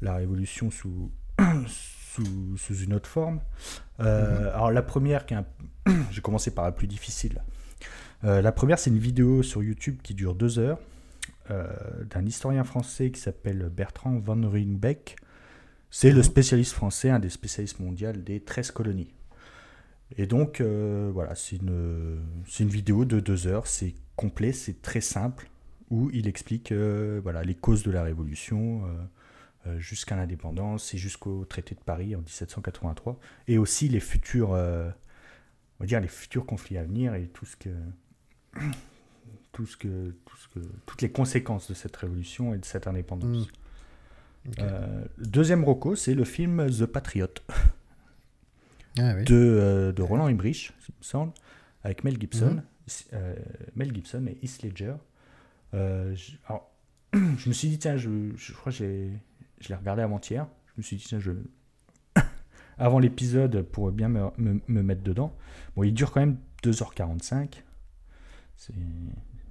la 0.00 0.14
révolution 0.14 0.70
sous, 0.70 1.10
sous, 1.66 2.56
sous 2.56 2.74
une 2.76 2.94
autre 2.94 3.08
forme. 3.08 3.40
Euh, 4.00 4.52
Alors, 4.54 4.70
la 4.70 4.82
première, 4.82 5.26
qui 5.26 5.34
est 5.34 5.38
un- 5.38 5.46
j'ai 6.10 6.20
commencé 6.20 6.50
par 6.50 6.64
la 6.64 6.72
plus 6.72 6.86
difficile. 6.86 7.42
Euh, 8.24 8.42
la 8.42 8.52
première, 8.52 8.78
c'est 8.78 8.90
une 8.90 8.98
vidéo 8.98 9.42
sur 9.42 9.62
YouTube 9.62 9.98
qui 10.02 10.14
dure 10.14 10.34
deux 10.34 10.58
heures 10.58 10.78
euh, 11.50 11.66
d'un 12.10 12.26
historien 12.26 12.64
français 12.64 13.10
qui 13.10 13.20
s'appelle 13.20 13.70
Bertrand 13.74 14.18
Van 14.18 14.48
Riebeck. 14.48 15.16
C'est 15.90 16.10
le 16.10 16.22
spécialiste 16.22 16.72
français, 16.72 17.10
un 17.10 17.18
des 17.18 17.30
spécialistes 17.30 17.80
mondiaux 17.80 18.12
des 18.12 18.40
13 18.40 18.72
colonies. 18.72 19.12
Et 20.16 20.26
donc, 20.26 20.60
euh, 20.60 21.10
voilà, 21.12 21.34
c'est 21.34 21.56
une, 21.56 22.20
vidéo 22.60 23.04
de 23.04 23.20
deux 23.20 23.46
heures, 23.46 23.66
c'est 23.66 23.94
complet, 24.16 24.52
c'est 24.52 24.80
très 24.80 25.00
simple, 25.00 25.50
où 25.90 26.10
il 26.12 26.26
explique 26.26 26.72
euh, 26.72 27.20
voilà, 27.22 27.42
les 27.42 27.54
causes 27.54 27.82
de 27.82 27.90
la 27.90 28.02
Révolution 28.02 28.84
euh, 28.84 28.88
jusqu'à 29.78 30.16
l'indépendance 30.16 30.94
et 30.94 30.98
jusqu'au 30.98 31.44
traité 31.44 31.74
de 31.74 31.80
Paris 31.80 32.14
en 32.16 32.20
1783, 32.20 33.18
et 33.48 33.58
aussi 33.58 33.88
les 33.88 34.00
futurs, 34.00 34.52
euh, 34.52 34.88
on 35.80 35.84
va 35.84 35.86
dire 35.86 36.00
les 36.00 36.08
futurs 36.08 36.46
conflits 36.46 36.78
à 36.78 36.84
venir 36.84 37.14
et 37.14 37.26
tout 37.28 37.44
ce 37.46 37.56
que, 37.56 37.68
tout 39.52 39.66
ce 39.66 39.76
que, 39.76 40.14
tout 40.24 40.36
ce 40.36 40.48
que, 40.48 40.60
toutes 40.86 41.02
les 41.02 41.10
conséquences 41.10 41.68
de 41.68 41.74
cette 41.74 41.96
révolution 41.96 42.54
et 42.54 42.58
de 42.58 42.64
cette 42.64 42.86
indépendance. 42.86 43.46
Mm. 43.48 43.50
Ok. 44.48 44.58
Euh, 44.60 45.04
deuxième 45.18 45.64
roco, 45.64 45.94
c'est 45.96 46.14
le 46.14 46.24
film 46.24 46.70
The 46.70 46.86
Patriot 46.86 47.26
Ah 48.98 49.14
oui. 49.16 49.24
de, 49.24 49.34
euh, 49.34 49.92
de 49.92 50.02
Roland 50.02 50.28
Emmerich, 50.28 50.72
il 50.88 50.94
me 50.98 51.04
semble, 51.04 51.32
avec 51.82 52.04
Mel 52.04 52.18
Gibson, 52.18 52.62
euh, 53.12 53.34
Mel 53.76 53.94
Gibson 53.94 54.26
et 54.26 54.38
Heath 54.42 54.62
Ledger. 54.62 54.94
Euh, 55.74 56.14
alors, 56.46 56.70
je 57.12 57.48
me 57.48 57.52
suis 57.52 57.68
dit, 57.68 57.78
tiens, 57.78 57.96
je, 57.96 58.08
je 58.36 58.52
crois 58.52 58.72
que 58.72 58.78
j'ai- 58.78 59.12
je 59.60 59.68
l'ai 59.68 59.74
regardé 59.74 60.02
avant-hier. 60.02 60.46
Je 60.66 60.72
me 60.78 60.82
suis 60.82 60.96
dit, 60.96 61.04
tiens, 61.06 61.18
je. 61.18 61.32
avant 62.78 62.98
l'épisode, 62.98 63.62
pour 63.62 63.90
bien 63.92 64.08
me, 64.08 64.28
me- 64.38 64.60
me 64.68 64.82
mettre 64.82 65.02
dedans. 65.02 65.36
Bon, 65.76 65.82
il 65.82 65.92
dure 65.94 66.12
quand 66.12 66.20
même 66.20 66.38
2h45. 66.62 67.62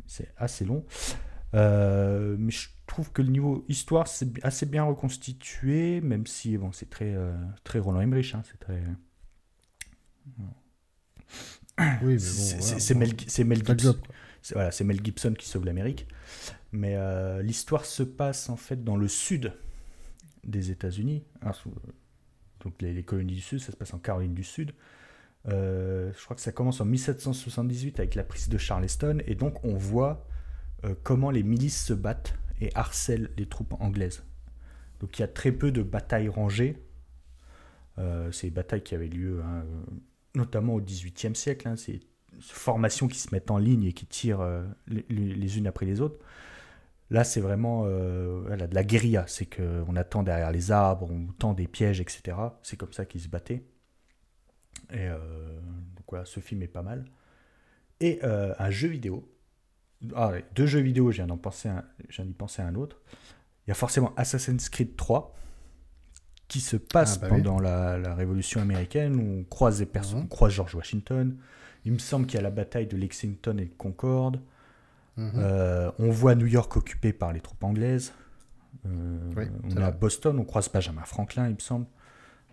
C'est 0.05 0.31
assez 0.37 0.65
long. 0.65 0.85
Euh, 1.53 2.35
mais 2.39 2.51
je 2.51 2.69
trouve 2.87 3.11
que 3.11 3.21
le 3.21 3.29
niveau 3.29 3.65
histoire, 3.69 4.07
c'est 4.07 4.27
assez 4.43 4.65
bien 4.65 4.83
reconstitué, 4.83 6.01
même 6.01 6.25
si 6.27 6.57
bon, 6.57 6.71
c'est 6.71 6.89
très, 6.89 7.13
euh, 7.15 7.33
très 7.63 7.79
Roland 7.79 8.01
Emmerich. 8.01 8.33
hein, 8.35 8.41
c'est 8.49 8.59
très. 8.59 8.81
Oui, 12.01 12.13
mais 12.13 12.19
C'est 12.19 12.57
bon, 12.57 12.79
c'est- 12.79 12.93
voilà, 12.93 13.07
Mel, 13.45 13.47
Mel 13.47 13.65
Gibson. 13.67 13.95
voilà, 14.53 14.71
c'est 14.71 14.83
Mel 14.83 15.03
Gibson 15.03 15.33
qui 15.37 15.47
sauve 15.47 15.65
l'Amérique. 15.65 16.07
Mais 16.71 16.95
euh, 16.95 17.41
l'histoire 17.43 17.85
se 17.85 18.03
passe 18.03 18.49
en 18.49 18.55
fait 18.57 18.83
dans 18.83 18.95
le 18.97 19.07
sud 19.07 19.53
des 20.47 20.71
États-Unis. 20.71 21.23
Sous- 21.53 21.73
donc 22.61 22.81
les, 22.81 23.03
colonies 23.03 23.35
du 23.35 23.41
Sud, 23.41 23.59
ça 23.59 23.71
se 23.71 23.77
passe 23.77 23.93
en 23.93 23.99
Caroline 23.99 24.33
du 24.33 24.43
Sud. 24.43 24.73
Euh, 25.47 26.11
je 26.17 26.23
crois 26.23 26.35
que 26.35 26.41
ça 26.41 26.51
commence 26.51 26.81
en 26.81 26.85
1778 26.85 27.99
avec 27.99 28.15
la 28.15 28.23
prise 28.23 28.49
de 28.49 28.57
Charleston. 28.57 29.19
Et 29.27 29.35
donc 29.35 29.63
on 29.63 29.75
voit 29.75 30.27
euh, 30.83 30.95
comment 31.03 31.31
les 31.31 31.43
milices 31.43 31.85
se 31.85 31.93
battent 31.93 32.33
et 32.59 32.71
harcèlent 32.75 33.29
les 33.37 33.45
troupes 33.45 33.75
anglaises. 33.79 34.23
Donc 34.99 35.17
il 35.19 35.21
y 35.21 35.25
a 35.25 35.27
très 35.27 35.51
peu 35.51 35.71
de 35.71 35.83
batailles 35.83 36.29
rangées. 36.29 36.83
Euh, 37.99 38.31
c'est 38.31 38.47
des 38.47 38.51
batailles 38.51 38.83
qui 38.83 38.95
avaient 38.95 39.07
lieu 39.07 39.41
hein, 39.43 39.63
notamment 40.35 40.73
au 40.75 40.81
XVIIIe 40.81 41.35
siècle. 41.35 41.67
hein. 41.67 41.75
c'est 41.75 41.99
formations 42.39 43.07
qui 43.07 43.17
se 43.17 43.33
mettent 43.33 43.49
en 43.49 43.57
ligne 43.57 43.83
et 43.85 43.93
qui 43.93 44.05
tirent 44.05 44.41
euh, 44.41 44.63
les 44.87 45.57
unes 45.57 45.65
après 45.65 45.85
les 45.87 46.01
autres. 46.01 46.19
Là, 47.09 47.23
c'est 47.23 47.39
vraiment 47.41 47.83
euh, 47.85 48.41
voilà, 48.45 48.67
de 48.67 48.75
la 48.75 48.83
guérilla. 48.83 49.25
C'est 49.27 49.45
qu'on 49.45 49.95
attend 49.95 50.23
derrière 50.23 50.51
les 50.51 50.71
arbres, 50.71 51.09
on 51.09 51.27
tend 51.39 51.53
des 51.53 51.67
pièges, 51.67 52.01
etc. 52.01 52.37
C'est 52.63 52.75
comme 52.77 52.91
ça 52.93 53.05
qu'ils 53.05 53.21
se 53.21 53.29
battaient. 53.29 53.63
Et 54.91 55.07
euh, 55.07 55.17
donc 55.95 56.05
voilà, 56.09 56.25
ce 56.25 56.39
film 56.39 56.61
est 56.63 56.67
pas 56.67 56.81
mal. 56.83 57.05
Et 57.99 58.19
euh, 58.23 58.53
un 58.59 58.69
jeu 58.69 58.89
vidéo. 58.89 59.31
Ah, 60.15 60.29
ouais, 60.29 60.45
deux 60.53 60.65
jeux 60.67 60.79
vidéo, 60.81 61.11
je 61.11 61.17
viens 61.17 61.27
d'en 61.27 61.37
penser, 61.37 61.69
un- 61.69 61.83
viens 62.09 62.25
d'y 62.25 62.33
penser 62.33 62.61
à 62.61 62.67
un 62.67 62.75
autre. 62.75 63.01
Il 63.65 63.69
y 63.69 63.71
a 63.71 63.75
forcément 63.75 64.13
Assassin's 64.15 64.69
Creed 64.69 64.95
3 64.95 65.33
qui 66.47 66.59
se 66.61 66.77
passe 66.77 67.15
Ah, 67.17 67.21
bah 67.21 67.27
oui. 67.31 67.41
pendant 67.41 67.59
la, 67.59 67.97
la 67.97 68.13
Révolution 68.15 68.61
américaine 68.61 69.15
où 69.15 69.39
on 69.39 69.43
croise 69.43 69.79
des 69.79 69.85
personnes, 69.85 70.19
Mhm. 70.19 70.25
on 70.25 70.27
croise 70.27 70.53
George 70.53 70.75
Washington. 70.75 71.37
Il 71.85 71.93
me 71.93 71.97
semble 71.99 72.25
qu'il 72.27 72.35
y 72.35 72.39
a 72.39 72.43
la 72.43 72.51
bataille 72.51 72.87
de 72.87 72.95
Lexington 72.97 73.57
et 73.57 73.65
de 73.65 73.73
Concorde. 73.73 74.41
Mhm. 75.17 75.31
Euh, 75.37 75.91
on 75.99 76.09
voit 76.11 76.35
New 76.35 76.45
York 76.45 76.75
occupé 76.77 77.11
par 77.13 77.33
les 77.33 77.41
troupes 77.41 77.63
anglaises. 77.63 78.13
Euh, 78.85 79.17
Oui, 79.35 79.45
on 79.63 79.69
est 79.77 79.83
à. 79.83 79.91
Boston, 79.91 80.37
on 80.39 80.45
croise 80.45 80.69
Benjamin 80.71 81.01
Franklin, 81.03 81.47
il 81.49 81.55
me 81.55 81.59
semble. 81.59 81.87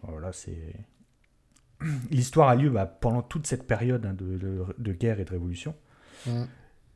Voilà, 0.02 0.32
c'est. 0.32 0.74
L'histoire 2.10 2.48
a 2.48 2.54
lieu 2.56 2.70
bah, 2.70 2.86
pendant 2.86 3.22
toute 3.22 3.46
cette 3.46 3.66
période 3.66 4.06
hein, 4.06 4.14
de, 4.14 4.38
de- 4.38 4.64
de 4.78 4.92
guerre 4.92 5.20
et 5.20 5.24
de 5.24 5.30
révolution. 5.30 5.74
Mhm. 6.26 6.46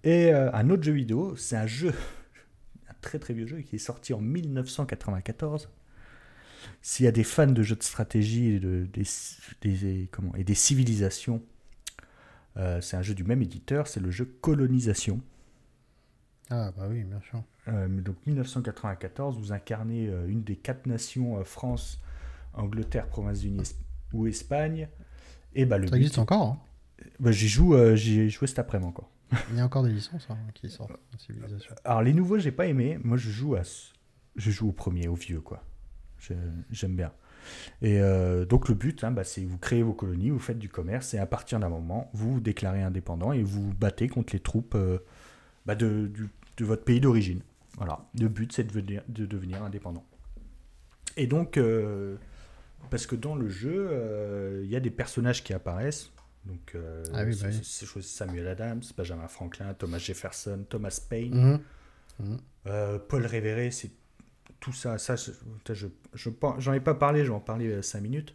Et 0.04 0.32
euh, 0.32 0.50
un 0.52 0.70
autre 0.70 0.82
jeu 0.84 0.92
vidéo, 0.92 1.36
c'est 1.36 1.56
un 1.56 1.66
jeu, 1.66 1.92
un 2.88 2.94
très 3.02 3.18
très 3.18 3.34
vieux 3.34 3.46
jeu 3.46 3.60
qui 3.60 3.76
est 3.76 3.80
sorti 3.80 4.14
en 4.14 4.20
1994. 4.20 5.68
S'il 6.80 7.04
y 7.04 7.08
a 7.08 7.12
des 7.12 7.24
fans 7.24 7.46
de 7.46 7.62
jeux 7.62 7.76
de 7.76 7.82
stratégie 7.82 8.54
et, 8.54 8.60
de, 8.60 8.86
des, 8.92 9.04
des- 9.62 10.08
comment, 10.10 10.34
et 10.34 10.44
des 10.44 10.54
civilisations, 10.54 11.42
c'est 12.80 12.96
un 12.96 13.02
jeu 13.02 13.14
du 13.14 13.22
même 13.22 13.40
éditeur, 13.42 13.86
c'est 13.86 14.00
le 14.00 14.10
jeu 14.10 14.24
Colonisation. 14.40 15.20
Ah 16.50 16.72
bah 16.76 16.84
oui, 16.88 17.04
bien 17.04 17.20
sûr. 17.20 17.42
Euh, 17.68 17.88
donc 18.00 18.16
1994, 18.26 19.38
vous 19.38 19.52
incarnez 19.52 20.08
euh, 20.08 20.26
une 20.28 20.42
des 20.42 20.56
quatre 20.56 20.86
nations, 20.86 21.38
euh, 21.38 21.44
France, 21.44 22.00
Angleterre, 22.54 23.06
Province-Unie 23.08 23.62
ou 24.12 24.26
Espagne. 24.26 24.88
Et 25.54 25.66
bah, 25.66 25.78
le 25.78 25.86
Ça 25.86 25.92
but- 25.92 25.98
existe 25.98 26.18
encore. 26.18 26.42
hein. 26.42 26.58
bah, 27.20 27.30
j'y 27.32 27.48
joue, 27.48 27.74
euh, 27.74 27.94
j'y 27.96 28.20
ai 28.20 28.28
joué 28.30 28.46
cet 28.48 28.58
après-midi 28.58 28.88
encore. 28.88 29.10
Il 29.50 29.58
y 29.58 29.60
a 29.60 29.64
encore 29.66 29.82
des 29.82 29.92
licences 29.92 30.26
hein, 30.30 30.38
qui 30.54 30.70
sortent 30.70 30.92
en 30.92 31.18
civilisation. 31.18 31.74
Alors 31.84 32.02
les 32.02 32.14
nouveaux, 32.14 32.38
j'ai 32.38 32.52
pas 32.52 32.66
aimé. 32.66 32.98
Moi, 33.04 33.18
je 33.18 33.28
joue 33.30 33.56
à, 33.56 33.62
je 34.36 34.50
joue 34.50 34.68
au 34.70 34.72
premier, 34.72 35.06
au 35.08 35.14
vieux, 35.14 35.40
quoi. 35.42 35.62
J'aime 36.70 36.96
bien. 36.96 37.12
Et 37.82 38.00
euh, 38.00 38.44
donc 38.44 38.68
le 38.68 38.74
but, 38.74 39.04
hein, 39.04 39.10
bah, 39.10 39.24
c'est 39.24 39.44
vous 39.44 39.58
créez 39.58 39.82
vos 39.82 39.92
colonies, 39.92 40.30
vous 40.30 40.38
faites 40.38 40.58
du 40.58 40.68
commerce, 40.68 41.12
et 41.14 41.18
à 41.18 41.26
partir 41.26 41.60
d'un 41.60 41.68
moment, 41.68 42.10
vous 42.14 42.34
vous 42.34 42.40
déclarez 42.40 42.82
indépendant 42.82 43.32
et 43.32 43.42
vous 43.42 43.62
vous 43.68 43.74
battez 43.74 44.08
contre 44.08 44.32
les 44.34 44.40
troupes 44.40 44.74
euh, 44.74 44.98
bah, 45.68 45.74
de, 45.76 46.06
du- 46.08 46.28
de 46.56 46.64
votre 46.64 46.82
pays 46.82 46.98
d'origine. 47.00 47.42
Voilà. 47.76 48.08
Le 48.18 48.26
but, 48.28 48.52
c'est 48.52 48.64
de, 48.64 48.70
devenir- 48.72 49.02
de 49.08 49.26
devenir 49.26 49.62
indépendant. 49.62 50.04
Et 51.16 51.26
donc, 51.26 51.56
euh, 51.58 52.16
parce 52.90 53.06
que 53.06 53.14
dans 53.14 53.34
le 53.36 53.48
jeu, 53.48 53.88
euh, 53.90 54.62
il 54.64 54.70
y 54.70 54.76
a 54.76 54.80
des 54.80 54.90
personnages 54.90 55.44
qui 55.44 55.52
apparaissent. 55.52 56.10
Donc, 56.46 56.72
euh, 56.74 57.04
Ah 57.12 57.22
oui, 57.24 57.36
bah 57.40 57.48
oui. 57.50 58.02
Samuel 58.02 58.48
Adams, 58.48 58.82
Benjamin 58.96 59.28
Franklin, 59.28 59.74
Thomas 59.74 59.98
Jefferson, 59.98 60.64
Thomas 60.68 61.00
Paine. 61.08 61.60
Mhm. 62.18 62.38
Euh, 62.66 62.98
Paul 62.98 63.26
Révéré, 63.26 63.70
c'est 63.70 63.90
tout 64.60 64.72
ça. 64.72 64.96
ça 64.98 65.14
je, 65.16 65.30
je, 65.74 65.86
je 66.14 66.30
pen- 66.30 66.54
j'en 66.58 66.72
ai 66.72 66.80
pas 66.80 66.94
parlé, 66.94 67.20
je 67.24 67.30
vais 67.30 67.36
en 67.36 67.40
parler 67.40 67.82
5 67.82 68.00
minutes. 68.00 68.34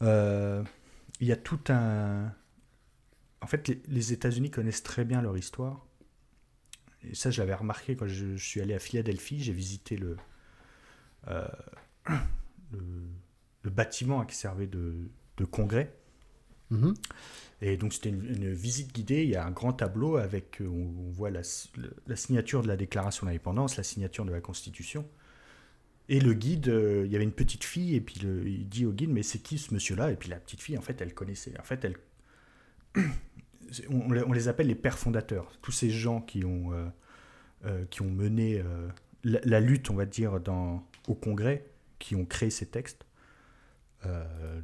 Il 0.00 1.26
y 1.26 1.32
a 1.32 1.36
tout 1.36 1.60
un. 1.68 2.32
En 3.40 3.46
fait, 3.46 3.68
les, 3.68 3.80
les 3.88 4.12
États-Unis 4.12 4.50
connaissent 4.50 4.82
très 4.82 5.04
bien 5.04 5.20
leur 5.22 5.36
histoire. 5.36 5.84
Et 7.04 7.14
ça, 7.14 7.30
je 7.30 7.40
l'avais 7.40 7.54
remarqué 7.54 7.96
quand 7.96 8.08
je, 8.08 8.36
je 8.36 8.44
suis 8.44 8.60
allé 8.60 8.74
à 8.74 8.78
Philadelphie. 8.78 9.40
J'ai 9.42 9.52
visité 9.52 9.96
le, 9.96 10.16
euh, 11.28 11.46
le, 12.72 12.78
le 13.62 13.70
bâtiment 13.70 14.24
qui 14.24 14.34
servait 14.36 14.66
de, 14.66 14.94
de 15.36 15.44
congrès. 15.44 15.94
Mhm. 16.70 16.94
Et 17.62 17.76
donc, 17.76 17.92
c'était 17.94 18.10
une, 18.10 18.24
une 18.24 18.52
visite 18.52 18.92
guidée. 18.94 19.22
Il 19.24 19.30
y 19.30 19.36
a 19.36 19.44
un 19.46 19.50
grand 19.50 19.72
tableau 19.72 20.16
avec. 20.16 20.60
euh, 20.60 20.66
On, 20.68 21.08
on 21.08 21.10
voit 21.10 21.30
la, 21.30 21.42
la 22.06 22.16
signature 22.16 22.62
de 22.62 22.68
la 22.68 22.76
Déclaration 22.76 23.26
d'indépendance, 23.26 23.76
la 23.76 23.82
signature 23.84 24.24
de 24.24 24.32
la 24.32 24.40
Constitution. 24.40 25.08
Et 26.10 26.20
le 26.20 26.32
guide, 26.34 26.68
euh, 26.68 27.04
il 27.06 27.12
y 27.12 27.16
avait 27.16 27.24
une 27.24 27.32
petite 27.32 27.64
fille, 27.64 27.94
et 27.94 28.00
puis 28.00 28.18
le- 28.20 28.48
il 28.48 28.68
dit 28.68 28.86
au 28.86 28.92
guide, 28.92 29.10
mais 29.10 29.22
c'est 29.22 29.38
qui 29.40 29.58
ce 29.58 29.74
monsieur-là? 29.74 30.10
Et 30.10 30.16
puis 30.16 30.30
la 30.30 30.36
petite 30.36 30.62
fille, 30.62 30.78
en 30.78 30.82
fait, 30.82 31.00
elle 31.00 31.14
connaissait. 31.14 31.54
En 31.60 31.64
fait, 31.64 31.84
elle. 31.84 31.96
On, 33.90 34.12
les- 34.32 34.48
appelle 34.48 34.66
les 34.68 34.74
pères 34.74 34.98
fondateurs. 34.98 35.50
Tous 35.62 35.72
ces 35.72 35.90
gens 35.90 36.20
qui 36.20 36.44
ont, 36.44 36.72
euh, 36.72 36.86
euh, 37.66 37.84
qui 37.86 38.02
ont 38.02 38.10
mené 38.10 38.60
euh, 38.60 38.88
la, 39.24 39.60
lutte, 39.60 39.90
on 39.90 39.94
va 39.94 40.06
dire, 40.06 40.40
dans, 40.40 40.86
au 41.06 41.14
Congrès, 41.14 41.66
qui 41.98 42.14
ont 42.16 42.24
créé 42.24 42.50
ces 42.50 42.66
textes. 42.66 43.04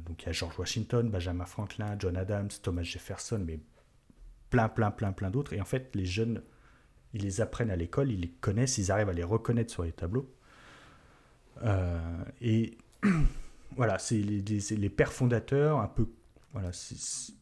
Donc 0.05 0.23
il 0.23 0.25
y 0.27 0.29
a 0.29 0.31
George 0.31 0.57
Washington, 0.57 1.09
Benjamin 1.09 1.45
Franklin, 1.45 1.95
John 1.99 2.15
Adams, 2.17 2.47
Thomas 2.63 2.83
Jefferson, 2.83 3.43
mais 3.45 3.59
plein, 4.49 4.69
plein, 4.69 4.91
plein, 4.91 5.11
plein 5.11 5.29
d'autres. 5.29 5.53
Et 5.53 5.59
en 5.61 5.65
fait, 5.65 5.93
les 5.95 6.05
jeunes, 6.05 6.41
ils 7.13 7.21
les 7.21 7.41
apprennent 7.41 7.69
à 7.69 7.75
l'école, 7.75 8.11
ils 8.11 8.21
les 8.21 8.29
connaissent, 8.29 8.77
ils 8.77 8.91
arrivent 8.91 9.09
à 9.09 9.13
les 9.13 9.23
reconnaître 9.25 9.71
sur 9.71 9.83
les 9.83 9.91
tableaux. 9.91 10.33
Et 12.41 12.77
voilà, 13.75 13.99
c'est 13.99 14.17
les, 14.17 14.41
les- 14.41 14.75
les 14.77 14.89
pères 14.89 15.13
fondateurs, 15.13 15.79
un 15.79 15.87
peu. 15.87 16.07
Voilà, 16.53 16.71
c'est- 16.73 17.33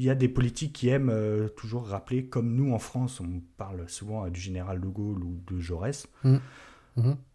il 0.00 0.06
y 0.06 0.10
a 0.10 0.14
des 0.14 0.28
politiques 0.28 0.72
qui 0.72 0.88
aiment 0.88 1.10
euh, 1.10 1.48
toujours 1.48 1.86
rappeler, 1.86 2.24
comme 2.24 2.54
nous 2.54 2.72
en 2.72 2.78
France, 2.78 3.20
on 3.20 3.42
parle 3.58 3.86
souvent 3.86 4.24
euh, 4.24 4.30
du 4.30 4.40
général 4.40 4.80
de 4.80 4.88
Gaulle 4.88 5.22
ou 5.22 5.38
de 5.46 5.60
Jaurès. 5.60 6.08
Mhm. 6.24 6.40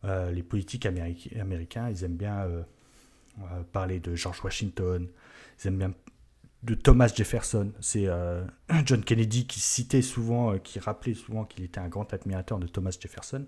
Euh, 0.03 0.31
les 0.31 0.43
politiques 0.43 0.85
améri- 0.85 1.39
américains, 1.39 1.89
ils 1.89 2.03
aiment 2.03 2.17
bien 2.17 2.47
parler 3.71 3.99
de 3.99 4.15
George 4.15 4.43
Washington, 4.43 5.07
ils 5.59 5.67
aiment 5.67 5.77
bien 5.77 5.93
de 6.63 6.73
Thomas 6.73 7.11
Jefferson. 7.15 7.71
C'est 7.79 8.07
John 8.85 9.03
Kennedy 9.03 9.45
qui 9.47 9.59
citait 9.59 10.01
souvent, 10.01 10.57
qui 10.59 10.79
rappelait 10.79 11.13
souvent 11.13 11.45
qu'il 11.45 11.63
était 11.63 11.79
un 11.79 11.87
grand 11.87 12.11
admirateur 12.13 12.59
de 12.59 12.67
Thomas 12.67 12.95
Jefferson. 12.99 13.45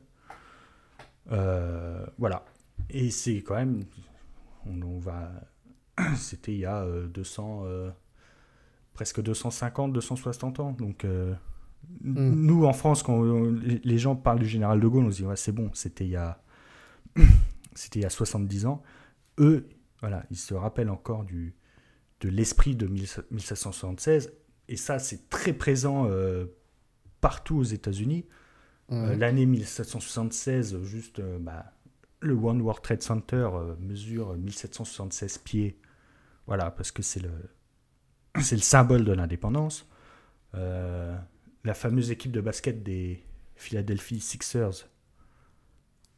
Voilà. 1.25 2.45
Et 2.89 3.09
c'est 3.11 3.41
quand 3.41 3.55
même, 3.55 3.83
on, 4.65 4.81
on 4.81 4.99
va, 4.99 5.31
c'était 6.15 6.53
il 6.53 6.59
y 6.59 6.65
a 6.65 6.83
euh, 6.83 7.07
200, 7.07 7.63
euh, 7.65 7.91
presque 8.97 9.21
250, 9.21 9.93
260 9.93 10.59
ans. 10.59 10.71
Donc 10.71 11.05
euh, 11.05 11.33
Mm. 12.01 12.31
nous 12.31 12.65
en 12.65 12.73
France, 12.73 13.03
quand 13.03 13.13
on- 13.13 13.51
les 13.83 13.97
gens 13.99 14.15
parlent 14.15 14.39
du 14.39 14.47
général 14.47 14.79
de 14.81 14.87
Gaulle, 14.87 15.05
on 15.05 15.11
se 15.11 15.17
dit 15.17 15.25
ouais, 15.25 15.35
c'est 15.37 15.51
bon, 15.53 15.69
c'était 15.73 16.03
il 16.05 16.09
y 16.09 16.15
a, 16.15 16.41
c'était 17.75 17.99
il 17.99 18.01
y 18.01 18.05
a 18.05 18.09
70 18.09 18.65
ans. 18.65 18.81
Eux, 19.39 19.69
voilà, 20.01 20.25
ils 20.31 20.37
se 20.37 20.53
rappellent 20.55 20.89
encore 20.89 21.23
du, 21.23 21.55
de 22.21 22.29
l'esprit 22.29 22.75
de 22.75 22.87
1776. 22.87 24.33
Et 24.67 24.75
ça, 24.75 24.97
c'est 24.99 25.29
très 25.29 25.53
présent 25.53 26.07
euh, 26.09 26.45
partout 27.21 27.57
aux 27.57 27.63
États-Unis. 27.63 28.25
Euh, 28.91 29.13
Mhm. 29.13 29.19
L'année 29.19 29.45
1776, 29.45 30.81
juste 30.83 31.19
euh, 31.19 31.37
bah, 31.39 31.73
le 32.21 32.33
One 32.33 32.61
World 32.61 32.81
Trade 32.81 33.03
Center 33.03 33.49
mesure 33.79 34.35
1776 34.35 35.37
pieds. 35.37 35.79
Voilà, 36.47 36.71
parce 36.71 36.91
que 36.91 37.01
c'est 37.03 37.19
le, 37.21 37.29
c'est 38.41 38.55
le 38.55 38.61
symbole 38.61 39.03
de 39.05 39.13
l'indépendance. 39.13 39.87
Euh, 40.55 41.15
la 41.63 41.73
fameuse 41.73 42.11
équipe 42.11 42.31
de 42.31 42.41
basket 42.41 42.83
des 42.83 43.23
Philadelphia 43.55 44.19
Sixers, 44.19 44.87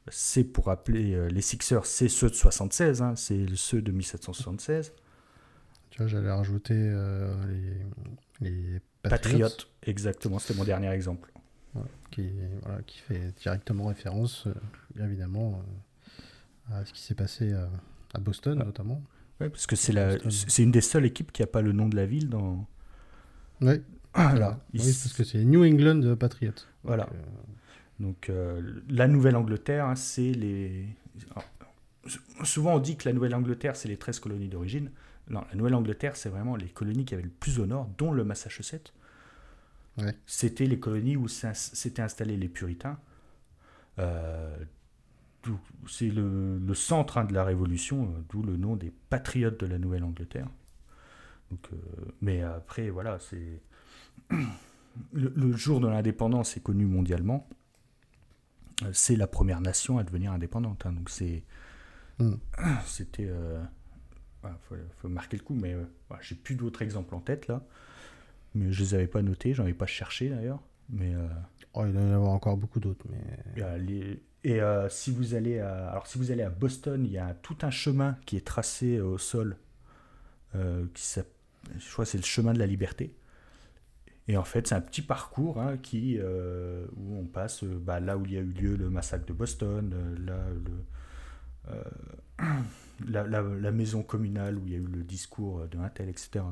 c'est 0.09 0.43
pour 0.43 0.65
rappeler 0.67 1.13
euh, 1.13 1.28
les 1.28 1.41
Sixers, 1.41 1.86
c'est 1.86 2.09
ceux 2.09 2.30
de 2.30 2.36
76, 2.36 3.01
hein, 3.01 3.15
c'est 3.15 3.45
ceux 3.55 3.82
de 3.82 3.91
1776. 3.91 4.93
Tu 5.89 5.97
vois, 5.97 6.07
j'allais 6.07 6.32
rajouter 6.32 6.76
euh, 6.76 7.34
les, 8.41 8.49
les 8.49 8.80
Patriots, 9.01 9.09
Patriotes, 9.09 9.70
exactement, 9.84 10.39
c'était 10.39 10.57
mon 10.57 10.65
dernier 10.65 10.89
exemple. 10.89 11.32
qui, 12.11 12.30
voilà, 12.63 12.82
qui 12.84 12.99
fait 12.99 13.34
directement 13.39 13.86
référence, 13.88 14.47
bien 14.95 15.05
évidemment, 15.05 15.63
à 16.72 16.86
ce 16.86 16.93
qui 16.93 17.01
s'est 17.01 17.15
passé 17.15 17.53
à 18.13 18.20
Boston, 18.20 18.59
notamment. 18.59 19.01
Ouais, 19.39 19.49
parce 19.49 19.67
que 19.67 19.75
c'est 19.75 19.93
la, 19.93 20.17
c'est 20.29 20.63
une 20.63 20.71
des 20.71 20.81
seules 20.81 21.05
équipes 21.05 21.31
qui 21.31 21.41
n'a 21.41 21.47
pas 21.47 21.61
le 21.61 21.71
nom 21.71 21.87
de 21.87 21.95
la 21.95 22.05
ville 22.05 22.29
dans. 22.29 22.67
Oui, 23.61 23.81
Voilà. 24.13 24.59
oui, 24.73 24.79
Ils- 24.81 24.93
parce 24.93 25.13
que 25.13 25.23
c'est 25.23 25.43
New 25.45 25.63
England 25.63 26.15
Patriots. 26.17 26.51
Voilà. 26.83 27.05
Donc, 27.05 27.13
euh, 27.13 27.21
Donc 27.99 28.29
euh, 28.29 28.81
la 28.89 29.07
Nouvelle-Angleterre, 29.07 29.85
hein, 29.85 29.95
c'est 29.95 30.31
les... 30.31 30.85
alors, 31.31 31.45
sou- 32.07 32.19
souvent 32.45 32.75
on 32.75 32.79
dit 32.79 32.95
que 32.97 33.07
la 33.07 33.13
Nouvelle-Angleterre, 33.13 33.75
c'est 33.75 33.87
les 33.89 33.97
13 33.97 34.19
colonies 34.19 34.47
d'origine. 34.49 34.91
Non, 35.29 35.43
la 35.49 35.55
Nouvelle-Angleterre, 35.55 36.15
c'est 36.15 36.29
vraiment 36.29 36.55
les 36.55 36.67
colonies 36.69 37.05
qui 37.05 37.13
avaient 37.13 37.23
le 37.23 37.29
plus 37.29 37.59
au 37.59 37.65
nord, 37.65 37.87
dont 37.97 38.11
le 38.11 38.23
Massachusetts. 38.23 38.93
Ouais. 39.97 40.15
C'était 40.25 40.65
les 40.65 40.79
colonies 40.79 41.17
où 41.17 41.27
s'étaient 41.27 42.01
installés 42.01 42.35
les 42.37 42.47
puritains. 42.49 42.97
Euh, 43.99 44.55
c'est 45.87 46.09
le, 46.09 46.57
le 46.59 46.73
centre 46.75 47.17
hein, 47.17 47.25
de 47.25 47.33
la 47.33 47.43
Révolution, 47.43 48.03
euh, 48.05 48.21
d'où 48.29 48.43
le 48.43 48.57
nom 48.57 48.75
des 48.75 48.91
patriotes 49.09 49.59
de 49.59 49.65
la 49.65 49.77
Nouvelle-Angleterre. 49.79 50.47
Donc, 51.51 51.59
euh, 51.73 51.77
mais 52.21 52.41
après, 52.43 52.89
voilà, 52.89 53.19
c'est... 53.19 53.61
Le, 55.13 55.31
le 55.35 55.51
jour 55.55 55.79
de 55.79 55.87
l'indépendance 55.87 56.57
est 56.57 56.61
connu 56.61 56.85
mondialement. 56.85 57.47
Euh, 58.83 58.89
C'est 58.93 59.15
la 59.15 59.27
première 59.27 59.61
nation 59.61 59.97
à 59.97 60.03
devenir 60.03 60.31
indépendante. 60.31 60.85
hein, 60.85 60.93
donc 60.93 61.09
c'est... 61.09 61.43
Mm. 62.19 62.33
C'était... 62.85 63.27
euh, 63.29 63.61
faut, 64.63 64.75
faut 64.97 65.09
marquer 65.09 65.37
le 65.37 65.43
coup, 65.43 65.55
mais 65.55 65.73
euh, 65.73 65.83
j'ai 66.21 66.35
plus 66.35 66.55
d'autres 66.55 66.81
exemples 66.81 67.15
en 67.15 67.19
tête 67.21 67.47
là. 67.47 67.63
Mais 68.55 68.71
je 68.71 68.81
les 68.83 68.93
avais 68.95 69.07
pas 69.07 69.21
notés, 69.21 69.53
j'en 69.53 69.63
avais 69.63 69.73
pas 69.73 69.85
cherché 69.85 70.29
d'ailleurs. 70.29 70.61
Mais 70.89 71.13
euh, 71.15 71.27
oh, 71.75 71.85
il 71.85 71.93
doit 71.93 72.01
y 72.01 72.05
en 72.05 72.11
avoir 72.13 72.31
encore 72.31 72.57
beaucoup 72.57 72.79
d'autres, 72.79 73.05
mais 73.09 73.77
les- 73.79 74.21
Et 74.43 74.61
euh, 74.61 74.87
si 74.89 75.11
vous 75.11 75.35
allez 75.35 75.59
à... 75.59 75.89
Alors 75.89 76.07
si 76.07 76.17
vous 76.17 76.31
allez 76.31 76.43
à 76.43 76.49
Boston, 76.49 77.05
il 77.05 77.11
y 77.11 77.17
a 77.17 77.33
tout 77.33 77.57
un 77.61 77.71
chemin 77.71 78.17
qui 78.25 78.37
est 78.37 78.45
tracé 78.45 78.99
au 79.01 79.17
sol. 79.17 79.57
euh, 80.55 80.85
Je 81.77 81.91
crois 81.91 82.05
c'est 82.05 82.17
le 82.17 82.23
chemin 82.23 82.53
de 82.53 82.59
la 82.59 82.67
liberté. 82.67 83.13
Et 84.27 84.37
en 84.37 84.43
fait, 84.43 84.67
c'est 84.67 84.75
un 84.75 84.81
petit 84.81 85.01
parcours 85.01 85.59
hein, 85.59 85.77
qui, 85.77 86.17
euh, 86.19 86.85
où 86.95 87.17
on 87.17 87.25
passe 87.25 87.63
bah, 87.63 87.99
là 87.99 88.15
où 88.17 88.25
il 88.25 88.33
y 88.33 88.37
a 88.37 88.41
eu 88.41 88.45
lieu 88.51 88.75
le 88.77 88.89
massacre 88.89 89.25
de 89.25 89.33
Boston, 89.33 89.93
là, 90.25 90.39
la, 93.07 93.23
la- 93.27 93.71
maison 93.71 94.03
communale 94.03 94.57
où 94.57 94.65
il 94.65 94.73
y 94.73 94.75
a 94.75 94.79
eu 94.79 94.85
le 94.87 95.03
discours 95.03 95.67
de 95.67 95.77
un 95.77 95.89
tel, 95.89 96.09
etc. 96.09 96.45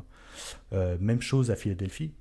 Même 0.71 1.21
chose 1.21 1.51
à 1.51 1.55
Philadelphie. 1.55 2.13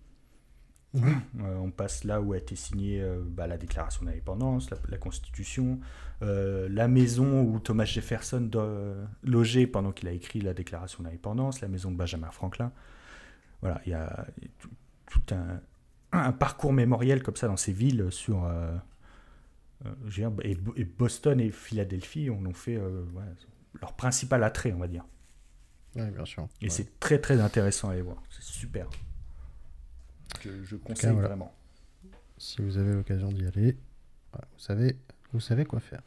Euh, 0.95 1.55
on 1.57 1.71
passe 1.71 2.05
là 2.05 2.23
où 2.23 2.33
a 2.33 2.39
été 2.39 2.57
signée 2.57 3.03
euh, 3.03 3.23
bah, 3.27 3.47
la 3.47 3.59
déclaration 3.59 4.07
d'indépendance, 4.07 4.71
la, 4.71 4.79
la 4.89 4.97
Constitution, 4.97 5.79
euh, 6.23 6.69
la 6.71 6.89
maison 6.89 7.43
où 7.43 7.59
Thomas 7.61 7.85
Jefferson 7.85 8.51
logeait 9.23 9.67
pendant 9.67 9.93
qu'il 9.93 10.09
a 10.09 10.13
écrit 10.13 10.41
la 10.41 10.55
déclaration 10.55 11.03
d'indépendance, 11.03 11.61
la 11.61 11.69
maison 11.69 11.91
de 11.91 11.97
Benjamin 11.97 12.31
Franklin. 12.31 12.73
Voilà, 13.61 13.81
il 13.85 13.91
y 13.91 13.95
a 13.95 14.27
tout, 14.59 14.71
tout 15.11 15.35
un, 15.35 15.61
un 16.13 16.33
parcours 16.33 16.73
mémoriel 16.73 17.23
comme 17.23 17.37
ça 17.37 17.47
dans 17.49 17.57
ces 17.59 17.73
villes 17.73 18.07
sur. 18.11 18.49
dire, 20.07 20.33
et, 20.43 20.55
Bo- 20.55 20.73
et 20.77 20.85
Boston 20.85 21.41
et 21.41 21.51
Philadelphie 21.51 22.31
on 22.31 22.45
ont 22.47 22.55
fait 22.55 22.81
voilà, 23.13 23.29
leur 23.81 23.93
principal 23.95 24.43
attrait, 24.45 24.73
on 24.73 24.79
va 24.79 24.89
dire. 24.89 25.05
ouais, 25.95 26.11
bien 26.11 26.25
sûr. 26.25 26.49
Et 26.63 26.65
Ouais. 26.67 26.71
c'est 26.71 26.99
très 27.01 27.19
très 27.19 27.41
intéressant 27.41 27.91
à 27.91 27.93
aller 27.93 28.03
voir. 28.03 28.23
C'est 28.31 28.43
super. 28.43 28.89
Je, 30.43 30.51
je 30.65 30.77
conseille 30.77 31.13
voilà. 31.13 31.29
vraiment. 31.29 31.53
Si 32.39 32.61
vous 32.63 32.77
avez 32.79 32.93
l'occasion 32.93 33.29
d'y 33.33 33.47
aller, 33.47 33.77
voilà, 34.33 34.47
vous, 34.53 34.59
savez, 34.61 34.97
vous 35.33 35.41
savez 35.41 35.65
quoi 35.65 35.81
faire. 35.81 36.03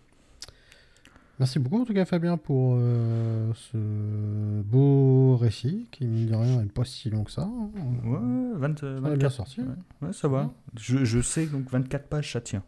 Merci 1.39 1.57
beaucoup 1.57 1.82
en 1.82 1.86
tout 1.86 1.93
cas 1.93 2.03
Fabien 2.03 2.36
pour 2.38 2.76
euh, 2.78 3.53
ce 3.55 4.61
beau 4.61 5.38
récit 5.38 5.88
qui 5.89 6.05
mine 6.05 6.28
de 6.28 6.36
rien 6.36 6.61
n'est 6.61 6.67
pas 6.70 6.84
si 6.84 7.09
long 7.09 7.24
que 7.24 7.32
ça. 7.32 7.43
hein. 7.43 7.72
Ouais, 8.03 8.20
20, 8.59 8.84
euh, 8.84 8.99
On 9.01 9.05
a 9.05 9.09
24. 9.11 9.17
bien 9.17 9.30
sorti. 9.30 9.61
Ouais, 9.61 9.67
ouais, 10.07 10.13
ça 10.13 10.28
va. 10.28 10.43
Ouais. 10.43 10.49
Je, 10.78 11.05
je 11.05 11.22
sais, 11.22 11.45
donc 11.45 11.70
24 11.72 12.07
pages, 12.09 12.34
ça 12.34 12.41
tient. 12.41 12.63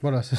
Voilà. 0.00 0.22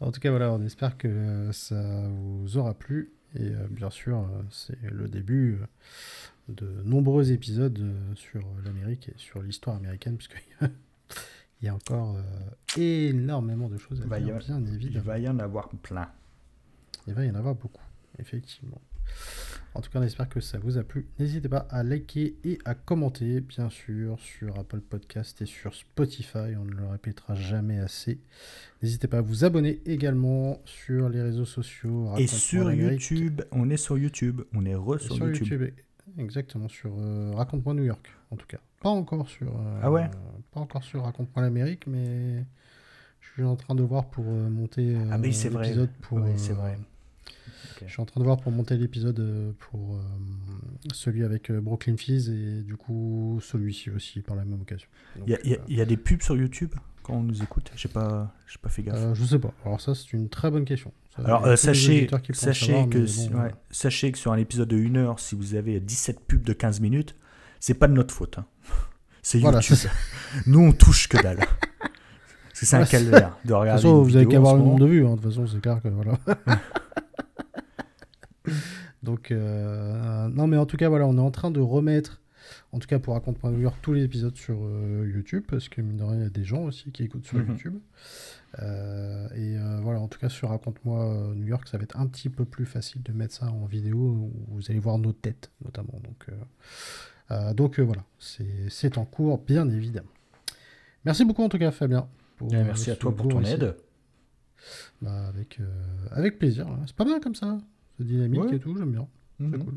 en 0.00 0.10
tout 0.12 0.20
cas, 0.20 0.30
voilà, 0.30 0.50
on 0.52 0.62
espère 0.62 0.96
que 0.96 1.50
ça 1.52 2.08
vous 2.08 2.56
aura 2.56 2.74
plu. 2.74 3.12
Et 3.34 3.48
euh, 3.50 3.66
bien 3.70 3.90
sûr, 3.90 4.18
euh, 4.18 4.42
c'est 4.50 4.80
le 4.82 5.08
début 5.08 5.58
euh, 5.60 5.66
de 6.48 6.68
nombreux 6.84 7.32
épisodes 7.32 7.78
euh, 7.80 8.14
sur 8.14 8.40
l'Amérique 8.64 9.08
et 9.08 9.14
sur 9.16 9.42
l'histoire 9.42 9.76
américaine, 9.76 10.16
puisqu'il 10.16 10.36
y 10.60 10.64
a- 10.64 10.70
il 11.62 11.64
y 11.66 11.68
a 11.68 11.74
encore 11.74 12.16
euh, 12.16 12.80
énormément 13.10 13.68
de 13.68 13.78
choses 13.78 14.00
à 14.00 14.04
Il 14.04 14.10
va 14.10 14.20
dire, 14.20 14.38
bien 14.38 14.60
Il 14.66 14.74
évidemment. 14.74 15.04
va 15.06 15.18
y 15.18 15.28
en 15.28 15.38
avoir 15.38 15.68
plein. 15.70 16.08
Il 17.06 17.14
va 17.14 17.24
y 17.24 17.30
en 17.30 17.34
avoir 17.34 17.54
beaucoup, 17.54 17.82
effectivement. 18.18 18.80
En 19.74 19.80
tout 19.80 19.90
cas, 19.90 20.00
on 20.00 20.02
espère 20.02 20.28
que 20.28 20.40
ça 20.40 20.58
vous 20.58 20.78
a 20.78 20.82
plu. 20.84 21.06
N'hésitez 21.18 21.48
pas 21.48 21.66
à 21.70 21.82
liker 21.82 22.34
et 22.44 22.58
à 22.64 22.74
commenter, 22.74 23.40
bien 23.40 23.68
sûr, 23.70 24.18
sur 24.18 24.58
Apple 24.58 24.80
Podcast 24.80 25.40
et 25.42 25.46
sur 25.46 25.74
Spotify. 25.74 26.56
On 26.58 26.64
ne 26.64 26.72
le 26.74 26.86
répétera 26.86 27.34
jamais 27.34 27.78
assez. 27.78 28.18
N'hésitez 28.82 29.06
pas 29.06 29.18
à 29.18 29.20
vous 29.22 29.44
abonner 29.44 29.80
également 29.86 30.60
sur 30.64 31.08
les 31.08 31.22
réseaux 31.22 31.44
sociaux. 31.44 32.10
Et 32.18 32.26
sur. 32.26 32.72
YouTube, 32.72 33.42
on 33.52 33.68
est 33.70 33.76
sur 33.76 33.96
YouTube. 33.98 34.42
On 34.54 34.64
est 34.64 34.74
re 34.74 34.98
sur, 34.98 35.14
sur 35.14 35.26
YouTube. 35.26 35.60
YouTube. 35.62 35.74
Exactement, 36.18 36.68
sur 36.68 36.92
euh, 36.98 37.32
Raconte-moi 37.34 37.74
New 37.74 37.84
York, 37.84 38.08
en 38.30 38.36
tout 38.36 38.46
cas. 38.46 38.58
Pas 38.80 38.90
encore 38.90 39.28
sur. 39.28 39.48
euh, 39.48 39.80
Ah 39.82 39.90
ouais? 39.90 40.08
Pas 40.52 40.60
encore 40.60 40.84
sur 40.84 41.02
Raconte-moi 41.04 41.42
l'Amérique, 41.44 41.86
mais 41.86 42.44
je 43.20 43.28
suis 43.32 43.42
en 43.42 43.56
train 43.56 43.74
de 43.74 43.82
voir 43.82 44.06
pour 44.06 44.24
euh, 44.26 44.48
monter 44.48 44.96
Ah, 45.10 45.14
euh, 45.14 45.18
mais 45.18 45.32
c'est 45.32 45.48
vrai. 45.48 45.64
l'épisode 45.64 45.90
pour. 46.02 46.18
Oui, 46.18 46.30
c'est 46.36 46.52
euh, 46.52 46.56
vrai. 46.56 46.78
Je 47.84 47.90
suis 47.92 48.00
en 48.00 48.06
train 48.06 48.20
de 48.20 48.24
voir 48.24 48.38
pour 48.38 48.52
monter 48.52 48.76
l'épisode 48.78 49.18
euh, 49.20 49.52
pour 49.58 49.96
euh, 49.96 50.00
celui 50.94 51.24
avec 51.24 51.50
euh, 51.50 51.60
Brooklyn 51.60 51.96
Fizz 51.98 52.30
et 52.30 52.62
du 52.62 52.76
coup 52.76 53.38
celui-ci 53.42 53.90
aussi 53.90 54.20
par 54.20 54.34
la 54.36 54.44
même 54.46 54.62
occasion. 54.62 54.88
Il 55.26 55.38
y, 55.44 55.48
y 55.50 55.54
euh, 55.54 55.58
y 55.68 55.80
a 55.82 55.84
des 55.84 55.96
pubs 55.98 56.22
sur 56.22 56.36
YouTube? 56.36 56.74
Quand 57.06 57.14
on 57.14 57.22
nous 57.22 57.42
écoute 57.42 57.70
J'ai 57.76 57.88
pas, 57.88 58.34
j'ai 58.46 58.58
pas 58.58 58.68
fait 58.68 58.82
gaffe. 58.82 58.96
euh, 58.98 59.14
je 59.14 59.24
sais 59.24 59.38
pas. 59.38 59.52
Alors 59.64 59.80
ça 59.80 59.94
c'est 59.94 60.12
une 60.12 60.28
très 60.28 60.50
bonne 60.50 60.64
question. 60.64 60.92
Ça, 61.16 61.22
Alors, 61.24 61.46
euh, 61.46 61.56
sachez, 61.56 62.08
sachez, 62.34 62.66
savoir, 62.72 62.88
que, 62.90 62.98
bon, 63.30 63.40
ouais, 63.42 63.54
sachez 63.70 64.12
que 64.12 64.18
sur 64.18 64.32
un 64.32 64.36
épisode 64.36 64.68
de 64.68 64.76
1 64.76 64.96
heure, 64.96 65.18
si 65.20 65.34
vous 65.34 65.54
avez 65.54 65.80
17 65.80 66.20
pubs 66.26 66.42
de 66.42 66.52
15 66.52 66.80
minutes, 66.80 67.14
c'est 67.60 67.74
pas 67.74 67.88
de 67.88 67.94
notre 67.94 68.12
faute. 68.14 68.38
hein. 68.38 68.46
C'est 69.22 69.40
YouTube. 69.40 69.76
Nous, 70.46 70.60
on 70.60 70.72
touche 70.72 71.08
que 71.08 71.20
dalle. 71.22 71.38
Parce 71.78 72.60
que 72.60 72.66
c'est 72.66 72.76
un 72.76 72.84
calvaire 72.86 73.36
de 73.44 73.48
De 73.48 73.52
toute 73.52 73.60
regarder. 73.60 73.82
façon, 73.82 74.02
vous 74.02 74.16
avez 74.16 74.26
qu'à 74.26 74.40
voir 74.40 74.54
le 74.56 74.62
nombre 74.62 74.78
de 74.80 74.86
vues. 74.86 75.06
hein. 75.06 75.10
De 75.16 75.20
toute 75.20 75.24
façon, 75.30 75.46
c'est 75.46 75.60
clair 75.60 75.80
que 75.82 75.88
voilà. 75.88 76.18
Donc, 79.02 79.30
euh, 79.30 80.28
non, 80.28 80.46
mais 80.46 80.56
en 80.56 80.66
tout 80.66 80.76
cas, 80.76 80.88
voilà, 80.88 81.06
on 81.06 81.16
est 81.16 81.20
en 81.20 81.30
train 81.30 81.50
de 81.50 81.60
remettre, 81.60 82.20
en 82.72 82.78
tout 82.78 82.86
cas 82.88 82.98
pour 82.98 83.14
York, 83.60 83.76
tous 83.82 83.92
les 83.92 84.02
épisodes 84.04 84.36
sur 84.36 84.58
euh, 84.62 85.10
YouTube, 85.12 85.44
parce 85.48 85.68
que 85.68 85.80
mine 85.80 85.96
de 85.96 86.02
rien, 86.04 86.16
il 86.16 86.22
y 86.22 86.26
a 86.26 86.30
des 86.30 86.44
gens 86.44 86.62
aussi 86.64 86.90
qui 86.92 87.02
écoutent 87.04 87.26
sur 87.26 87.38
Mhm. 87.38 87.48
YouTube. 87.48 87.78
Euh, 88.60 89.28
et 89.34 89.56
euh, 89.58 89.78
voilà, 89.82 90.00
en 90.00 90.08
tout 90.08 90.18
cas, 90.18 90.28
sur 90.28 90.48
Raconte-moi 90.50 91.32
New 91.34 91.46
York, 91.46 91.68
ça 91.68 91.76
va 91.78 91.84
être 91.84 91.98
un 91.98 92.06
petit 92.06 92.28
peu 92.28 92.44
plus 92.44 92.66
facile 92.66 93.02
de 93.02 93.12
mettre 93.12 93.34
ça 93.34 93.46
en 93.50 93.66
vidéo, 93.66 93.96
où 93.98 94.32
vous 94.48 94.70
allez 94.70 94.78
voir 94.80 94.98
nos 94.98 95.12
têtes, 95.12 95.50
notamment. 95.64 96.00
Donc, 96.04 96.26
donc 97.56 97.80
voilà, 97.80 98.04
c'est 98.18 98.98
en 98.98 99.04
cours, 99.04 99.38
bien 99.38 99.68
évidemment. 99.68 100.08
Merci 101.04 101.24
beaucoup, 101.24 101.42
en 101.42 101.48
tout 101.48 101.58
cas, 101.58 101.70
Fabien. 101.70 102.08
pour, 102.36 102.52
euh, 102.52 102.64
merci 102.64 102.90
à 102.90 102.96
toi 102.96 103.14
pour 103.14 103.28
ton 103.28 103.42
aide. 103.44 103.76
Bah, 105.02 105.26
avec, 105.28 105.58
avec 106.10 106.38
plaisir. 106.38 106.66
hein. 106.66 106.80
C'est 106.86 106.96
pas 106.96 107.04
mal 107.04 107.20
comme 107.20 107.34
ça. 107.34 107.58
C'est 107.98 108.04
dynamique 108.06 108.42
Ouais. 108.42 108.56
et 108.56 108.58
tout, 108.58 108.76
j'aime 108.76 108.92
bien. 108.92 109.06
C'est 109.38 109.44
Mhm. 109.46 109.64
cool. 109.64 109.74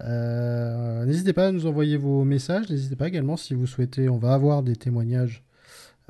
Euh, 0.00 1.04
n'hésitez 1.04 1.32
pas 1.32 1.48
à 1.48 1.52
nous 1.52 1.66
envoyer 1.66 1.96
vos 1.96 2.24
messages. 2.24 2.68
N'hésitez 2.70 2.96
pas 2.96 3.08
également 3.08 3.36
si 3.36 3.54
vous 3.54 3.66
souhaitez. 3.66 4.08
On 4.08 4.18
va 4.18 4.34
avoir 4.34 4.62
des 4.62 4.76
témoignages 4.76 5.44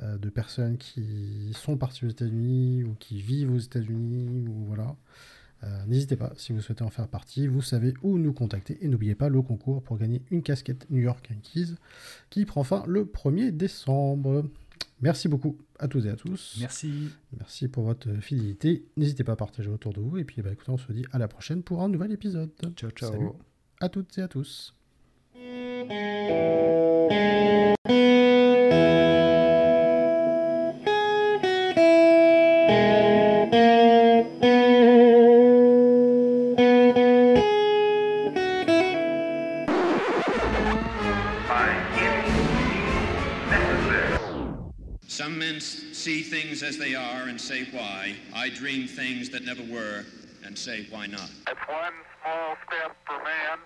euh, 0.03 0.16
de 0.18 0.28
personnes 0.30 0.78
qui 0.78 1.53
sont 1.55 1.76
parties 1.76 2.07
aux 2.07 2.09
États-Unis 2.09 2.85
ou 2.85 2.95
qui 2.99 3.20
vivent 3.20 3.53
aux 3.53 3.59
États-Unis 3.59 4.47
ou 4.49 4.64
voilà. 4.66 4.97
Euh, 5.62 5.87
N'hésitez 5.87 6.16
pas 6.16 6.32
si 6.37 6.53
vous 6.53 6.61
souhaitez 6.61 6.82
en 6.82 6.91
faire 6.91 7.09
partie. 7.09 7.47
Vous 7.47 7.62
savez 7.62 7.95
où 8.03 8.18
nous 8.18 8.32
contacter 8.32 8.78
et 8.82 8.89
n'oubliez 8.89 9.14
pas 9.14 9.28
le 9.28 9.41
concours 9.43 9.82
pour 9.82 9.99
gagner 9.99 10.22
une 10.30 10.43
casquette 10.43 10.87
New 10.91 11.01
York 11.01 11.28
Yankees 11.30 11.74
qui 12.30 12.45
prend 12.45 12.64
fin 12.64 12.85
le 12.87 13.05
1er 13.05 13.51
décembre. 13.51 14.45
Merci 15.01 15.28
beaucoup 15.28 15.59
à 15.78 15.89
toutes 15.89 16.07
et 16.07 16.11
à 16.11 16.16
tous. 16.16 16.57
Merci. 16.61 17.11
Merci 17.37 17.68
pour 17.68 17.85
votre 17.85 18.12
fidélité. 18.20 18.87
N'hésitez 18.97 19.24
pas 19.24 19.32
à 19.32 19.37
partager 19.37 19.68
autour 19.68 19.93
de 19.93 20.01
vous. 20.01 20.18
Et 20.18 20.24
puis, 20.24 20.41
bah, 20.41 20.51
écoutez, 20.53 20.70
on 20.70 20.78
se 20.78 20.93
dit 20.93 21.05
à 21.12 21.18
la 21.18 21.28
prochaine 21.28 21.62
pour 21.62 21.82
un 21.82 21.89
nouvel 21.89 22.12
épisode. 22.12 22.51
Ciao, 22.76 22.91
ciao. 22.91 23.12
Salut 23.12 23.28
à 23.85 23.89
toutes 23.91 24.16
et 24.18 24.22
à 24.22 24.28
tous. 24.28 24.74
Some 45.07 45.39
men 45.39 45.61
see 45.61 46.22
things 46.22 46.62
as 46.62 46.76
they 46.78 46.95
are 46.95 47.28
and 47.28 47.39
say 47.41 47.64
why. 47.70 48.14
I 48.35 48.49
dream 48.49 48.89
things 48.89 49.28
that 49.30 49.45
never 49.45 49.62
were 49.62 50.05
and 50.45 50.57
say 50.57 50.87
why 50.91 51.07
not. 51.07 51.30
It's 51.49 51.68
one 51.68 51.95
small 52.22 52.57
step 52.66 52.97
for 53.07 53.18
man, 53.22 53.59